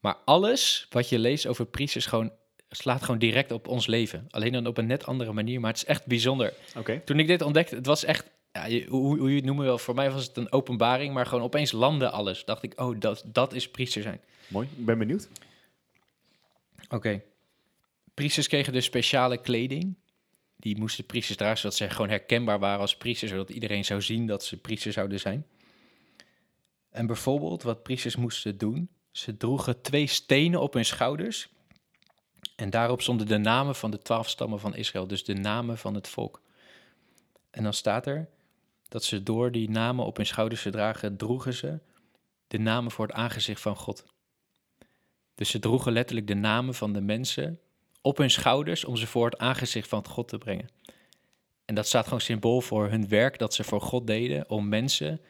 Maar 0.00 0.16
alles 0.24 0.86
wat 0.90 1.08
je 1.08 1.18
leest 1.18 1.46
over 1.46 1.66
priesters 1.66 2.06
gewoon, 2.06 2.32
slaat 2.70 3.02
gewoon 3.02 3.18
direct 3.18 3.52
op 3.52 3.68
ons 3.68 3.86
leven. 3.86 4.26
Alleen 4.30 4.52
dan 4.52 4.66
op 4.66 4.78
een 4.78 4.86
net 4.86 5.06
andere 5.06 5.32
manier, 5.32 5.60
maar 5.60 5.70
het 5.70 5.82
is 5.82 5.88
echt 5.88 6.06
bijzonder. 6.06 6.52
Oké. 6.76 7.00
Toen 7.04 7.18
ik 7.18 7.26
dit 7.26 7.42
ontdekte, 7.42 7.74
het 7.74 7.86
was 7.86 8.04
echt, 8.04 8.30
ja, 8.52 8.86
hoe, 8.88 9.18
hoe 9.18 9.30
je 9.30 9.36
het 9.36 9.44
noemen 9.44 9.64
wil, 9.64 9.78
voor 9.78 9.94
mij 9.94 10.10
was 10.10 10.26
het 10.26 10.36
een 10.36 10.52
openbaring, 10.52 11.14
maar 11.14 11.26
gewoon 11.26 11.44
opeens 11.44 11.72
landde 11.72 12.10
alles. 12.10 12.44
Dacht 12.44 12.62
ik, 12.62 12.80
oh, 12.80 13.00
dat, 13.00 13.22
dat 13.26 13.52
is 13.52 13.70
priester 13.70 14.02
zijn. 14.02 14.20
Mooi. 14.48 14.68
Ik 14.76 14.84
ben 14.84 14.98
benieuwd. 14.98 15.28
Oké. 16.88 17.20
Priesters 18.18 18.48
kregen 18.48 18.72
dus 18.72 18.84
speciale 18.84 19.40
kleding. 19.40 19.96
Die 20.56 20.78
moesten 20.78 21.06
priesters 21.06 21.36
dragen, 21.36 21.58
zodat 21.58 21.76
ze 21.76 21.90
gewoon 21.90 22.08
herkenbaar 22.08 22.58
waren 22.58 22.80
als 22.80 22.96
priesters, 22.96 23.30
zodat 23.30 23.50
iedereen 23.50 23.84
zou 23.84 24.02
zien 24.02 24.26
dat 24.26 24.44
ze 24.44 24.56
priester 24.56 24.92
zouden 24.92 25.20
zijn. 25.20 25.46
En 26.90 27.06
bijvoorbeeld 27.06 27.62
wat 27.62 27.82
priesters 27.82 28.16
moesten 28.16 28.58
doen, 28.58 28.88
ze 29.10 29.36
droegen 29.36 29.82
twee 29.82 30.06
stenen 30.06 30.60
op 30.60 30.72
hun 30.72 30.84
schouders. 30.84 31.48
En 32.56 32.70
daarop 32.70 33.02
stonden 33.02 33.26
de 33.26 33.38
namen 33.38 33.74
van 33.74 33.90
de 33.90 33.98
twaalf 33.98 34.28
stammen 34.28 34.60
van 34.60 34.76
Israël, 34.76 35.06
dus 35.06 35.24
de 35.24 35.34
namen 35.34 35.78
van 35.78 35.94
het 35.94 36.08
volk. 36.08 36.42
En 37.50 37.62
dan 37.62 37.74
staat 37.74 38.06
er 38.06 38.28
dat 38.88 39.04
ze 39.04 39.22
door 39.22 39.52
die 39.52 39.70
namen 39.70 40.04
op 40.04 40.16
hun 40.16 40.26
schouders 40.26 40.62
te 40.62 40.70
dragen, 40.70 41.16
droegen 41.16 41.54
ze 41.54 41.78
de 42.46 42.58
namen 42.58 42.90
voor 42.90 43.06
het 43.06 43.16
aangezicht 43.16 43.60
van 43.60 43.76
God. 43.76 44.04
Dus 45.34 45.50
ze 45.50 45.58
droegen 45.58 45.92
letterlijk 45.92 46.26
de 46.26 46.34
namen 46.34 46.74
van 46.74 46.92
de 46.92 47.00
mensen 47.00 47.60
op 48.08 48.16
hun 48.16 48.30
schouders 48.30 48.84
om 48.84 48.96
ze 48.96 49.06
voor 49.06 49.24
het 49.24 49.38
aangezicht 49.38 49.88
van 49.88 50.06
God 50.06 50.28
te 50.28 50.38
brengen. 50.38 50.68
En 51.64 51.74
dat 51.74 51.86
staat 51.86 52.04
gewoon 52.04 52.20
symbool 52.20 52.60
voor 52.60 52.88
hun 52.88 53.08
werk 53.08 53.38
dat 53.38 53.54
ze 53.54 53.64
voor 53.64 53.80
God 53.80 54.06
deden 54.06 54.50
om 54.50 54.68
mensen 54.68 55.20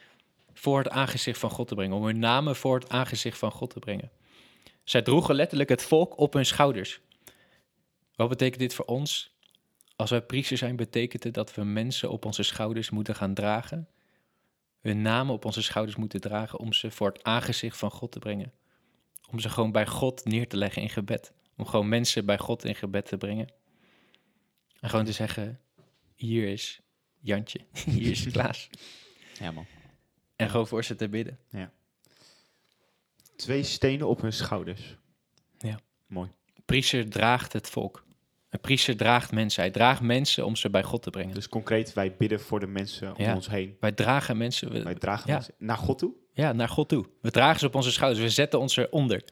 voor 0.53 0.79
het 0.79 0.88
aangezicht 0.88 1.38
van 1.38 1.51
God 1.51 1.69
te 1.69 1.75
brengen, 1.75 1.97
om 1.97 2.05
hun 2.05 2.19
namen 2.19 2.57
voor 2.57 2.79
het 2.79 2.88
aangezicht 2.88 3.38
van 3.38 3.51
God 3.51 3.71
te 3.71 3.79
brengen. 3.79 4.11
Zij 4.85 5.03
droegen 5.03 5.35
letterlijk 5.35 5.69
het 5.69 5.83
volk 5.83 6.19
op 6.19 6.33
hun 6.33 6.47
schouders. 6.47 7.01
Wat 8.14 8.29
betekent 8.29 8.61
dit 8.61 8.75
voor 8.75 8.85
ons? 8.85 9.37
Als 9.97 10.11
wij 10.11 10.23
priester 10.23 10.57
zijn, 10.57 10.77
betekent 10.77 11.25
het 11.25 11.35
dat 11.35 11.55
we 11.55 11.64
mensen 11.64 12.11
op 12.11 12.25
onze 12.25 12.43
schouders 12.43 12.91
moeten 12.91 13.14
gaan 13.14 13.35
dragen, 13.35 13.88
hun 14.81 15.03
namen 15.03 15.35
op 15.35 15.45
onze 15.45 15.62
schouders 15.62 15.97
moeten 15.97 16.21
dragen 16.21 16.59
om 16.59 16.73
ze 16.73 16.91
voor 16.91 17.09
het 17.09 17.23
aangezicht 17.23 17.77
van 17.77 17.91
God 17.91 18.12
te 18.12 18.19
brengen. 18.19 18.53
Om 19.31 19.38
ze 19.38 19.49
gewoon 19.49 19.73
bij 19.73 19.87
God 19.87 20.25
neer 20.25 20.49
te 20.49 20.57
leggen 20.57 20.83
in 20.83 20.91
gebed. 20.91 21.33
Om 21.59 21.66
gewoon 21.66 21.88
mensen 21.88 22.25
bij 22.27 22.38
God 22.38 22.64
in 22.64 22.75
gebed 22.75 23.07
te 23.07 23.16
brengen. 23.16 23.49
En 24.81 24.88
gewoon 24.90 25.05
te 25.05 25.12
zeggen, 25.12 25.61
hier 26.14 26.49
is 26.49 26.81
Jantje, 27.21 27.61
hier 27.97 28.11
is 28.11 28.27
Klaas. 28.31 28.71
Ja, 29.40 29.51
man. 29.51 29.66
En 30.37 30.51
gewoon 30.51 30.66
voor 30.66 30.85
ze 30.85 30.94
te 30.94 31.09
bidden. 31.09 31.38
Twee 33.37 33.62
stenen 33.62 34.09
op 34.09 34.21
hun 34.21 34.33
schouders. 34.33 34.97
Ja. 35.59 35.79
Mooi. 36.07 36.31
Priester 36.64 37.11
draagt 37.11 37.53
het 37.53 37.68
volk. 37.71 38.07
Een 38.51 38.61
priester 38.61 38.97
draagt 38.97 39.33
mensen. 39.33 39.62
Hij 39.62 39.71
draagt 39.71 40.01
mensen 40.01 40.47
om 40.47 40.57
ze 40.57 40.71
bij 40.71 40.83
God 40.83 41.03
te 41.03 41.11
brengen. 41.11 41.35
Dus 41.35 41.49
concreet, 41.49 41.92
wij 41.92 42.16
bidden 42.16 42.40
voor 42.40 42.61
de 42.61 42.66
mensen 42.66 43.16
om 43.16 43.23
Ja. 43.25 43.35
ons 43.35 43.49
heen. 43.49 43.77
Wij 43.81 43.92
dragen 43.92 44.37
mensen 44.37 44.73
we- 44.73 44.83
Wij 44.83 44.94
dragen 44.94 45.27
Ja. 45.29 45.35
mensen 45.35 45.55
naar 45.59 45.77
God 45.77 45.99
toe. 45.99 46.14
ja, 46.33 46.53
naar 46.53 46.68
God 46.68 46.88
toe. 46.88 47.07
We 47.21 47.31
dragen 47.31 47.61
ze 47.61 47.66
op 47.66 47.75
onze 47.75 47.92
schouders. 47.92 48.23
We 48.23 48.31
zetten 48.31 48.61
ons 48.61 48.77
eronder. 48.77 49.25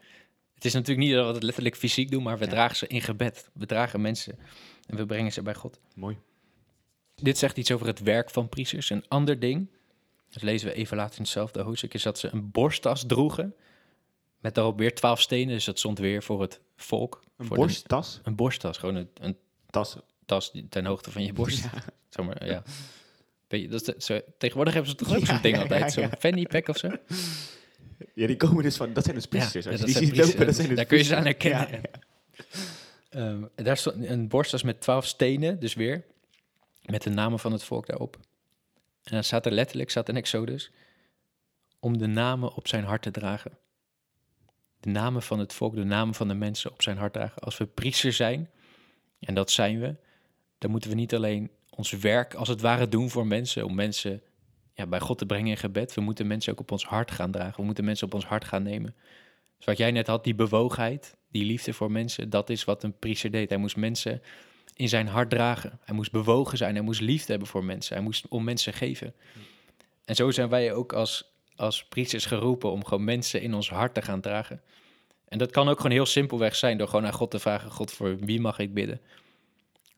Het 0.56 0.64
is 0.64 0.72
natuurlijk 0.72 1.06
niet 1.06 1.16
dat 1.16 1.26
we 1.26 1.32
het 1.34 1.42
letterlijk 1.42 1.76
fysiek 1.76 2.10
doen, 2.10 2.22
maar 2.22 2.38
we 2.38 2.44
Ja. 2.44 2.50
dragen 2.50 2.76
ze 2.76 2.86
in 2.86 3.02
gebed. 3.02 3.48
We 3.52 3.66
dragen 3.66 4.00
mensen 4.00 4.38
en 4.86 4.96
we 4.96 5.06
brengen 5.06 5.32
ze 5.32 5.42
bij 5.42 5.54
God. 5.54 5.80
Mooi. 5.94 6.16
Dit 7.14 7.38
zegt 7.38 7.56
iets 7.56 7.70
over 7.70 7.86
het 7.86 8.00
werk 8.00 8.30
van 8.30 8.48
priesters. 8.48 8.90
Een 8.90 9.04
ander 9.08 9.40
ding, 9.40 9.68
dat 10.30 10.42
lezen 10.42 10.68
we 10.68 10.74
even 10.74 10.96
later 10.96 11.16
in 11.16 11.22
hetzelfde 11.22 11.62
hoofdstuk, 11.62 11.94
is 11.94 12.02
dat 12.02 12.18
ze 12.18 12.28
een 12.32 12.50
borsttas 12.50 13.04
droegen. 13.06 13.54
Met 14.40 14.54
daarop 14.54 14.78
weer 14.78 14.94
twaalf 14.94 15.20
stenen, 15.20 15.54
dus 15.54 15.64
dat 15.64 15.78
stond 15.78 15.98
weer 15.98 16.22
voor 16.22 16.40
het 16.40 16.60
volk. 16.76 17.22
Een 17.36 17.46
Voor 17.46 17.56
de- 17.56 17.62
borsttas. 17.62 18.20
een 18.22 18.34
borsttas, 18.34 18.78
gewoon 18.78 18.94
een, 18.94 19.08
een 19.14 19.36
Tas. 19.70 19.96
tas 20.26 20.52
ten 20.68 20.86
hoogte 20.86 21.10
van 21.10 21.22
je 21.24 21.32
borst. 21.32 21.62
Ja. 21.62 21.70
Zeg 22.10 22.26
maar, 22.26 22.46
ja. 22.46 22.62
Weet 23.48 23.60
je, 23.62 23.68
dat 23.68 23.94
is, 23.96 24.04
zo, 24.06 24.20
tegenwoordig 24.38 24.74
hebben 24.74 24.90
ze 24.90 24.96
toch 24.96 25.16
ook 25.16 25.26
zo'n 25.30 25.42
ding 25.42 25.58
altijd, 25.58 25.92
zo'n 25.92 26.10
fanny 26.18 26.42
pack 26.46 26.68
of 26.68 26.76
zo. 26.76 26.88
Ja, 28.14 28.26
die 28.26 28.36
komen 28.36 28.62
dus 28.62 28.76
van, 28.76 28.92
dat 28.92 29.04
zijn 29.04 29.16
dus 29.16 29.26
priesters. 29.26 29.64
Ja, 29.64 29.70
Als 29.70 29.80
ja, 29.80 29.86
je 29.86 29.92
dat 29.92 30.02
die 30.02 30.14
ziet 30.14 30.26
lopen, 30.26 30.46
dat 30.46 30.54
zijn 30.54 30.68
dus 30.68 30.76
Daar 30.76 30.86
kun 30.86 30.98
je 30.98 31.04
ze 31.04 31.16
aan 31.16 31.24
herkennen. 31.24 31.80
Ehm, 33.08 33.44
daar 33.54 33.76
stond 33.76 34.04
een 34.04 34.28
borsttas 34.28 34.62
met 34.62 34.80
twaalf 34.80 35.06
stenen, 35.06 35.60
dus 35.60 35.74
weer, 35.74 36.04
met 36.82 37.02
de 37.02 37.10
namen 37.10 37.38
van 37.38 37.52
het 37.52 37.64
volk 37.64 37.86
daarop. 37.86 38.16
En 39.02 39.12
dan 39.12 39.24
staat 39.24 39.46
er 39.46 39.52
letterlijk, 39.52 39.90
staat 39.90 40.08
in 40.08 40.16
Exodus, 40.16 40.70
om 41.80 41.98
de 41.98 42.06
namen 42.06 42.54
op 42.54 42.68
zijn 42.68 42.84
hart 42.84 43.02
te 43.02 43.10
dragen. 43.10 43.58
De 44.80 44.90
namen 44.90 45.22
van 45.22 45.38
het 45.38 45.52
volk, 45.52 45.74
de 45.74 45.84
namen 45.84 46.14
van 46.14 46.28
de 46.28 46.34
mensen 46.34 46.70
op 46.70 46.82
zijn 46.82 46.98
hart 46.98 47.12
dragen. 47.12 47.42
Als 47.42 47.58
we 47.58 47.66
priester 47.66 48.12
zijn, 48.12 48.50
en 49.18 49.34
dat 49.34 49.50
zijn 49.50 49.80
we, 49.80 49.96
dan 50.58 50.70
moeten 50.70 50.90
we 50.90 50.96
niet 50.96 51.14
alleen 51.14 51.50
ons 51.70 51.90
werk 51.90 52.34
als 52.34 52.48
het 52.48 52.60
ware 52.60 52.88
doen 52.88 53.10
voor 53.10 53.26
mensen, 53.26 53.64
om 53.64 53.74
mensen 53.74 54.22
ja, 54.76 54.86
bij 54.86 55.00
God 55.00 55.18
te 55.18 55.26
brengen 55.26 55.50
in 55.50 55.56
gebed. 55.56 55.94
We 55.94 56.00
moeten 56.00 56.26
mensen 56.26 56.52
ook 56.52 56.60
op 56.60 56.70
ons 56.70 56.84
hart 56.84 57.10
gaan 57.10 57.30
dragen. 57.30 57.56
We 57.56 57.64
moeten 57.64 57.84
mensen 57.84 58.06
op 58.06 58.14
ons 58.14 58.24
hart 58.24 58.44
gaan 58.44 58.62
nemen. 58.62 58.94
Dus 59.56 59.66
wat 59.66 59.76
jij 59.76 59.90
net 59.90 60.06
had, 60.06 60.24
die 60.24 60.34
bewogenheid, 60.34 61.16
die 61.30 61.44
liefde 61.44 61.72
voor 61.72 61.90
mensen, 61.90 62.30
dat 62.30 62.50
is 62.50 62.64
wat 62.64 62.82
een 62.82 62.98
priester 62.98 63.30
deed. 63.30 63.48
Hij 63.48 63.58
moest 63.58 63.76
mensen 63.76 64.22
in 64.74 64.88
zijn 64.88 65.06
hart 65.06 65.30
dragen. 65.30 65.78
Hij 65.84 65.94
moest 65.94 66.12
bewogen 66.12 66.58
zijn. 66.58 66.74
Hij 66.74 66.84
moest 66.84 67.00
liefde 67.00 67.30
hebben 67.30 67.48
voor 67.48 67.64
mensen. 67.64 67.94
Hij 67.94 68.04
moest 68.04 68.28
om 68.28 68.44
mensen 68.44 68.72
geven. 68.72 69.14
En 70.04 70.14
zo 70.14 70.30
zijn 70.30 70.48
wij 70.48 70.72
ook 70.72 70.92
als, 70.92 71.32
als 71.54 71.84
priesters 71.84 72.26
geroepen 72.26 72.70
om 72.70 72.84
gewoon 72.84 73.04
mensen 73.04 73.42
in 73.42 73.54
ons 73.54 73.70
hart 73.70 73.94
te 73.94 74.02
gaan 74.02 74.20
dragen. 74.20 74.60
En 75.28 75.38
dat 75.38 75.50
kan 75.50 75.68
ook 75.68 75.76
gewoon 75.76 75.92
heel 75.92 76.06
simpelweg 76.06 76.56
zijn 76.56 76.78
door 76.78 76.88
gewoon 76.88 77.06
aan 77.06 77.12
God 77.12 77.30
te 77.30 77.38
vragen: 77.38 77.70
God, 77.70 77.92
voor 77.92 78.18
wie 78.18 78.40
mag 78.40 78.58
ik 78.58 78.74
bidden? 78.74 79.00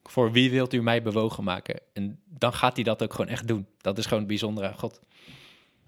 Voor 0.09 0.31
wie 0.31 0.51
wilt 0.51 0.73
u 0.73 0.81
mij 0.81 1.01
bewogen 1.01 1.43
maken? 1.43 1.81
En 1.93 2.19
dan 2.25 2.53
gaat 2.53 2.75
hij 2.75 2.83
dat 2.83 3.03
ook 3.03 3.13
gewoon 3.13 3.31
echt 3.31 3.47
doen. 3.47 3.67
Dat 3.77 3.97
is 3.97 4.03
gewoon 4.03 4.19
het 4.19 4.27
bijzondere 4.27 4.67
aan 4.67 4.79
God. 4.79 4.99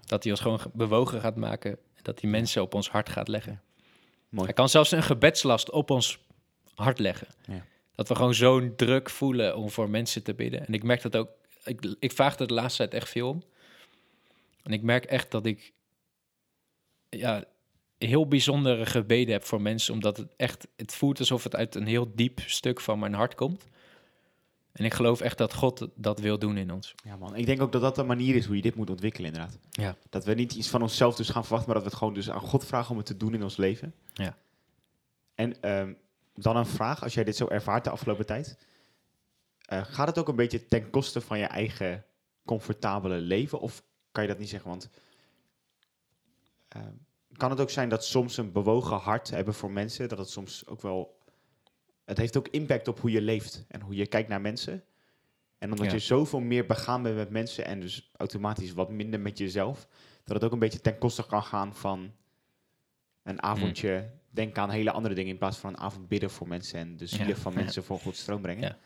Dat 0.04 0.22
hij 0.22 0.32
ons 0.32 0.40
gewoon 0.40 0.60
bewogen 0.72 1.20
gaat 1.20 1.36
maken. 1.36 1.70
En 1.70 2.02
dat 2.02 2.20
hij 2.20 2.30
mensen 2.30 2.62
op 2.62 2.74
ons 2.74 2.90
hart 2.90 3.08
gaat 3.08 3.28
leggen. 3.28 3.62
Mooi. 4.28 4.44
Hij 4.44 4.54
kan 4.54 4.68
zelfs 4.68 4.90
een 4.90 5.02
gebedslast 5.02 5.70
op 5.70 5.90
ons 5.90 6.18
hart 6.74 6.98
leggen. 6.98 7.26
Ja. 7.46 7.64
Dat 7.94 8.08
we 8.08 8.14
gewoon 8.14 8.34
zo'n 8.34 8.72
druk 8.76 9.10
voelen 9.10 9.56
om 9.56 9.70
voor 9.70 9.90
mensen 9.90 10.22
te 10.22 10.34
bidden. 10.34 10.66
En 10.66 10.72
ik 10.72 10.82
merk 10.82 11.02
dat 11.02 11.16
ook. 11.16 11.28
Ik, 11.64 11.96
ik 11.98 12.12
vraag 12.12 12.38
er 12.38 12.46
de 12.46 12.54
laatste 12.54 12.76
tijd 12.76 12.94
echt 12.94 13.08
veel 13.08 13.28
om. 13.28 13.42
En 14.62 14.72
ik 14.72 14.82
merk 14.82 15.04
echt 15.04 15.30
dat 15.30 15.46
ik 15.46 15.72
ja, 17.08 17.44
heel 17.98 18.26
bijzondere 18.26 18.86
gebeden 18.86 19.32
heb 19.32 19.44
voor 19.44 19.62
mensen. 19.62 19.94
Omdat 19.94 20.16
het 20.16 20.34
echt, 20.36 20.68
het 20.76 20.94
voelt 20.94 21.18
alsof 21.18 21.44
het 21.44 21.56
uit 21.56 21.74
een 21.74 21.86
heel 21.86 22.12
diep 22.14 22.40
stuk 22.46 22.80
van 22.80 22.98
mijn 22.98 23.14
hart 23.14 23.34
komt. 23.34 23.70
En 24.72 24.84
ik 24.84 24.94
geloof 24.94 25.20
echt 25.20 25.38
dat 25.38 25.54
God 25.54 25.88
dat 25.94 26.20
wil 26.20 26.38
doen 26.38 26.56
in 26.56 26.70
ons. 26.72 26.94
Ja, 27.04 27.16
man. 27.16 27.36
Ik 27.36 27.46
denk 27.46 27.62
ook 27.62 27.72
dat 27.72 27.80
dat 27.80 27.94
de 27.94 28.02
manier 28.02 28.34
is 28.34 28.46
hoe 28.46 28.56
je 28.56 28.62
dit 28.62 28.74
moet 28.74 28.90
ontwikkelen, 28.90 29.32
inderdaad. 29.32 29.58
Ja. 29.70 29.96
Dat 30.10 30.24
we 30.24 30.34
niet 30.34 30.54
iets 30.54 30.68
van 30.68 30.82
onszelf 30.82 31.16
dus 31.16 31.28
gaan 31.28 31.42
verwachten, 31.42 31.66
maar 31.72 31.82
dat 31.82 31.84
we 31.84 31.90
het 31.90 31.98
gewoon 31.98 32.14
dus 32.14 32.30
aan 32.30 32.40
God 32.48 32.64
vragen 32.64 32.90
om 32.90 32.96
het 32.96 33.06
te 33.06 33.16
doen 33.16 33.34
in 33.34 33.42
ons 33.42 33.56
leven. 33.56 33.94
Ja. 34.12 34.36
En 35.34 35.62
ehm, 35.62 35.92
dan 36.34 36.56
een 36.56 36.66
vraag, 36.66 37.02
als 37.02 37.14
jij 37.14 37.24
dit 37.24 37.36
zo 37.36 37.48
ervaart 37.48 37.84
de 37.84 37.90
afgelopen 37.90 38.26
tijd. 38.26 38.58
eh, 39.62 39.84
gaat 39.84 40.06
het 40.08 40.18
ook 40.18 40.28
een 40.28 40.36
beetje 40.36 40.66
ten 40.66 40.90
koste 40.90 41.20
van 41.20 41.38
je 41.38 41.44
eigen 41.44 42.04
comfortabele 42.44 43.16
leven? 43.16 43.60
Of 43.60 43.82
kan 44.12 44.22
je 44.22 44.28
dat 44.28 44.38
niet 44.38 44.48
zeggen? 44.48 44.70
Want 44.70 44.88
ehm, 46.68 46.92
kan 47.32 47.50
het 47.50 47.60
ook 47.60 47.70
zijn 47.70 47.88
dat 47.88 48.04
soms 48.04 48.36
een 48.36 48.52
bewogen 48.52 48.96
hart 48.96 49.30
hebben 49.30 49.54
voor 49.54 49.70
mensen, 49.70 50.08
dat 50.08 50.18
het 50.18 50.30
soms 50.30 50.66
ook 50.66 50.82
wel... 50.82 51.20
Het 52.04 52.18
heeft 52.18 52.36
ook 52.36 52.48
impact 52.48 52.88
op 52.88 53.00
hoe 53.00 53.10
je 53.10 53.20
leeft 53.20 53.64
en 53.68 53.80
hoe 53.80 53.94
je 53.94 54.06
kijkt 54.06 54.28
naar 54.28 54.40
mensen. 54.40 54.84
En 55.58 55.70
omdat 55.70 55.86
Ja. 55.86 55.92
je 55.92 55.98
zoveel 55.98 56.40
meer 56.40 56.66
begaan 56.66 57.02
bent 57.02 57.16
met 57.16 57.30
mensen 57.30 57.64
en 57.64 57.80
dus 57.80 58.10
automatisch 58.16 58.72
wat 58.72 58.90
minder 58.90 59.20
met 59.20 59.38
jezelf, 59.38 59.88
dat 60.24 60.34
het 60.36 60.44
ook 60.44 60.52
een 60.52 60.58
beetje 60.58 60.80
ten 60.80 60.98
koste 60.98 61.26
kan 61.26 61.42
gaan 61.42 61.74
van 61.74 62.12
een 63.22 63.42
avondje. 63.42 64.10
Denk 64.30 64.58
aan 64.58 64.70
hele 64.70 64.90
andere 64.90 65.14
dingen 65.14 65.30
in 65.32 65.38
plaats 65.38 65.58
van 65.58 65.70
een 65.72 65.78
avond 65.80 66.08
bidden 66.08 66.30
voor 66.30 66.48
mensen 66.48 66.78
en 66.78 66.96
de 66.96 67.06
zielen 67.06 67.28
Ja. 67.28 67.34
van 67.36 67.54
mensen 67.54 67.84
voor 67.84 67.98
Gods 67.98 68.20
stroom 68.20 68.42
brengen. 68.42 68.76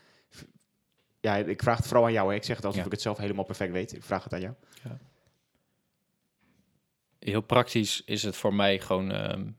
Ja. 1.21 1.35
Ik 1.35 1.61
vraag 1.61 1.77
het 1.77 1.87
vooral 1.87 2.05
aan 2.05 2.11
jou. 2.11 2.29
Hè. 2.29 2.35
Ik 2.35 2.43
zeg 2.43 2.55
het 2.55 2.65
alsof 2.65 2.85
ik 2.85 2.91
het 2.91 3.01
zelf 3.01 3.17
helemaal 3.17 3.43
perfect 3.45 3.71
weet. 3.71 3.93
Ik 3.93 4.03
vraag 4.03 4.23
het 4.23 4.33
aan 4.33 4.41
jou. 4.41 4.53
Heel 7.19 7.41
praktisch 7.41 8.03
is 8.05 8.23
het 8.23 8.35
voor 8.35 8.53
mij 8.53 8.79
gewoon 8.79 9.11
ehm, 9.11 9.49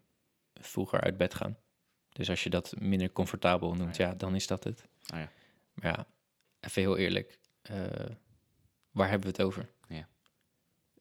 vroeger 0.54 1.00
uit 1.00 1.16
bed 1.16 1.34
gaan. 1.34 1.56
Dus 2.18 2.30
als 2.30 2.42
je 2.42 2.50
dat 2.50 2.74
minder 2.78 3.12
comfortabel 3.12 3.74
noemt, 3.74 3.96
ja, 3.96 4.14
dan 4.14 4.34
is 4.34 4.46
dat 4.46 4.64
het. 4.64 4.84
Ah 5.06 5.18
ja. 5.18 5.30
Maar 5.74 5.92
ja, 5.96 6.06
even 6.60 6.82
heel 6.82 6.96
eerlijk. 6.96 7.38
eh, 7.62 7.76
waar 8.90 9.08
hebben 9.08 9.30
we 9.30 9.36
het 9.36 9.46
over? 9.46 9.68
Ja. 9.88 10.08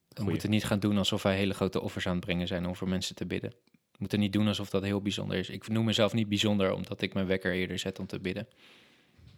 We 0.08 0.22
moeten 0.22 0.50
niet 0.50 0.64
gaan 0.64 0.78
doen 0.80 0.98
alsof 0.98 1.22
wij 1.22 1.36
hele 1.36 1.54
grote 1.54 1.80
offers 1.80 2.06
aan 2.06 2.16
het 2.16 2.24
brengen 2.24 2.46
zijn 2.46 2.66
om 2.66 2.76
voor 2.76 2.88
mensen 2.88 3.14
te 3.14 3.26
bidden. 3.26 3.50
We 3.72 3.96
moeten 3.98 4.18
niet 4.18 4.32
doen 4.32 4.46
alsof 4.46 4.70
dat 4.70 4.82
heel 4.82 5.02
bijzonder 5.02 5.38
is. 5.38 5.48
Ik 5.48 5.68
noem 5.68 5.84
mezelf 5.84 6.12
niet 6.12 6.28
bijzonder 6.28 6.72
omdat 6.72 7.00
ik 7.02 7.14
mijn 7.14 7.26
wekker 7.26 7.52
eerder 7.52 7.78
zet 7.78 7.98
om 7.98 8.06
te 8.06 8.20
bidden. 8.20 8.48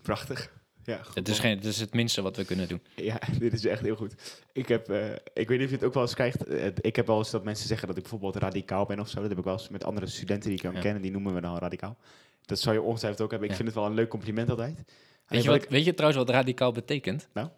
Prachtig. 0.02 0.52
Ja, 0.84 1.00
Het 1.14 1.28
is, 1.28 1.38
geen, 1.38 1.56
het 1.56 1.64
is 1.64 1.80
het 1.80 1.94
minste 1.94 2.22
wat 2.22 2.36
we 2.36 2.44
kunnen 2.44 2.68
doen. 2.68 2.80
Ja, 2.96 3.18
dit 3.38 3.52
is 3.52 3.64
echt 3.64 3.82
heel 3.82 3.96
goed. 3.96 4.42
Ik 4.52 4.68
heb, 4.68 4.88
eh, 4.88 5.12
ik 5.12 5.48
weet 5.48 5.58
niet 5.58 5.62
of 5.62 5.68
je 5.70 5.76
het 5.76 5.84
ook 5.84 5.94
wel 5.94 6.02
eens 6.02 6.14
krijgt. 6.14 6.44
eh, 6.44 6.66
ik 6.80 6.96
heb 6.96 7.06
wel 7.06 7.18
eens 7.18 7.30
dat 7.30 7.44
mensen 7.44 7.66
zeggen 7.68 7.86
dat 7.88 7.96
ik 7.96 8.02
bijvoorbeeld 8.02 8.36
radicaal 8.36 8.86
ben 8.86 9.00
of 9.00 9.08
zo. 9.08 9.20
Dat 9.20 9.28
heb 9.28 9.38
ik 9.38 9.44
wel 9.44 9.52
eens 9.52 9.68
met 9.68 9.84
andere 9.84 10.06
studenten 10.06 10.48
die 10.48 10.58
ik 10.58 10.64
dan 10.64 10.74
Ja. 10.74 10.80
ken 10.80 10.94
en 10.94 11.02
die 11.02 11.10
noemen 11.10 11.32
me 11.34 11.40
dan 11.40 11.58
radicaal. 11.58 11.96
Dat 12.44 12.58
zou 12.60 12.74
je 12.74 12.82
ongetwijfeld 12.82 13.22
ook 13.22 13.30
hebben. 13.30 13.48
Ik 13.48 13.54
Ja. 13.54 13.60
vind 13.62 13.74
het 13.74 13.82
wel 13.82 13.90
een 13.90 13.96
leuk 13.96 14.08
compliment 14.08 14.50
altijd. 14.50 14.74
Weet 14.76 14.84
Alleen 15.26 15.42
je, 15.42 15.48
wat 15.48 15.68
weet 15.68 15.84
je 15.84 15.94
trouwens 15.94 16.24
wat 16.24 16.34
radicaal 16.34 16.72
betekent? 16.72 17.28
Nou? 17.32 17.48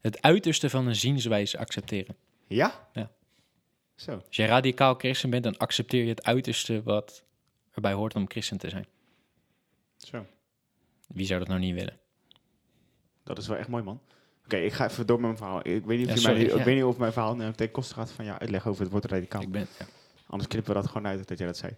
Het 0.00 0.22
uiterste 0.22 0.70
van 0.70 0.86
een 0.86 0.96
zienswijze 0.96 1.58
accepteren. 1.58 2.16
Ja? 2.46 2.88
Ja. 2.92 3.10
Zo. 3.94 4.12
Als 4.26 4.36
je 4.36 4.44
radicaal 4.44 4.94
christen 4.94 5.30
bent, 5.30 5.44
dan 5.44 5.56
accepteer 5.56 6.02
je 6.02 6.08
het 6.08 6.22
uiterste 6.24 6.82
wat 6.82 7.24
erbij 7.72 7.92
hoort 7.92 8.14
om 8.14 8.28
christen 8.30 8.58
te 8.58 8.68
zijn. 8.68 8.86
Zo. 9.96 10.26
Wie 11.06 11.26
zou 11.26 11.38
dat 11.38 11.48
nou 11.48 11.60
niet 11.60 11.74
willen? 11.74 11.98
Dat 13.34 13.42
is 13.42 13.48
wel 13.48 13.56
echt 13.58 13.68
mooi, 13.68 13.82
man. 13.82 14.00
Oké, 14.44 14.56
ik 14.56 14.72
ga 14.72 14.88
even 14.88 15.06
door 15.06 15.16
met 15.20 15.26
mijn 15.26 15.36
verhaal. 15.36 15.58
Ik 15.62 15.84
weet 15.84 15.98
niet 15.98 16.08
of, 16.08 16.14
Ja, 16.14 16.20
je 16.20 16.26
mij- 16.26 16.40
sorry, 16.44 16.58
ik 16.58 16.64
weet 16.64 16.74
niet 16.74 16.84
of 16.84 16.98
mijn 16.98 17.12
verhaal 17.12 17.36
nou 17.36 17.52
ten 17.52 17.70
koste 17.70 17.94
gaat 17.94 18.10
van 18.12 18.24
ja, 18.24 18.40
uitleg 18.40 18.66
over 18.66 18.82
het 18.82 18.92
woord 18.92 19.04
radicaal. 19.04 19.42
Ik 19.42 19.50
ben, 19.52 19.66
ja. 19.78 19.84
Anders 20.26 20.48
knippen 20.48 20.74
we 20.74 20.80
dat 20.80 20.88
gewoon 20.90 21.06
uit 21.06 21.28
dat 21.28 21.38
jij 21.38 21.46
dat 21.46 21.56
zei. 21.56 21.72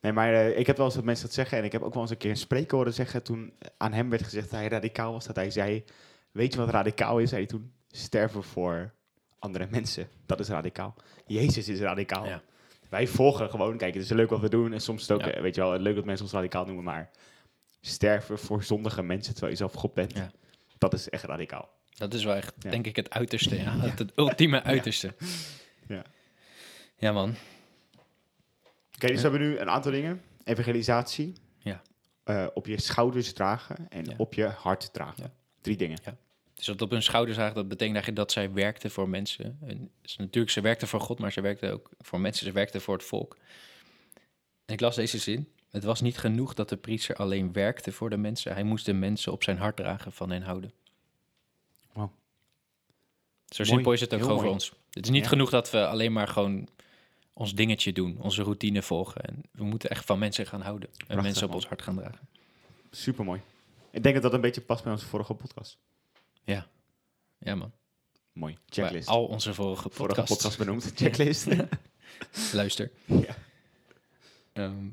Nee, 0.00 0.12
maar 0.12 0.32
eh, 0.34 0.58
ik 0.58 0.66
heb 0.66 0.76
wel 0.76 0.86
eens 0.86 0.94
dat 0.94 1.04
mensen 1.04 1.26
dat 1.26 1.34
zeggen. 1.34 1.58
En 1.58 1.64
ik 1.64 1.72
heb 1.72 1.82
ook 1.82 1.92
wel 1.92 2.02
eens 2.02 2.10
een 2.10 2.16
keer 2.16 2.30
een 2.30 2.36
spreker 2.36 2.76
horen 2.76 2.92
zeggen 2.94 3.22
toen 3.22 3.52
aan 3.76 3.92
hem 3.92 4.10
werd 4.10 4.22
gezegd 4.22 4.50
dat 4.50 4.58
hij 4.60 4.68
radicaal 4.68 5.12
was. 5.12 5.26
Dat 5.26 5.36
hij 5.36 5.50
zei, 5.50 5.84
weet 6.30 6.52
je 6.52 6.58
wat 6.58 6.68
radicaal 6.68 7.18
is? 7.18 7.28
Zei 7.28 7.40
hij 7.40 7.50
toen, 7.50 7.72
sterven 7.90 8.42
voor 8.42 8.92
andere 9.38 9.66
mensen. 9.70 10.08
Dat 10.26 10.40
is 10.40 10.48
radicaal. 10.48 10.94
Jezus 11.26 11.68
is 11.68 11.80
radicaal. 11.80 12.26
Ja. 12.26 12.42
Wij 12.88 13.06
volgen 13.06 13.50
gewoon, 13.50 13.76
kijk, 13.76 13.94
het 13.94 14.02
is 14.02 14.10
leuk 14.10 14.30
wat 14.30 14.40
we 14.40 14.48
doen. 14.48 14.72
En 14.72 14.80
soms 14.80 15.02
is 15.02 15.08
het 15.08 15.16
ook, 15.20 15.26
eh, 15.26 15.40
weet 15.40 15.54
je 15.54 15.60
wel, 15.60 15.78
leuk 15.78 15.94
dat 15.94 16.04
mensen 16.04 16.24
ons 16.24 16.34
radicaal 16.34 16.64
noemen. 16.64 16.84
Maar 16.84 17.10
sterven 17.80 18.38
voor 18.38 18.62
zondige 18.62 19.02
mensen 19.02 19.32
terwijl 19.32 19.52
je 19.52 19.58
zelf 19.58 19.72
God 19.72 19.94
bent. 19.94 20.12
Ja. 20.14 20.30
Dat 20.90 21.00
is 21.00 21.08
echt 21.08 21.24
radicaal. 21.24 21.70
Dat 21.94 22.14
is 22.14 22.24
wel 22.24 22.34
echt, 22.34 22.54
Ja. 22.58 22.70
denk 22.70 22.86
ik, 22.86 22.96
het 22.96 23.10
uiterste. 23.10 23.56
Ja. 23.56 23.76
Het, 23.80 23.98
het 23.98 24.12
ultieme 24.16 24.62
uiterste. 24.62 25.14
Ja. 25.88 26.02
Ja, 26.96 27.12
man. 27.12 27.34
Oké, 28.94 29.06
dus 29.06 29.16
we 29.16 29.20
hebben 29.28 29.40
nu 29.40 29.58
een 29.58 29.70
aantal 29.70 29.92
dingen. 29.92 30.22
Evangelisatie. 30.44 31.32
Ja. 31.58 31.82
eh, 32.24 32.46
op 32.54 32.66
je 32.66 32.80
schouders 32.80 33.32
dragen 33.32 33.86
en 33.88 34.04
Ja. 34.04 34.14
op 34.16 34.34
je 34.34 34.44
hart 34.44 34.92
dragen. 34.92 35.22
Ja. 35.22 35.30
Drie 35.60 35.76
dingen. 35.76 35.98
Dus 36.54 36.66
dat 36.66 36.82
op 36.82 36.90
hun 36.90 37.02
schouders 37.02 37.36
zagen, 37.36 37.54
dat 37.54 37.68
betekent 37.68 37.94
eigenlijk 37.96 38.16
dat 38.26 38.32
zij 38.32 38.52
werkte 38.52 38.90
voor 38.90 39.08
mensen. 39.08 39.58
En 39.66 39.90
dus 40.02 40.16
natuurlijk, 40.16 40.52
ze 40.52 40.60
werkte 40.60 40.86
voor 40.86 41.00
God, 41.00 41.18
maar 41.18 41.32
ze 41.32 41.40
werkte 41.40 41.70
ook 41.70 41.90
voor 41.98 42.20
mensen. 42.20 42.46
Ze 42.46 42.52
werkte 42.52 42.80
voor 42.80 42.94
het 42.96 43.04
volk. 43.04 43.36
En 44.64 44.74
ik 44.74 44.80
las 44.80 44.94
deze 44.96 45.18
zin. 45.18 45.48
Het 45.74 45.84
was 45.84 46.00
niet 46.00 46.18
genoeg 46.18 46.54
dat 46.54 46.68
de 46.68 46.76
priester 46.76 47.16
alleen 47.16 47.52
werkte 47.52 47.92
voor 47.92 48.10
de 48.10 48.16
mensen. 48.16 48.52
Hij 48.52 48.62
moest 48.62 48.86
de 48.86 48.92
mensen 48.92 49.32
op 49.32 49.42
zijn 49.42 49.58
hart 49.58 49.76
dragen, 49.76 50.12
van 50.12 50.30
hen 50.30 50.42
houden. 50.42 50.72
Wow. 51.92 52.08
Zo 53.48 53.56
Mooi. 53.56 53.68
simpel 53.68 53.92
is 53.92 54.00
het 54.00 54.14
ook 54.14 54.20
gewoon 54.22 54.40
voor 54.40 54.48
ons. 54.50 54.72
Het 54.90 55.04
is 55.04 55.10
niet 55.10 55.22
Ja. 55.22 55.28
genoeg 55.28 55.50
dat 55.50 55.70
we 55.70 55.86
alleen 55.86 56.12
maar 56.12 56.28
gewoon 56.28 56.68
ons 57.32 57.54
dingetje 57.54 57.92
doen, 57.92 58.18
onze 58.20 58.42
routine 58.42 58.82
volgen. 58.82 59.22
En 59.22 59.42
we 59.52 59.64
moeten 59.64 59.90
echt 59.90 60.04
van 60.04 60.18
mensen 60.18 60.46
gaan 60.46 60.60
houden. 60.60 60.88
En 60.88 60.96
Prachtig, 60.96 61.22
mensen 61.24 61.42
op 61.42 61.48
man. 61.48 61.58
ons 61.58 61.66
hart 61.68 61.82
gaan 61.82 61.96
dragen. 61.96 62.28
Super 62.90 63.24
mooi. 63.24 63.40
Ik 63.90 64.02
denk 64.02 64.14
dat 64.14 64.22
dat 64.22 64.32
een 64.32 64.40
beetje 64.40 64.60
past 64.60 64.82
bij 64.82 64.92
onze 64.92 65.06
vorige 65.06 65.34
podcast. 65.34 65.78
Ja, 66.44 66.66
ja 67.38 67.54
man. 67.54 67.72
Mooi. 68.32 68.52
Bij 68.54 68.62
Checklist. 68.68 69.08
al 69.08 69.24
onze 69.26 69.54
vorige 69.54 69.82
vorige 69.90 69.96
podcasts. 70.14 70.30
podcast 70.34 70.58
benoemd. 70.58 70.92
Checklist. 70.94 71.46
Luister. 72.52 72.90
Ja. 73.06 73.36
Ehm, 74.52 74.88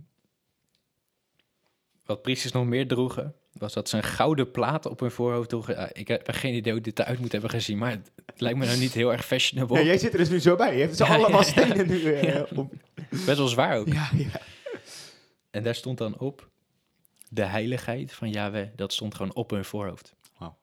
wat 2.05 2.21
priesters 2.21 2.51
nog 2.53 2.65
meer 2.65 2.87
droegen, 2.87 3.35
was 3.53 3.73
dat 3.73 3.89
ze 3.89 3.97
een 3.97 4.03
gouden 4.03 4.51
plaat 4.51 4.85
op 4.85 4.99
hun 4.99 5.11
voorhoofd 5.11 5.49
droegen. 5.49 5.75
Ja, 5.75 5.89
ik 5.93 6.07
heb 6.07 6.27
geen 6.31 6.53
idee 6.53 6.73
hoe 6.73 6.81
dit 6.81 6.99
eruit 6.99 7.19
moet 7.19 7.31
hebben 7.31 7.49
gezien, 7.49 7.77
maar 7.77 7.91
het, 7.91 8.11
lijkt 8.37 8.57
me 8.57 8.65
nou 8.65 8.77
niet 8.79 8.93
heel 8.93 9.11
erg 9.11 9.25
fashionable. 9.25 9.77
Ja, 9.77 9.83
jij 9.85 9.97
zit 9.97 10.11
er 10.11 10.17
dus 10.17 10.29
nu 10.29 10.39
zo 10.39 10.55
bij. 10.55 10.75
Je 10.77 10.81
hebt 10.81 10.97
Ja, 10.97 11.15
allemaal 11.15 11.43
stenen 11.43 11.87
nu. 11.87 12.13
eh, 12.13 12.57
op. 12.57 12.73
Best 13.09 13.37
wel 13.37 13.47
zwaar 13.47 13.77
ook. 13.77 13.87
Ja, 13.87 14.09
ja. 14.17 14.41
En 15.51 15.63
daar 15.63 15.75
stond 15.75 15.97
dan 15.97 16.17
op 16.19 16.49
de 17.29 17.43
heiligheid 17.43 18.13
van 18.13 18.29
Yahweh. 18.29 18.67
Dat 18.75 18.93
stond 18.93 19.15
gewoon 19.15 19.33
op 19.35 19.49
hun 19.49 19.65
voorhoofd. 19.65 20.15
Wauw. 20.37 20.57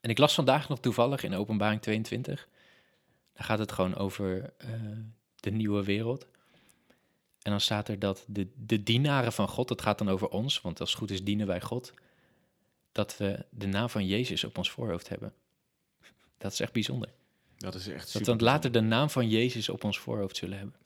En 0.00 0.10
ik 0.10 0.18
las 0.18 0.34
vandaag 0.34 0.68
nog 0.68 0.80
toevallig 0.80 1.22
in 1.22 1.34
openbaring 1.34 1.80
22. 1.82 2.48
Daar 3.34 3.44
gaat 3.44 3.58
het 3.58 3.72
gewoon 3.72 3.96
over 3.96 4.52
eh, 4.58 4.68
de 5.36 5.50
nieuwe 5.50 5.84
wereld. 5.84 6.26
En 7.48 7.54
dan 7.54 7.62
staat 7.62 7.88
er 7.88 7.98
dat 7.98 8.24
de, 8.26 8.48
de 8.56 8.82
dienaren 8.82 9.32
van 9.32 9.48
God, 9.48 9.68
het 9.68 9.82
gaat 9.82 9.98
dan 9.98 10.08
over 10.08 10.28
ons, 10.28 10.60
want 10.60 10.80
als 10.80 10.90
het 10.90 10.98
goed 10.98 11.10
is 11.10 11.24
dienen 11.24 11.46
wij 11.46 11.60
God, 11.60 11.92
dat 12.92 13.16
we 13.16 13.44
de 13.50 13.66
naam 13.66 13.88
van 13.88 14.06
Jezus 14.06 14.44
op 14.44 14.58
ons 14.58 14.70
voorhoofd 14.70 15.08
hebben. 15.08 15.32
Dat 16.38 16.52
is 16.52 16.60
echt 16.60 16.72
bijzonder. 16.72 17.08
Dat 17.56 17.74
is 17.74 17.88
echt 17.88 17.98
Dat 18.00 18.08
super. 18.08 18.32
we 18.32 18.38
dan 18.38 18.46
later 18.46 18.72
de 18.72 18.80
naam 18.80 19.10
van 19.10 19.28
Jezus 19.28 19.68
op 19.68 19.84
ons 19.84 19.98
voorhoofd 19.98 20.36
zullen 20.36 20.58
hebben. 20.58 20.76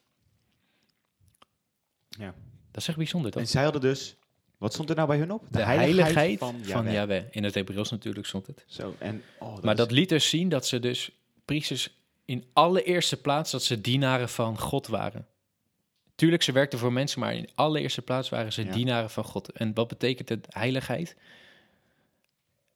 Ja. 2.09 2.35
Dat 2.71 2.83
is 2.83 2.89
echt 2.89 2.97
bijzonder, 2.97 3.31
toch? 3.31 3.43
En 3.43 3.49
zij 3.49 3.63
hadden 3.63 3.81
dus... 3.81 4.17
Wat 4.59 4.73
stond 4.73 4.91
er 4.91 4.97
nou 4.97 5.09
bij 5.09 5.19
hun 5.19 5.33
op? 5.33 5.47
De, 5.51 5.63
heiligheid, 5.63 6.39
van, 6.39 6.55
van, 6.59 6.69
Yahweh. 6.69 6.93
Yahweh. 6.93 7.25
In 7.31 7.45
het 7.45 7.55
Hebreeuws 7.55 7.91
natuurlijk 7.91 8.27
stond 8.27 8.47
het. 8.47 8.65
Zo, 8.67 8.95
en... 8.99 9.23
Oh, 9.39 9.55
dat 9.55 9.63
maar 9.65 9.73
is- 9.73 9.79
dat 9.79 9.91
liet 9.91 10.09
dus 10.09 10.29
zien 10.29 10.49
dat 10.49 10.67
ze 10.67 10.79
dus 10.81 11.11
priesters 11.45 11.97
in 12.25 12.45
allereerste 12.53 13.21
plaats 13.21 13.51
dat 13.51 13.63
ze 13.63 13.81
dienaren 13.81 14.29
van 14.29 14.59
God 14.59 14.87
waren. 14.87 15.27
Tuurlijk, 16.23 16.43
ze 16.43 16.53
werkten 16.53 16.79
voor 16.79 16.93
mensen, 16.93 17.21
maar 17.21 17.35
in 17.35 17.49
allereerste 17.55 18.03
plaats 18.03 18.29
waren 18.29 18.53
ze 18.53 18.65
Ja. 18.65 18.73
dienaren 18.73 19.11
van 19.11 19.25
God. 19.25 19.51
En 19.51 19.75
wat 19.75 19.89
betekent 19.89 20.29
het 20.29 20.47
heiligheid? 20.51 21.17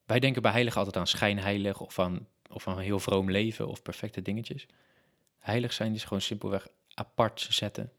wij 0.07 0.21
denken 0.21 0.43
bij 0.43 0.51
heilig 0.53 0.77
altijd 0.77 0.97
aan 0.97 1.07
schijnheilig 1.07 1.81
of 1.81 1.99
aan, 1.99 2.27
of 2.51 2.69
aan 2.69 2.77
een 2.77 2.85
heel 2.85 2.99
vroom 2.99 3.31
leven 3.31 3.69
of 3.69 3.83
perfecte 3.83 4.23
dingetjes. 4.23 4.67
Heilig 5.39 5.73
zijn 5.73 5.95
is 5.95 6.03
gewoon 6.03 6.21
simpelweg 6.21 6.69
apart 6.95 7.47
zetten. 7.51 7.93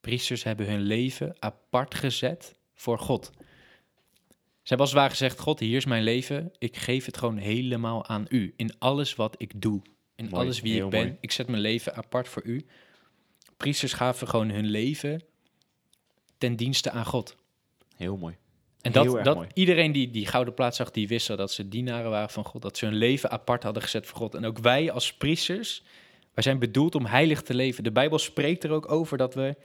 Priesters 0.00 0.42
hebben 0.42 0.66
hun 0.66 0.80
leven 0.80 1.36
apart 1.38 1.94
gezet 1.94 2.54
voor 2.74 2.98
God. 2.98 3.30
Ze 3.34 3.42
hebben 4.62 4.78
als 4.78 4.90
het 4.90 4.98
ware 4.98 5.10
gezegd, 5.10 5.38
God, 5.38 5.58
hier 5.60 5.76
is 5.76 5.84
mijn 5.84 6.02
leven. 6.02 6.52
Ik 6.58 6.76
geef 6.76 7.04
het 7.04 7.16
gewoon 7.16 7.36
helemaal 7.36 8.06
aan 8.06 8.26
u. 8.28 8.54
In 8.56 8.78
alles 8.78 9.14
wat 9.14 9.34
ik 9.38 9.60
doe. 9.60 9.82
In 10.16 10.28
Mooi, 10.28 10.44
alles 10.44 10.60
wie 10.60 10.82
ik 10.84 10.90
ben. 10.90 11.04
mooi. 11.06 11.16
Ik 11.20 11.30
zet 11.30 11.48
mijn 11.48 11.62
leven 11.62 11.94
apart 11.94 12.28
voor 12.28 12.42
u. 12.44 12.66
Priesters 13.56 13.92
gaven 13.92 14.28
gewoon 14.28 14.50
hun 14.50 14.66
leven 14.66 15.22
ten 16.38 16.56
dienste 16.56 16.90
aan 16.90 17.04
God. 17.04 17.36
Heel 17.96 18.16
mooi. 18.16 18.36
En 18.80 18.92
dat, 18.92 19.24
dat 19.24 19.36
mooi. 19.36 19.48
iedereen 19.54 19.92
die 19.92 20.10
die 20.10 20.26
gouden 20.26 20.54
plaat 20.54 20.74
zag, 20.74 20.90
die 20.90 21.08
wist 21.08 21.26
dat 21.26 21.52
ze 21.52 21.68
dienaren 21.68 22.10
waren 22.10 22.30
van 22.30 22.44
God. 22.44 22.62
Dat 22.62 22.78
ze 22.78 22.84
hun 22.84 22.94
leven 22.94 23.30
apart 23.30 23.62
hadden 23.62 23.82
gezet 23.82 24.06
voor 24.06 24.16
God. 24.16 24.34
En 24.34 24.44
ook 24.44 24.58
wij 24.58 24.90
als 24.90 25.14
priesters, 25.14 25.82
wij 26.34 26.42
zijn 26.42 26.58
bedoeld 26.58 26.94
om 26.94 27.06
heilig 27.06 27.42
te 27.42 27.54
leven. 27.54 27.84
De 27.84 27.92
Bijbel 27.92 28.18
spreekt 28.18 28.64
er 28.64 28.70
ook 28.70 28.92
over 28.92 29.18
dat 29.18 29.34
we, 29.34 29.56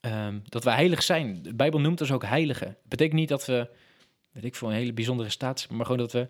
ehm, 0.00 0.38
dat 0.44 0.64
we 0.64 0.70
heilig 0.70 1.02
zijn. 1.02 1.42
De 1.42 1.54
Bijbel 1.54 1.80
noemt 1.80 2.00
ons 2.00 2.12
ook 2.12 2.24
heiligen. 2.24 2.66
Het 2.66 2.88
betekent 2.88 3.18
niet 3.18 3.28
dat 3.28 3.46
we, 3.46 3.68
weet 4.32 4.44
ik 4.44 4.54
veel, 4.54 4.68
een 4.68 4.74
hele 4.74 4.92
bijzondere 4.92 5.30
staat 5.30 5.60
zijn, 5.60 5.76
maar 5.76 5.86
gewoon 5.86 6.00
dat 6.00 6.12
we 6.12 6.28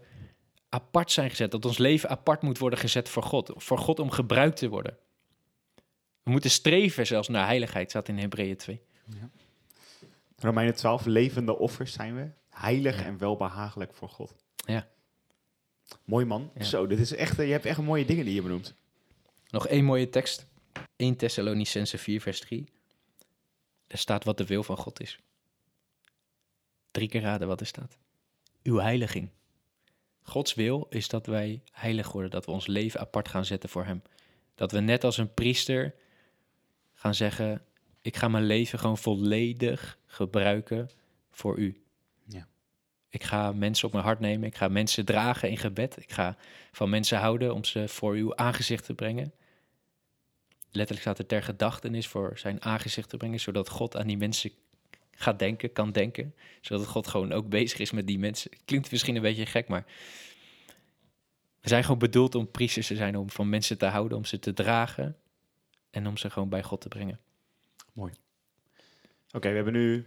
apart 0.68 1.12
zijn 1.12 1.30
gezet. 1.30 1.50
Dat 1.50 1.64
ons 1.64 1.78
leven 1.78 2.08
apart 2.08 2.42
moet 2.42 2.58
worden 2.58 2.78
gezet 2.78 3.08
voor 3.08 3.22
God. 3.22 3.52
Voor 3.56 3.78
God 3.78 3.98
om 3.98 4.10
gebruikt 4.10 4.56
te 4.56 4.68
worden. 4.68 4.96
We 6.26 6.32
moeten 6.32 6.50
streven 6.50 7.06
zelfs 7.06 7.28
naar 7.28 7.46
heiligheid, 7.46 7.90
staat 7.90 8.08
in 8.08 8.18
Hebreeën 8.18 8.56
2. 8.56 8.80
Romeinen 10.38 10.74
12, 10.74 11.04
levende 11.04 11.58
offers 11.58 11.92
zijn 11.92 12.14
we. 12.16 12.30
Heilig 12.50 12.98
Ja. 12.98 13.04
en 13.04 13.18
welbehagelijk 13.18 13.94
voor 13.94 14.08
God. 14.08 14.34
Ja. 14.56 14.88
Mooi 16.04 16.24
man. 16.24 16.50
Ja. 16.54 16.64
Zo, 16.64 16.86
dit 16.86 16.98
is 16.98 17.12
echt, 17.14 17.38
eh, 17.38 17.46
je 17.46 17.52
hebt 17.52 17.64
echt 17.64 17.78
mooie 17.80 18.04
dingen 18.04 18.24
die 18.24 18.34
je 18.34 18.42
benoemt. 18.42 18.74
Nog 19.50 19.66
één 19.66 19.84
mooie 19.84 20.08
tekst. 20.08 20.46
1 20.96 21.16
Thessalonicense 21.16 21.98
4 21.98 22.20
vers 22.20 22.40
3. 22.40 22.68
Er 23.86 23.98
staat 23.98 24.24
wat 24.24 24.36
de 24.38 24.46
wil 24.46 24.62
van 24.62 24.76
God 24.76 25.00
is. 25.00 25.18
Drie 26.90 27.08
keer 27.08 27.20
raden 27.20 27.48
wat 27.48 27.60
er 27.60 27.66
staat. 27.66 27.98
Uw 28.62 28.76
heiliging. 28.78 29.30
Gods 30.22 30.54
wil 30.54 30.86
is 30.90 31.08
dat 31.08 31.26
wij 31.26 31.62
heilig 31.72 32.12
worden, 32.12 32.30
dat 32.30 32.46
we 32.46 32.52
ons 32.52 32.66
leven 32.66 33.00
apart 33.00 33.28
gaan 33.28 33.44
zetten 33.44 33.68
voor 33.68 33.84
Hem. 33.84 34.02
Dat 34.54 34.72
we 34.72 34.80
net 34.80 35.04
als 35.04 35.16
een 35.18 35.34
priester 35.34 35.94
gaan 36.96 37.14
zeggen, 37.14 37.62
ik 38.00 38.16
ga 38.16 38.28
mijn 38.28 38.44
leven 38.44 38.78
gewoon 38.78 38.98
volledig 38.98 39.98
gebruiken 40.06 40.90
voor 41.30 41.58
U. 41.58 41.82
Ja. 42.24 42.46
Ik 43.08 43.22
ga 43.22 43.52
mensen 43.52 43.86
op 43.86 43.92
mijn 43.92 44.04
hart 44.04 44.20
nemen, 44.20 44.48
ik 44.48 44.56
ga 44.56 44.68
mensen 44.68 45.04
dragen 45.04 45.50
in 45.50 45.58
gebed, 45.58 45.96
ik 45.96 46.12
ga 46.12 46.36
van 46.72 46.90
mensen 46.90 47.18
houden 47.18 47.54
om 47.54 47.64
ze 47.64 47.88
voor 47.88 48.14
uw 48.14 48.36
aangezicht 48.36 48.84
te 48.84 48.94
brengen. 48.94 49.32
Letterlijk 50.70 51.00
staat 51.00 51.18
er 51.18 51.26
ter 51.26 51.42
gedachtenis 51.42 52.06
voor 52.06 52.38
zijn 52.38 52.62
aangezicht 52.62 53.08
te 53.08 53.16
brengen, 53.16 53.40
zodat 53.40 53.68
God 53.68 53.96
aan 53.96 54.06
die 54.06 54.16
mensen 54.16 54.50
gaat 55.10 55.38
denken, 55.38 55.72
kan 55.72 55.92
denken. 55.92 56.34
Zodat 56.60 56.86
God 56.86 57.06
gewoon 57.06 57.32
ook 57.32 57.48
bezig 57.48 57.78
is 57.78 57.90
met 57.90 58.06
die 58.06 58.18
mensen. 58.18 58.50
Klinkt 58.64 58.90
misschien 58.90 59.16
een 59.16 59.22
beetje 59.22 59.46
gek, 59.46 59.68
maar 59.68 59.84
we 61.60 61.68
zijn 61.68 61.82
gewoon 61.82 61.98
bedoeld 61.98 62.34
om 62.34 62.50
priesters 62.50 62.86
te 62.86 62.96
zijn, 62.96 63.16
om 63.16 63.30
van 63.30 63.48
mensen 63.48 63.78
te 63.78 63.86
houden, 63.86 64.18
om 64.18 64.24
ze 64.24 64.38
te 64.38 64.52
dragen 64.52 65.16
en 65.96 66.06
om 66.06 66.16
ze 66.16 66.30
gewoon 66.30 66.48
bij 66.48 66.62
God 66.62 66.80
te 66.80 66.88
brengen. 66.88 67.20
Oké, 69.30 69.48
we 69.48 69.54
hebben 69.54 69.72
nu 69.72 70.06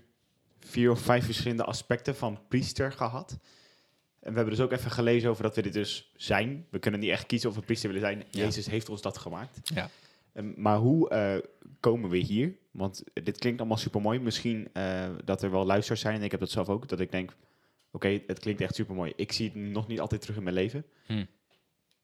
vier 0.60 0.92
of 0.92 1.00
vijf 1.00 1.26
verschillende 1.26 1.64
aspecten 1.64 2.16
van 2.16 2.40
priester 2.48 2.92
gehad. 2.92 3.32
En 4.20 4.30
we 4.30 4.36
hebben 4.36 4.56
dus 4.56 4.64
ook 4.66 4.72
even 4.72 4.92
gelezen 4.92 5.30
over 5.30 5.44
dat 5.44 5.56
we 5.56 5.62
dit 5.62 5.74
dus 5.74 6.12
zijn. 6.16 6.66
We 6.70 6.80
kunnen 6.80 7.00
niet 7.00 7.10
echt 7.10 7.26
kiezen 7.26 7.50
of 7.50 7.56
we 7.56 7.62
priester 7.62 7.90
willen 7.90 8.04
zijn. 8.08 8.24
Ja. 8.30 8.44
Jezus 8.44 8.66
heeft 8.66 8.90
ons 8.90 9.02
dat 9.02 9.18
gemaakt. 9.18 9.60
Ja. 9.74 9.90
Ehm, 10.34 10.52
maar 10.56 10.78
hoe 10.78 11.10
eh, 11.10 11.38
komen 11.80 12.10
we 12.10 12.18
hier? 12.18 12.58
Want 12.72 13.04
dit 13.14 13.38
klinkt 13.38 13.60
allemaal 13.60 13.78
super 13.78 14.02
mooi. 14.02 14.20
Misschien 14.20 14.70
eh, 14.74 15.10
dat 15.26 15.44
er 15.44 15.52
wel 15.52 15.66
luisteraars 15.66 16.02
zijn, 16.02 16.16
en 16.16 16.24
ik 16.24 16.32
heb 16.32 16.40
dat 16.40 16.52
zelf 16.52 16.70
ook, 16.70 16.88
dat 16.88 17.00
ik 17.00 17.12
denk: 17.12 17.36
oké, 17.92 18.22
het 18.28 18.40
klinkt 18.40 18.62
echt 18.62 18.76
super 18.76 18.96
mooi. 18.96 19.14
Ik 19.16 19.32
zie 19.32 19.46
het 19.46 19.56
nog 19.56 19.88
niet 19.88 20.00
altijd 20.00 20.22
terug 20.22 20.38
in 20.38 20.44
mijn 20.44 20.56
leven. 20.56 20.86
Hm. 21.06 21.26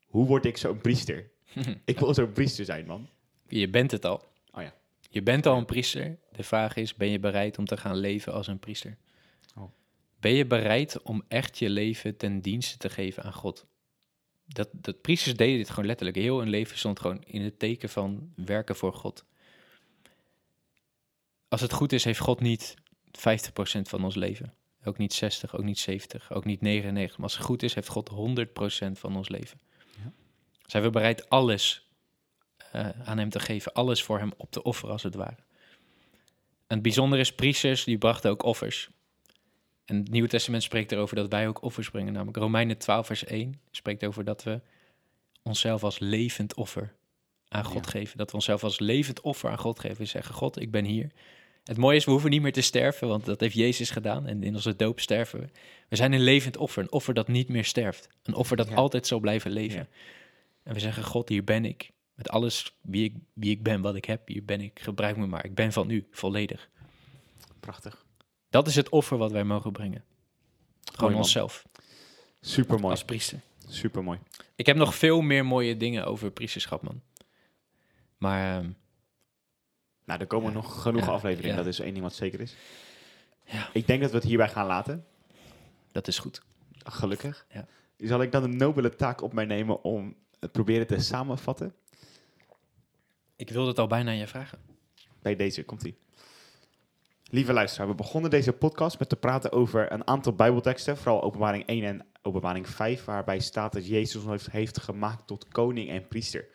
Hoe 0.06 0.26
word 0.26 0.46
ik 0.46 0.58
zo'n 0.58 0.82
priester? 0.82 1.32
Ik 1.86 2.00
wil 2.00 2.14
zo'n 2.14 2.32
priester 2.32 2.66
zijn, 2.66 2.86
man. 2.86 3.10
Je 3.48 3.70
bent 3.70 3.92
het 3.92 4.06
al. 4.06 4.24
Oh 4.52 4.62
ja. 4.62 4.74
Je 5.10 5.24
bent 5.24 5.46
al 5.46 5.58
een 5.58 5.66
priester. 5.66 6.18
De 6.32 6.44
vraag 6.44 6.76
is, 6.76 6.94
ben 6.94 7.10
je 7.10 7.20
bereid 7.20 7.58
om 7.58 7.66
te 7.66 7.78
gaan 7.78 7.96
leven 7.96 8.34
als 8.34 8.48
een 8.48 8.60
priester? 8.60 8.98
Oh. 9.56 9.72
Ben 10.20 10.32
je 10.32 10.46
bereid 10.46 11.02
om 11.02 11.24
echt 11.28 11.58
je 11.58 11.70
leven 11.70 12.18
ten 12.18 12.42
dienste 12.42 12.78
te 12.78 12.90
geven 12.90 13.24
aan 13.24 13.34
God? 13.34 13.66
Dat, 14.46 14.70
dat 14.72 15.02
priesters 15.02 15.36
deden 15.36 15.58
dit 15.58 15.70
gewoon 15.70 15.86
letterlijk. 15.86 16.18
Heel 16.18 16.40
hun 16.40 16.50
leven 16.50 16.78
stond 16.78 17.00
gewoon 17.00 17.24
in 17.24 17.42
het 17.42 17.60
teken 17.60 17.90
van 17.90 18.32
werken 18.36 18.76
voor 18.76 18.94
God. 18.94 19.26
Als 21.48 21.62
het 21.62 21.74
goed 21.74 21.94
is, 21.94 22.04
heeft 22.04 22.20
God 22.20 22.40
niet 22.40 22.76
50% 23.08 23.82
van 23.82 24.04
ons 24.04 24.16
leven. 24.16 24.54
Ook 24.84 24.98
niet 24.98 25.14
60, 25.14 25.58
ook 25.58 25.64
niet 25.64 25.80
70, 25.80 26.32
ook 26.32 26.46
niet 26.46 26.62
99. 26.62 27.18
Maar 27.18 27.26
als 27.26 27.38
het 27.38 27.46
goed 27.46 27.64
is, 27.64 27.74
heeft 27.74 27.88
God 27.88 28.12
100% 28.12 28.92
van 28.92 29.16
ons 29.16 29.30
leven. 29.30 29.60
Ja. 29.98 30.12
Zijn 30.66 30.84
we 30.84 30.90
bereid 30.90 31.30
alles 31.30 31.85
eh, 32.76 32.90
aan 33.08 33.18
hem 33.18 33.30
te 33.30 33.40
geven, 33.40 33.74
alles 33.74 34.04
voor 34.04 34.20
hem 34.20 34.32
op 34.38 34.52
te 34.52 34.64
offeren 34.64 34.92
als 34.92 35.04
het 35.04 35.16
ware. 35.16 35.44
En 36.68 36.74
het 36.76 36.82
bijzondere 36.82 37.22
is, 37.22 37.34
priesters 37.36 37.84
die 37.84 37.98
brachten 37.98 38.30
ook 38.32 38.44
offers. 38.44 38.90
En 39.86 39.98
het 39.98 40.10
Nieuwe 40.10 40.28
Testament 40.28 40.64
spreekt 40.64 40.92
erover 40.92 41.16
dat 41.16 41.30
wij 41.30 41.48
ook 41.48 41.62
offers 41.62 41.90
brengen. 41.90 42.14
Namelijk 42.14 42.38
Romeinen 42.38 42.78
12 42.78 43.06
vers 43.06 43.24
1 43.26 43.60
spreekt 43.72 44.06
over 44.06 44.24
dat 44.24 44.44
we 44.44 44.62
onszelf 45.44 45.84
als 45.84 46.00
levend 46.00 46.54
offer 46.54 46.94
aan 47.48 47.64
God 47.66 47.86
Ja. 47.86 47.92
geven. 47.92 48.18
Dat 48.18 48.30
we 48.30 48.36
onszelf 48.36 48.64
als 48.64 48.80
levend 48.80 49.22
offer 49.22 49.50
aan 49.50 49.58
God 49.58 49.80
geven. 49.80 49.98
We 49.98 50.06
zeggen, 50.06 50.36
God, 50.36 50.62
ik 50.62 50.72
ben 50.72 50.86
hier. 50.86 51.12
Het 51.64 51.78
mooie 51.78 51.96
is, 51.96 52.06
we 52.06 52.12
hoeven 52.12 52.30
niet 52.30 52.42
meer 52.42 52.54
te 52.54 52.62
sterven, 52.62 53.08
want 53.08 53.26
dat 53.26 53.40
heeft 53.40 53.56
Jezus 53.56 53.90
gedaan. 53.90 54.28
En 54.28 54.44
in 54.44 54.54
onze 54.56 54.76
doop 54.76 55.00
sterven 55.00 55.40
we. 55.40 55.48
We 55.90 55.96
zijn 55.96 56.14
een 56.14 56.24
levend 56.24 56.58
offer, 56.58 56.84
een 56.84 56.92
offer 56.92 57.14
dat 57.14 57.28
niet 57.28 57.48
meer 57.50 57.66
sterft. 57.66 58.08
Een 58.24 58.34
offer 58.34 58.58
dat 58.58 58.70
Ja. 58.70 58.76
altijd 58.76 59.08
zal 59.08 59.20
blijven 59.20 59.52
leven. 59.52 59.80
Ja. 59.80 59.88
En 60.64 60.74
we 60.74 60.80
zeggen, 60.80 61.04
God, 61.04 61.30
hier 61.30 61.44
ben 61.44 61.66
ik. 61.66 61.92
Met 62.16 62.30
alles 62.30 62.78
wie 62.82 63.04
ik, 63.04 63.16
wie 63.34 63.52
ik 63.52 63.64
ben, 63.64 63.82
wat 63.82 63.96
ik 63.96 64.06
heb, 64.06 64.28
hier 64.28 64.46
ben 64.46 64.62
ik. 64.62 64.80
Gebruik 64.80 65.18
me 65.18 65.28
maar. 65.28 65.46
Ik 65.46 65.56
ben 65.56 65.72
van 65.72 65.90
u, 65.90 66.08
volledig. 66.12 66.70
Prachtig. 67.60 68.06
Dat 68.50 68.68
is 68.68 68.76
het 68.76 68.90
offer 68.90 69.18
wat 69.18 69.32
wij 69.32 69.44
mogen 69.44 69.72
brengen. 69.72 70.04
Gewoon 70.94 71.10
Mooi, 71.12 71.24
onszelf, 71.24 71.66
Super 72.42 72.80
mooi. 72.80 72.92
als 72.92 73.06
priester. 73.06 73.40
Super 73.68 74.04
mooi. 74.04 74.20
Ik 74.56 74.66
heb 74.66 74.76
nog 74.76 74.96
veel 74.96 75.22
meer 75.22 75.46
mooie 75.46 75.78
dingen 75.78 76.06
over 76.06 76.32
priesterschap, 76.32 76.82
man. 76.82 77.02
Maar 78.18 78.58
ehm, 78.60 78.70
Nou, 80.06 80.20
er 80.20 80.28
komen 80.28 80.50
Ja. 80.50 80.56
nog 80.56 80.82
genoeg 80.82 81.06
Ja, 81.06 81.12
afleveringen. 81.12 81.58
ja. 81.58 81.64
Dat 81.64 81.74
is 81.74 81.80
één 81.80 81.92
ding 81.94 82.04
wat 82.04 82.14
zeker 82.16 82.40
is. 82.40 82.56
Ja. 83.44 83.70
Ik 83.74 83.88
denk 83.88 84.02
dat 84.02 84.10
we 84.12 84.16
het 84.18 84.26
hierbij 84.26 84.50
gaan 84.50 84.66
laten. 84.66 85.06
dat 85.92 86.08
is 86.08 86.20
goed. 86.20 86.42
Gelukkig. 86.84 87.46
Ja. 87.54 87.68
Zal 87.98 88.22
ik 88.22 88.32
dan 88.32 88.42
de 88.52 88.58
nobele 88.58 88.96
taak 88.96 89.22
op 89.22 89.34
mij 89.34 89.46
nemen 89.46 89.84
om 89.84 90.16
het 90.40 90.52
proberen 90.52 90.88
te 90.88 91.00
samenvatten? 91.00 91.74
Ik 93.36 93.50
wilde 93.50 93.70
het 93.70 93.80
al 93.80 93.88
bijna 93.88 94.10
aan 94.10 94.18
je 94.18 94.28
vragen. 94.28 94.60
Bij 95.22 95.36
deze 95.36 95.64
komt 95.64 95.82
hij. 95.82 95.96
Lieve 97.30 97.54
luisteraar, 97.54 97.88
we 97.88 97.96
begonnen 97.96 98.30
deze 98.30 98.54
podcast 98.54 99.00
met 99.00 99.10
te 99.10 99.16
praten 99.16 99.52
over 99.52 99.92
een 99.92 100.08
aantal 100.08 100.34
Bijbelteksten, 100.34 100.98
vooral 100.98 101.24
Openbaring 101.24 101.66
1 101.66 101.84
en 101.84 102.06
Openbaring 102.22 102.70
5, 102.70 103.06
waarbij 103.06 103.40
staat 103.40 103.74
dat 103.74 103.88
Jezus 103.88 104.16
ons 104.16 104.26
heeft, 104.26 104.52
heeft 104.52 104.82
gemaakt 104.82 105.28
tot 105.28 105.48
koning 105.48 105.90
en 105.90 106.08
priester. 106.08 106.48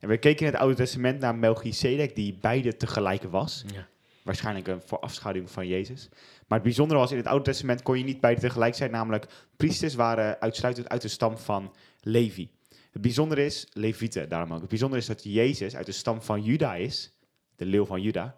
En 0.00 0.08
we 0.08 0.18
keken 0.18 0.46
in 0.46 0.52
het 0.52 0.60
Oude 0.60 0.74
Testament 0.74 1.20
naar 1.20 1.34
Melchizedek, 1.34 2.14
die 2.14 2.38
beide 2.40 2.76
tegelijk 2.76 3.22
was. 3.22 3.64
Ja. 3.72 3.86
Waarschijnlijk 4.22 4.68
een 4.68 4.82
voorafschaduwing 4.82 5.50
van 5.50 5.66
Jezus. 5.66 6.08
Maar 6.46 6.58
het 6.58 6.62
bijzondere 6.62 7.00
was, 7.00 7.10
in 7.10 7.16
het 7.16 7.26
Oude 7.26 7.44
Testament 7.44 7.82
kon 7.82 7.98
je 7.98 8.04
niet 8.04 8.20
beide 8.20 8.40
tegelijk 8.40 8.74
zijn, 8.74 8.90
namelijk 8.90 9.26
priesters 9.56 9.94
waren 9.94 10.40
uitsluitend 10.40 10.88
uit 10.88 11.02
de 11.02 11.08
stam 11.08 11.38
van 11.38 11.74
Levi. 12.00 12.50
Het 12.90 13.02
bijzondere 13.02 13.44
is, 13.44 13.66
Levieten 13.72 14.28
daarom 14.28 14.52
ook, 14.52 14.60
het 14.60 14.68
bijzondere 14.68 15.00
is 15.00 15.06
dat 15.06 15.24
Jezus 15.24 15.76
uit 15.76 15.86
de 15.86 15.92
stam 15.92 16.22
van 16.22 16.42
Juda 16.42 16.74
is, 16.74 17.18
de 17.56 17.64
leeuw 17.64 17.84
van 17.84 18.02
Juda. 18.02 18.36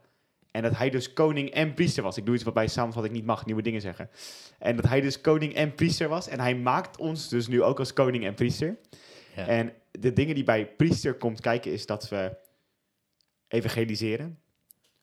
En 0.51 0.63
dat 0.63 0.77
hij 0.77 0.91
dus 0.91 1.13
koning 1.13 1.51
en 1.51 1.75
priester 1.75 2.03
was. 2.03 2.17
Ik 2.17 2.27
doe 2.27 2.35
iets 2.35 2.45
wat 2.45 2.55
bij 2.55 2.69
samenvatting 2.69 3.15
niet 3.15 3.25
mag, 3.25 3.47
nieuwe 3.47 3.63
dingen 3.63 3.81
zeggen. 3.81 4.11
En 4.59 4.77
dat 4.77 4.87
hij 4.87 5.01
dus 5.01 5.21
koning 5.21 5.55
en 5.55 5.75
priester 5.75 6.09
was. 6.09 6.29
En 6.29 6.41
hij 6.41 6.57
maakt 6.57 6.97
ons 6.97 7.29
dus 7.29 7.47
nu 7.47 7.63
ook 7.63 7.79
als 7.79 7.93
koning 7.93 8.25
en 8.25 8.35
priester. 8.35 8.79
Ja. 9.37 9.47
En 9.47 9.73
de 9.91 10.13
dingen 10.13 10.35
die 10.35 10.45
bij 10.45 10.67
priester 10.67 11.15
komt 11.15 11.41
kijken 11.41 11.73
is 11.73 11.87
dat 11.87 12.09
we 12.09 12.37
evangeliseren. 13.49 14.39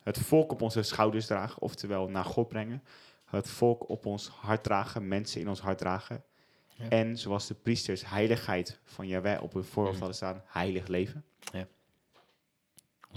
Het 0.04 0.18
volk 0.18 0.52
op 0.52 0.62
onze 0.62 0.84
schouders 0.84 1.26
dragen, 1.26 1.62
oftewel 1.62 2.10
naar 2.10 2.26
God 2.26 2.48
brengen. 2.48 2.84
Het 3.26 3.50
volk 3.50 3.90
op 3.90 4.06
ons 4.06 4.28
hart 4.28 4.64
dragen, 4.64 5.08
mensen 5.08 5.42
in 5.42 5.50
ons 5.50 5.60
hart 5.60 5.78
dragen. 5.78 6.24
Ja. 6.78 6.90
En 6.90 7.18
zoals 7.18 7.48
de 7.48 7.54
priesters 7.54 8.10
heiligheid 8.10 8.80
van 8.84 9.08
Jahweh 9.08 9.44
op 9.44 9.54
hun 9.54 9.64
voorhoofd 9.64 9.98
hadden 9.98 10.16
staan, 10.16 10.42
heilig 10.46 10.88
leven. 10.88 11.26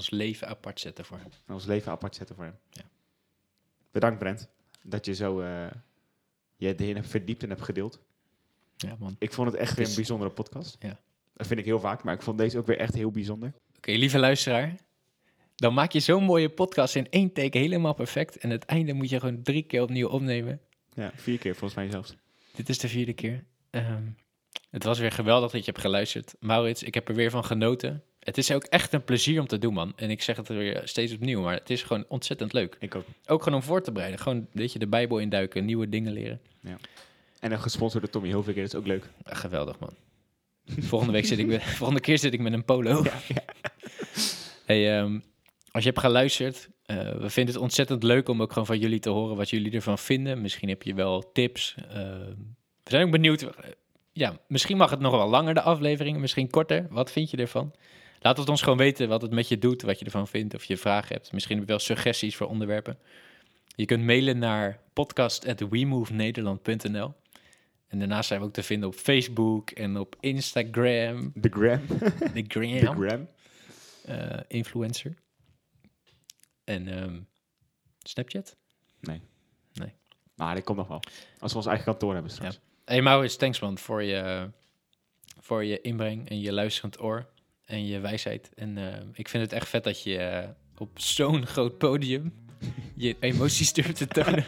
Ons 0.01 0.11
leven 0.11 0.49
apart 0.49 0.81
zetten 0.81 1.05
voor 1.05 1.17
hem. 1.17 1.31
En 1.47 1.55
ons 1.55 1.67
leven 1.67 1.93
apart 1.93 2.15
zetten 2.15 2.37
voor 2.37 2.45
hem. 2.45 2.59
Ja. 2.71 2.83
Bedankt 3.91 4.19
Brent, 4.19 4.49
dat 4.83 5.07
je 5.07 5.15
zo 5.15 5.41
eh, 5.41 5.67
je 6.57 6.75
Heer 6.77 6.95
hebt 6.95 7.09
verdiept 7.09 7.43
en 7.43 7.49
hebt 7.49 7.63
gedeeld. 7.63 8.01
Ja, 8.77 8.97
man. 8.99 9.17
Ik 9.19 9.33
vond 9.33 9.51
het 9.51 9.61
echt 9.61 9.77
weer 9.77 9.89
een 9.89 9.95
bijzondere 9.95 10.31
podcast. 10.31 10.77
Ja. 10.79 11.01
Dat 11.35 11.47
vind 11.47 11.61
ik 11.61 11.65
heel 11.65 11.81
vaak, 11.81 12.03
maar 12.03 12.15
ik 12.15 12.23
vond 12.23 12.39
deze 12.39 12.59
ook 12.59 12.67
weer 12.67 12.79
echt 12.79 12.95
heel 12.95 13.11
bijzonder. 13.11 13.53
Oké, 13.77 13.93
lieve 13.93 14.19
luisteraar. 14.19 14.75
Dan 15.55 15.75
maak 15.75 15.93
je 15.93 16.01
zo'n 16.01 16.25
mooie 16.25 16.49
podcast 16.49 16.97
in 16.97 17.11
één 17.11 17.33
take 17.33 17.59
helemaal 17.59 17.95
perfect. 17.95 18.37
En 18.37 18.51
het 18.51 18.65
einde 18.65 18.93
moet 18.93 19.09
je 19.09 19.21
gewoon 19.21 19.43
drie 19.43 19.63
keer 19.63 19.83
opnieuw 19.83 20.09
opnemen. 20.09 20.61
Ja, 20.95 21.13
vier 21.15 21.39
keer 21.39 21.55
volgens 21.55 21.75
mij 21.75 21.91
zelfs. 21.91 22.15
Dit 22.53 22.69
is 22.69 22.79
de 22.79 22.89
vierde 22.89 23.13
keer. 23.13 23.45
Ehm, 23.71 24.03
het 24.71 24.85
was 24.85 24.99
weer 24.99 25.13
geweldig 25.13 25.51
dat 25.51 25.65
je 25.65 25.71
hebt 25.71 25.83
geluisterd. 25.83 26.35
Maurits, 26.41 26.83
ik 26.83 26.95
heb 26.95 27.09
er 27.09 27.15
weer 27.15 27.31
van 27.31 27.45
genoten. 27.45 28.03
Het 28.19 28.39
is 28.39 28.53
ook 28.53 28.65
echt 28.65 28.93
een 28.93 29.05
plezier 29.05 29.41
om 29.41 29.47
te 29.47 29.59
doen, 29.59 29.75
man. 29.75 29.93
En 29.97 30.11
ik 30.11 30.23
zeg 30.23 30.37
het 30.37 30.49
weer 30.49 30.83
steeds 30.85 31.13
opnieuw, 31.13 31.41
maar 31.41 31.55
het 31.55 31.71
is 31.71 31.83
gewoon 31.83 32.05
ontzettend 32.09 32.53
leuk. 32.53 32.77
Ik 32.79 32.95
ook. 32.95 33.05
Ook 33.27 33.43
gewoon 33.43 33.59
om 33.59 33.65
voor 33.65 33.83
te 33.83 33.93
bereiden. 33.93 34.21
Gewoon, 34.21 34.47
weet 34.53 34.73
je, 34.73 34.79
de 34.79 34.87
Bijbel 34.87 35.19
induiken, 35.19 35.65
nieuwe 35.65 35.89
dingen 35.89 36.13
leren. 36.13 36.41
En 37.41 37.53
een 37.53 37.61
gesponsorde 37.61 38.11
Tommy 38.11 38.29
Hilfiger, 38.29 38.63
dat 38.63 38.73
is 38.73 38.79
ook 38.79 38.87
leuk. 38.87 39.11
Ah, 39.23 39.37
geweldig, 39.37 39.79
man. 39.79 39.95
Volgende 40.67 41.13
week 41.13 41.25
zit 41.25 41.39
ik 41.39 41.47
met, 41.47 41.63
volgende 41.81 42.01
keer 42.01 42.19
zit 42.19 42.33
ik 42.33 42.41
met 42.41 42.53
een 42.53 42.65
polo. 42.65 43.03
Ja, 43.05 43.21
ja. 43.29 43.43
Hey, 44.65 44.99
ehm, 44.99 45.19
als 45.71 45.83
je 45.85 45.89
hebt 45.89 46.01
geluisterd, 46.01 46.69
eh, 46.85 46.97
we 46.97 47.31
vinden 47.31 47.55
het 47.55 47.63
ontzettend 47.63 48.03
leuk 48.03 48.29
om 48.29 48.43
ook 48.43 48.53
gewoon 48.53 48.67
van 48.67 48.79
jullie 48.79 49.01
te 49.01 49.11
horen 49.11 49.37
wat 49.37 49.51
jullie 49.51 49.73
ervan 49.73 49.99
vinden. 49.99 50.41
Misschien 50.41 50.69
heb 50.69 50.83
je 50.83 50.95
wel 50.95 51.33
tips. 51.33 51.75
Ehm, 51.91 52.35
we 52.83 52.91
zijn 52.91 53.05
ook 53.05 53.11
benieuwd. 53.11 53.43
eh, 53.43 53.49
ja, 54.13 54.39
misschien 54.49 54.77
mag 54.77 54.91
het 54.91 55.01
nog 55.01 55.13
wel 55.13 55.29
langer 55.29 55.55
de 55.55 55.63
afleveringen, 55.63 56.21
misschien 56.21 56.51
korter. 56.51 56.87
Wat 56.91 57.13
vind 57.13 57.31
je 57.31 57.37
ervan? 57.37 57.75
Laat 58.21 58.37
het 58.37 58.49
ons 58.49 58.63
gewoon 58.63 58.79
weten 58.79 59.09
wat 59.09 59.23
het 59.23 59.31
met 59.31 59.49
je 59.49 59.59
doet, 59.59 59.83
wat 59.83 59.99
je 59.99 60.05
ervan 60.05 60.29
vindt, 60.29 60.55
of 60.55 60.65
je 60.65 60.77
vragen 60.77 61.15
hebt. 61.15 61.33
Misschien 61.33 61.55
heb 61.57 61.65
je 61.65 61.71
wel 61.71 61.79
suggesties 61.81 62.37
voor 62.37 62.47
onderwerpen. 62.49 62.99
Je 63.75 63.85
kunt 63.85 64.05
mailen 64.05 64.39
naar 64.39 64.81
podcast@wemovenederland.nl. 64.93 67.15
En 67.89 67.99
daarnaast 67.99 68.29
zijn 68.29 68.41
we 68.41 68.47
ook 68.47 68.53
te 68.53 68.63
vinden 68.63 68.89
op 68.89 68.95
Facebook 68.95 69.71
en 69.71 69.99
op 69.99 70.17
Instagram. 70.21 71.31
De 71.35 71.49
Gram. 71.49 71.81
De 71.89 72.13
De 72.33 72.45
Gram 72.49 73.03
Gram. 73.03 73.29
eh, 74.05 74.39
influencer. 74.49 75.15
En 76.65 76.89
ehm, 76.89 77.21
Snapchat. 78.03 78.57
Maar 80.35 80.55
die 80.55 80.65
komt 80.65 80.79
nog 80.79 80.89
wel. 80.89 81.01
Als 81.39 81.53
we 81.53 81.59
ons 81.59 81.67
eigen 81.67 81.85
kantoor 81.85 82.13
hebben 82.13 82.31
straks. 82.31 82.61
Hey 82.85 83.03
Maurits, 83.03 83.37
thanks 83.37 83.61
man 83.61 83.79
voor 83.79 84.03
je, 84.03 84.51
voor 85.41 85.65
je 85.65 85.81
inbreng 85.81 86.29
en 86.29 86.41
je 86.41 86.53
luisterend 86.53 87.01
oor 87.01 87.27
en 87.65 87.87
je 87.87 87.99
wijsheid. 87.99 88.51
En 88.55 88.79
eh, 88.79 89.01
ik 89.13 89.29
vind 89.29 89.43
het 89.43 89.53
echt 89.53 89.69
vet 89.69 89.85
dat 89.85 90.03
je 90.03 90.17
eh, 90.19 90.49
op 90.77 90.99
zo'n 91.01 91.47
groot 91.47 91.79
podium 91.79 92.33
je 92.95 93.17
emoties 93.21 93.73
durft 93.73 93.97
te 93.97 94.07
tonen. 94.07 94.45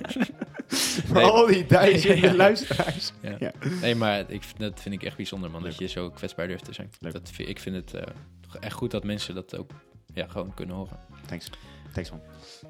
Voor 0.67 1.17
Nee. 1.17 1.25
al 1.25 1.47
die 1.47 1.67
duizenden 1.67 2.21
Ja. 2.31 2.35
luisteraars. 2.35 3.13
Ja. 3.23 3.37
Ja. 3.39 3.53
Nee, 3.81 3.95
maar 3.95 4.31
ik, 4.31 4.43
dat 4.59 4.81
vind 4.81 4.95
ik 4.95 5.03
echt 5.03 5.17
bijzonder 5.17 5.51
man, 5.51 5.63
dat 5.63 5.79
je 5.79 5.87
zo 5.87 6.11
kwetsbaar 6.11 6.47
durft 6.47 6.65
te 6.65 6.73
zijn. 6.73 6.91
Leuk. 7.01 7.13
Dat, 7.13 7.33
ik 7.37 7.59
vind 7.59 7.77
het 7.77 7.95
eh, 7.95 8.15
echt 8.61 8.75
goed 8.75 8.91
dat 8.91 9.05
mensen 9.05 9.35
dat 9.35 9.57
ook 9.57 9.71
ja, 10.15 10.27
gewoon 10.27 10.55
kunnen 10.55 10.77
horen. 10.77 10.99
Thanks. 11.27 11.51
Thanks 11.93 12.11
man. 12.11 12.21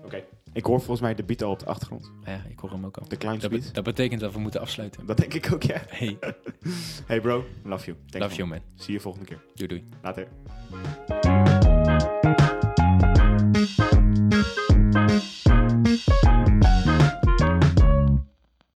Oké. 0.04 0.22
Ik 0.52 0.64
hoor 0.64 0.78
volgens 0.78 1.00
mij 1.00 1.14
de 1.14 1.22
beat 1.22 1.42
al 1.42 1.50
op 1.50 1.58
de 1.58 1.64
achtergrond. 1.66 2.12
Ja, 2.24 2.44
ik 2.48 2.58
hoor 2.58 2.70
hem 2.70 2.84
ook 2.84 2.96
al. 2.96 3.08
De 3.08 3.16
Clowns 3.16 3.40
Dat, 3.42 3.50
beat. 3.50 3.62
be- 3.62 3.70
dat 3.72 3.84
betekent 3.84 4.20
dat 4.20 4.32
we 4.32 4.38
moeten 4.38 4.60
afsluiten. 4.60 5.06
Dat 5.06 5.16
denk 5.16 5.34
ik 5.34 5.52
ook, 5.52 5.62
ja. 5.62 5.82
Hey, 5.88 6.18
Hey 7.06 7.20
bro, 7.20 7.44
love 7.64 7.84
you. 7.84 7.96
Thanks, 8.10 8.12
love 8.28 8.28
man. 8.28 8.34
you 8.36 8.48
man. 8.48 8.60
Zie 8.84 8.94
je 8.94 9.00
volgende 9.00 9.26
keer. 9.26 9.40
Doei 9.54 9.68
doei. 9.68 9.88
Later. 10.02 10.26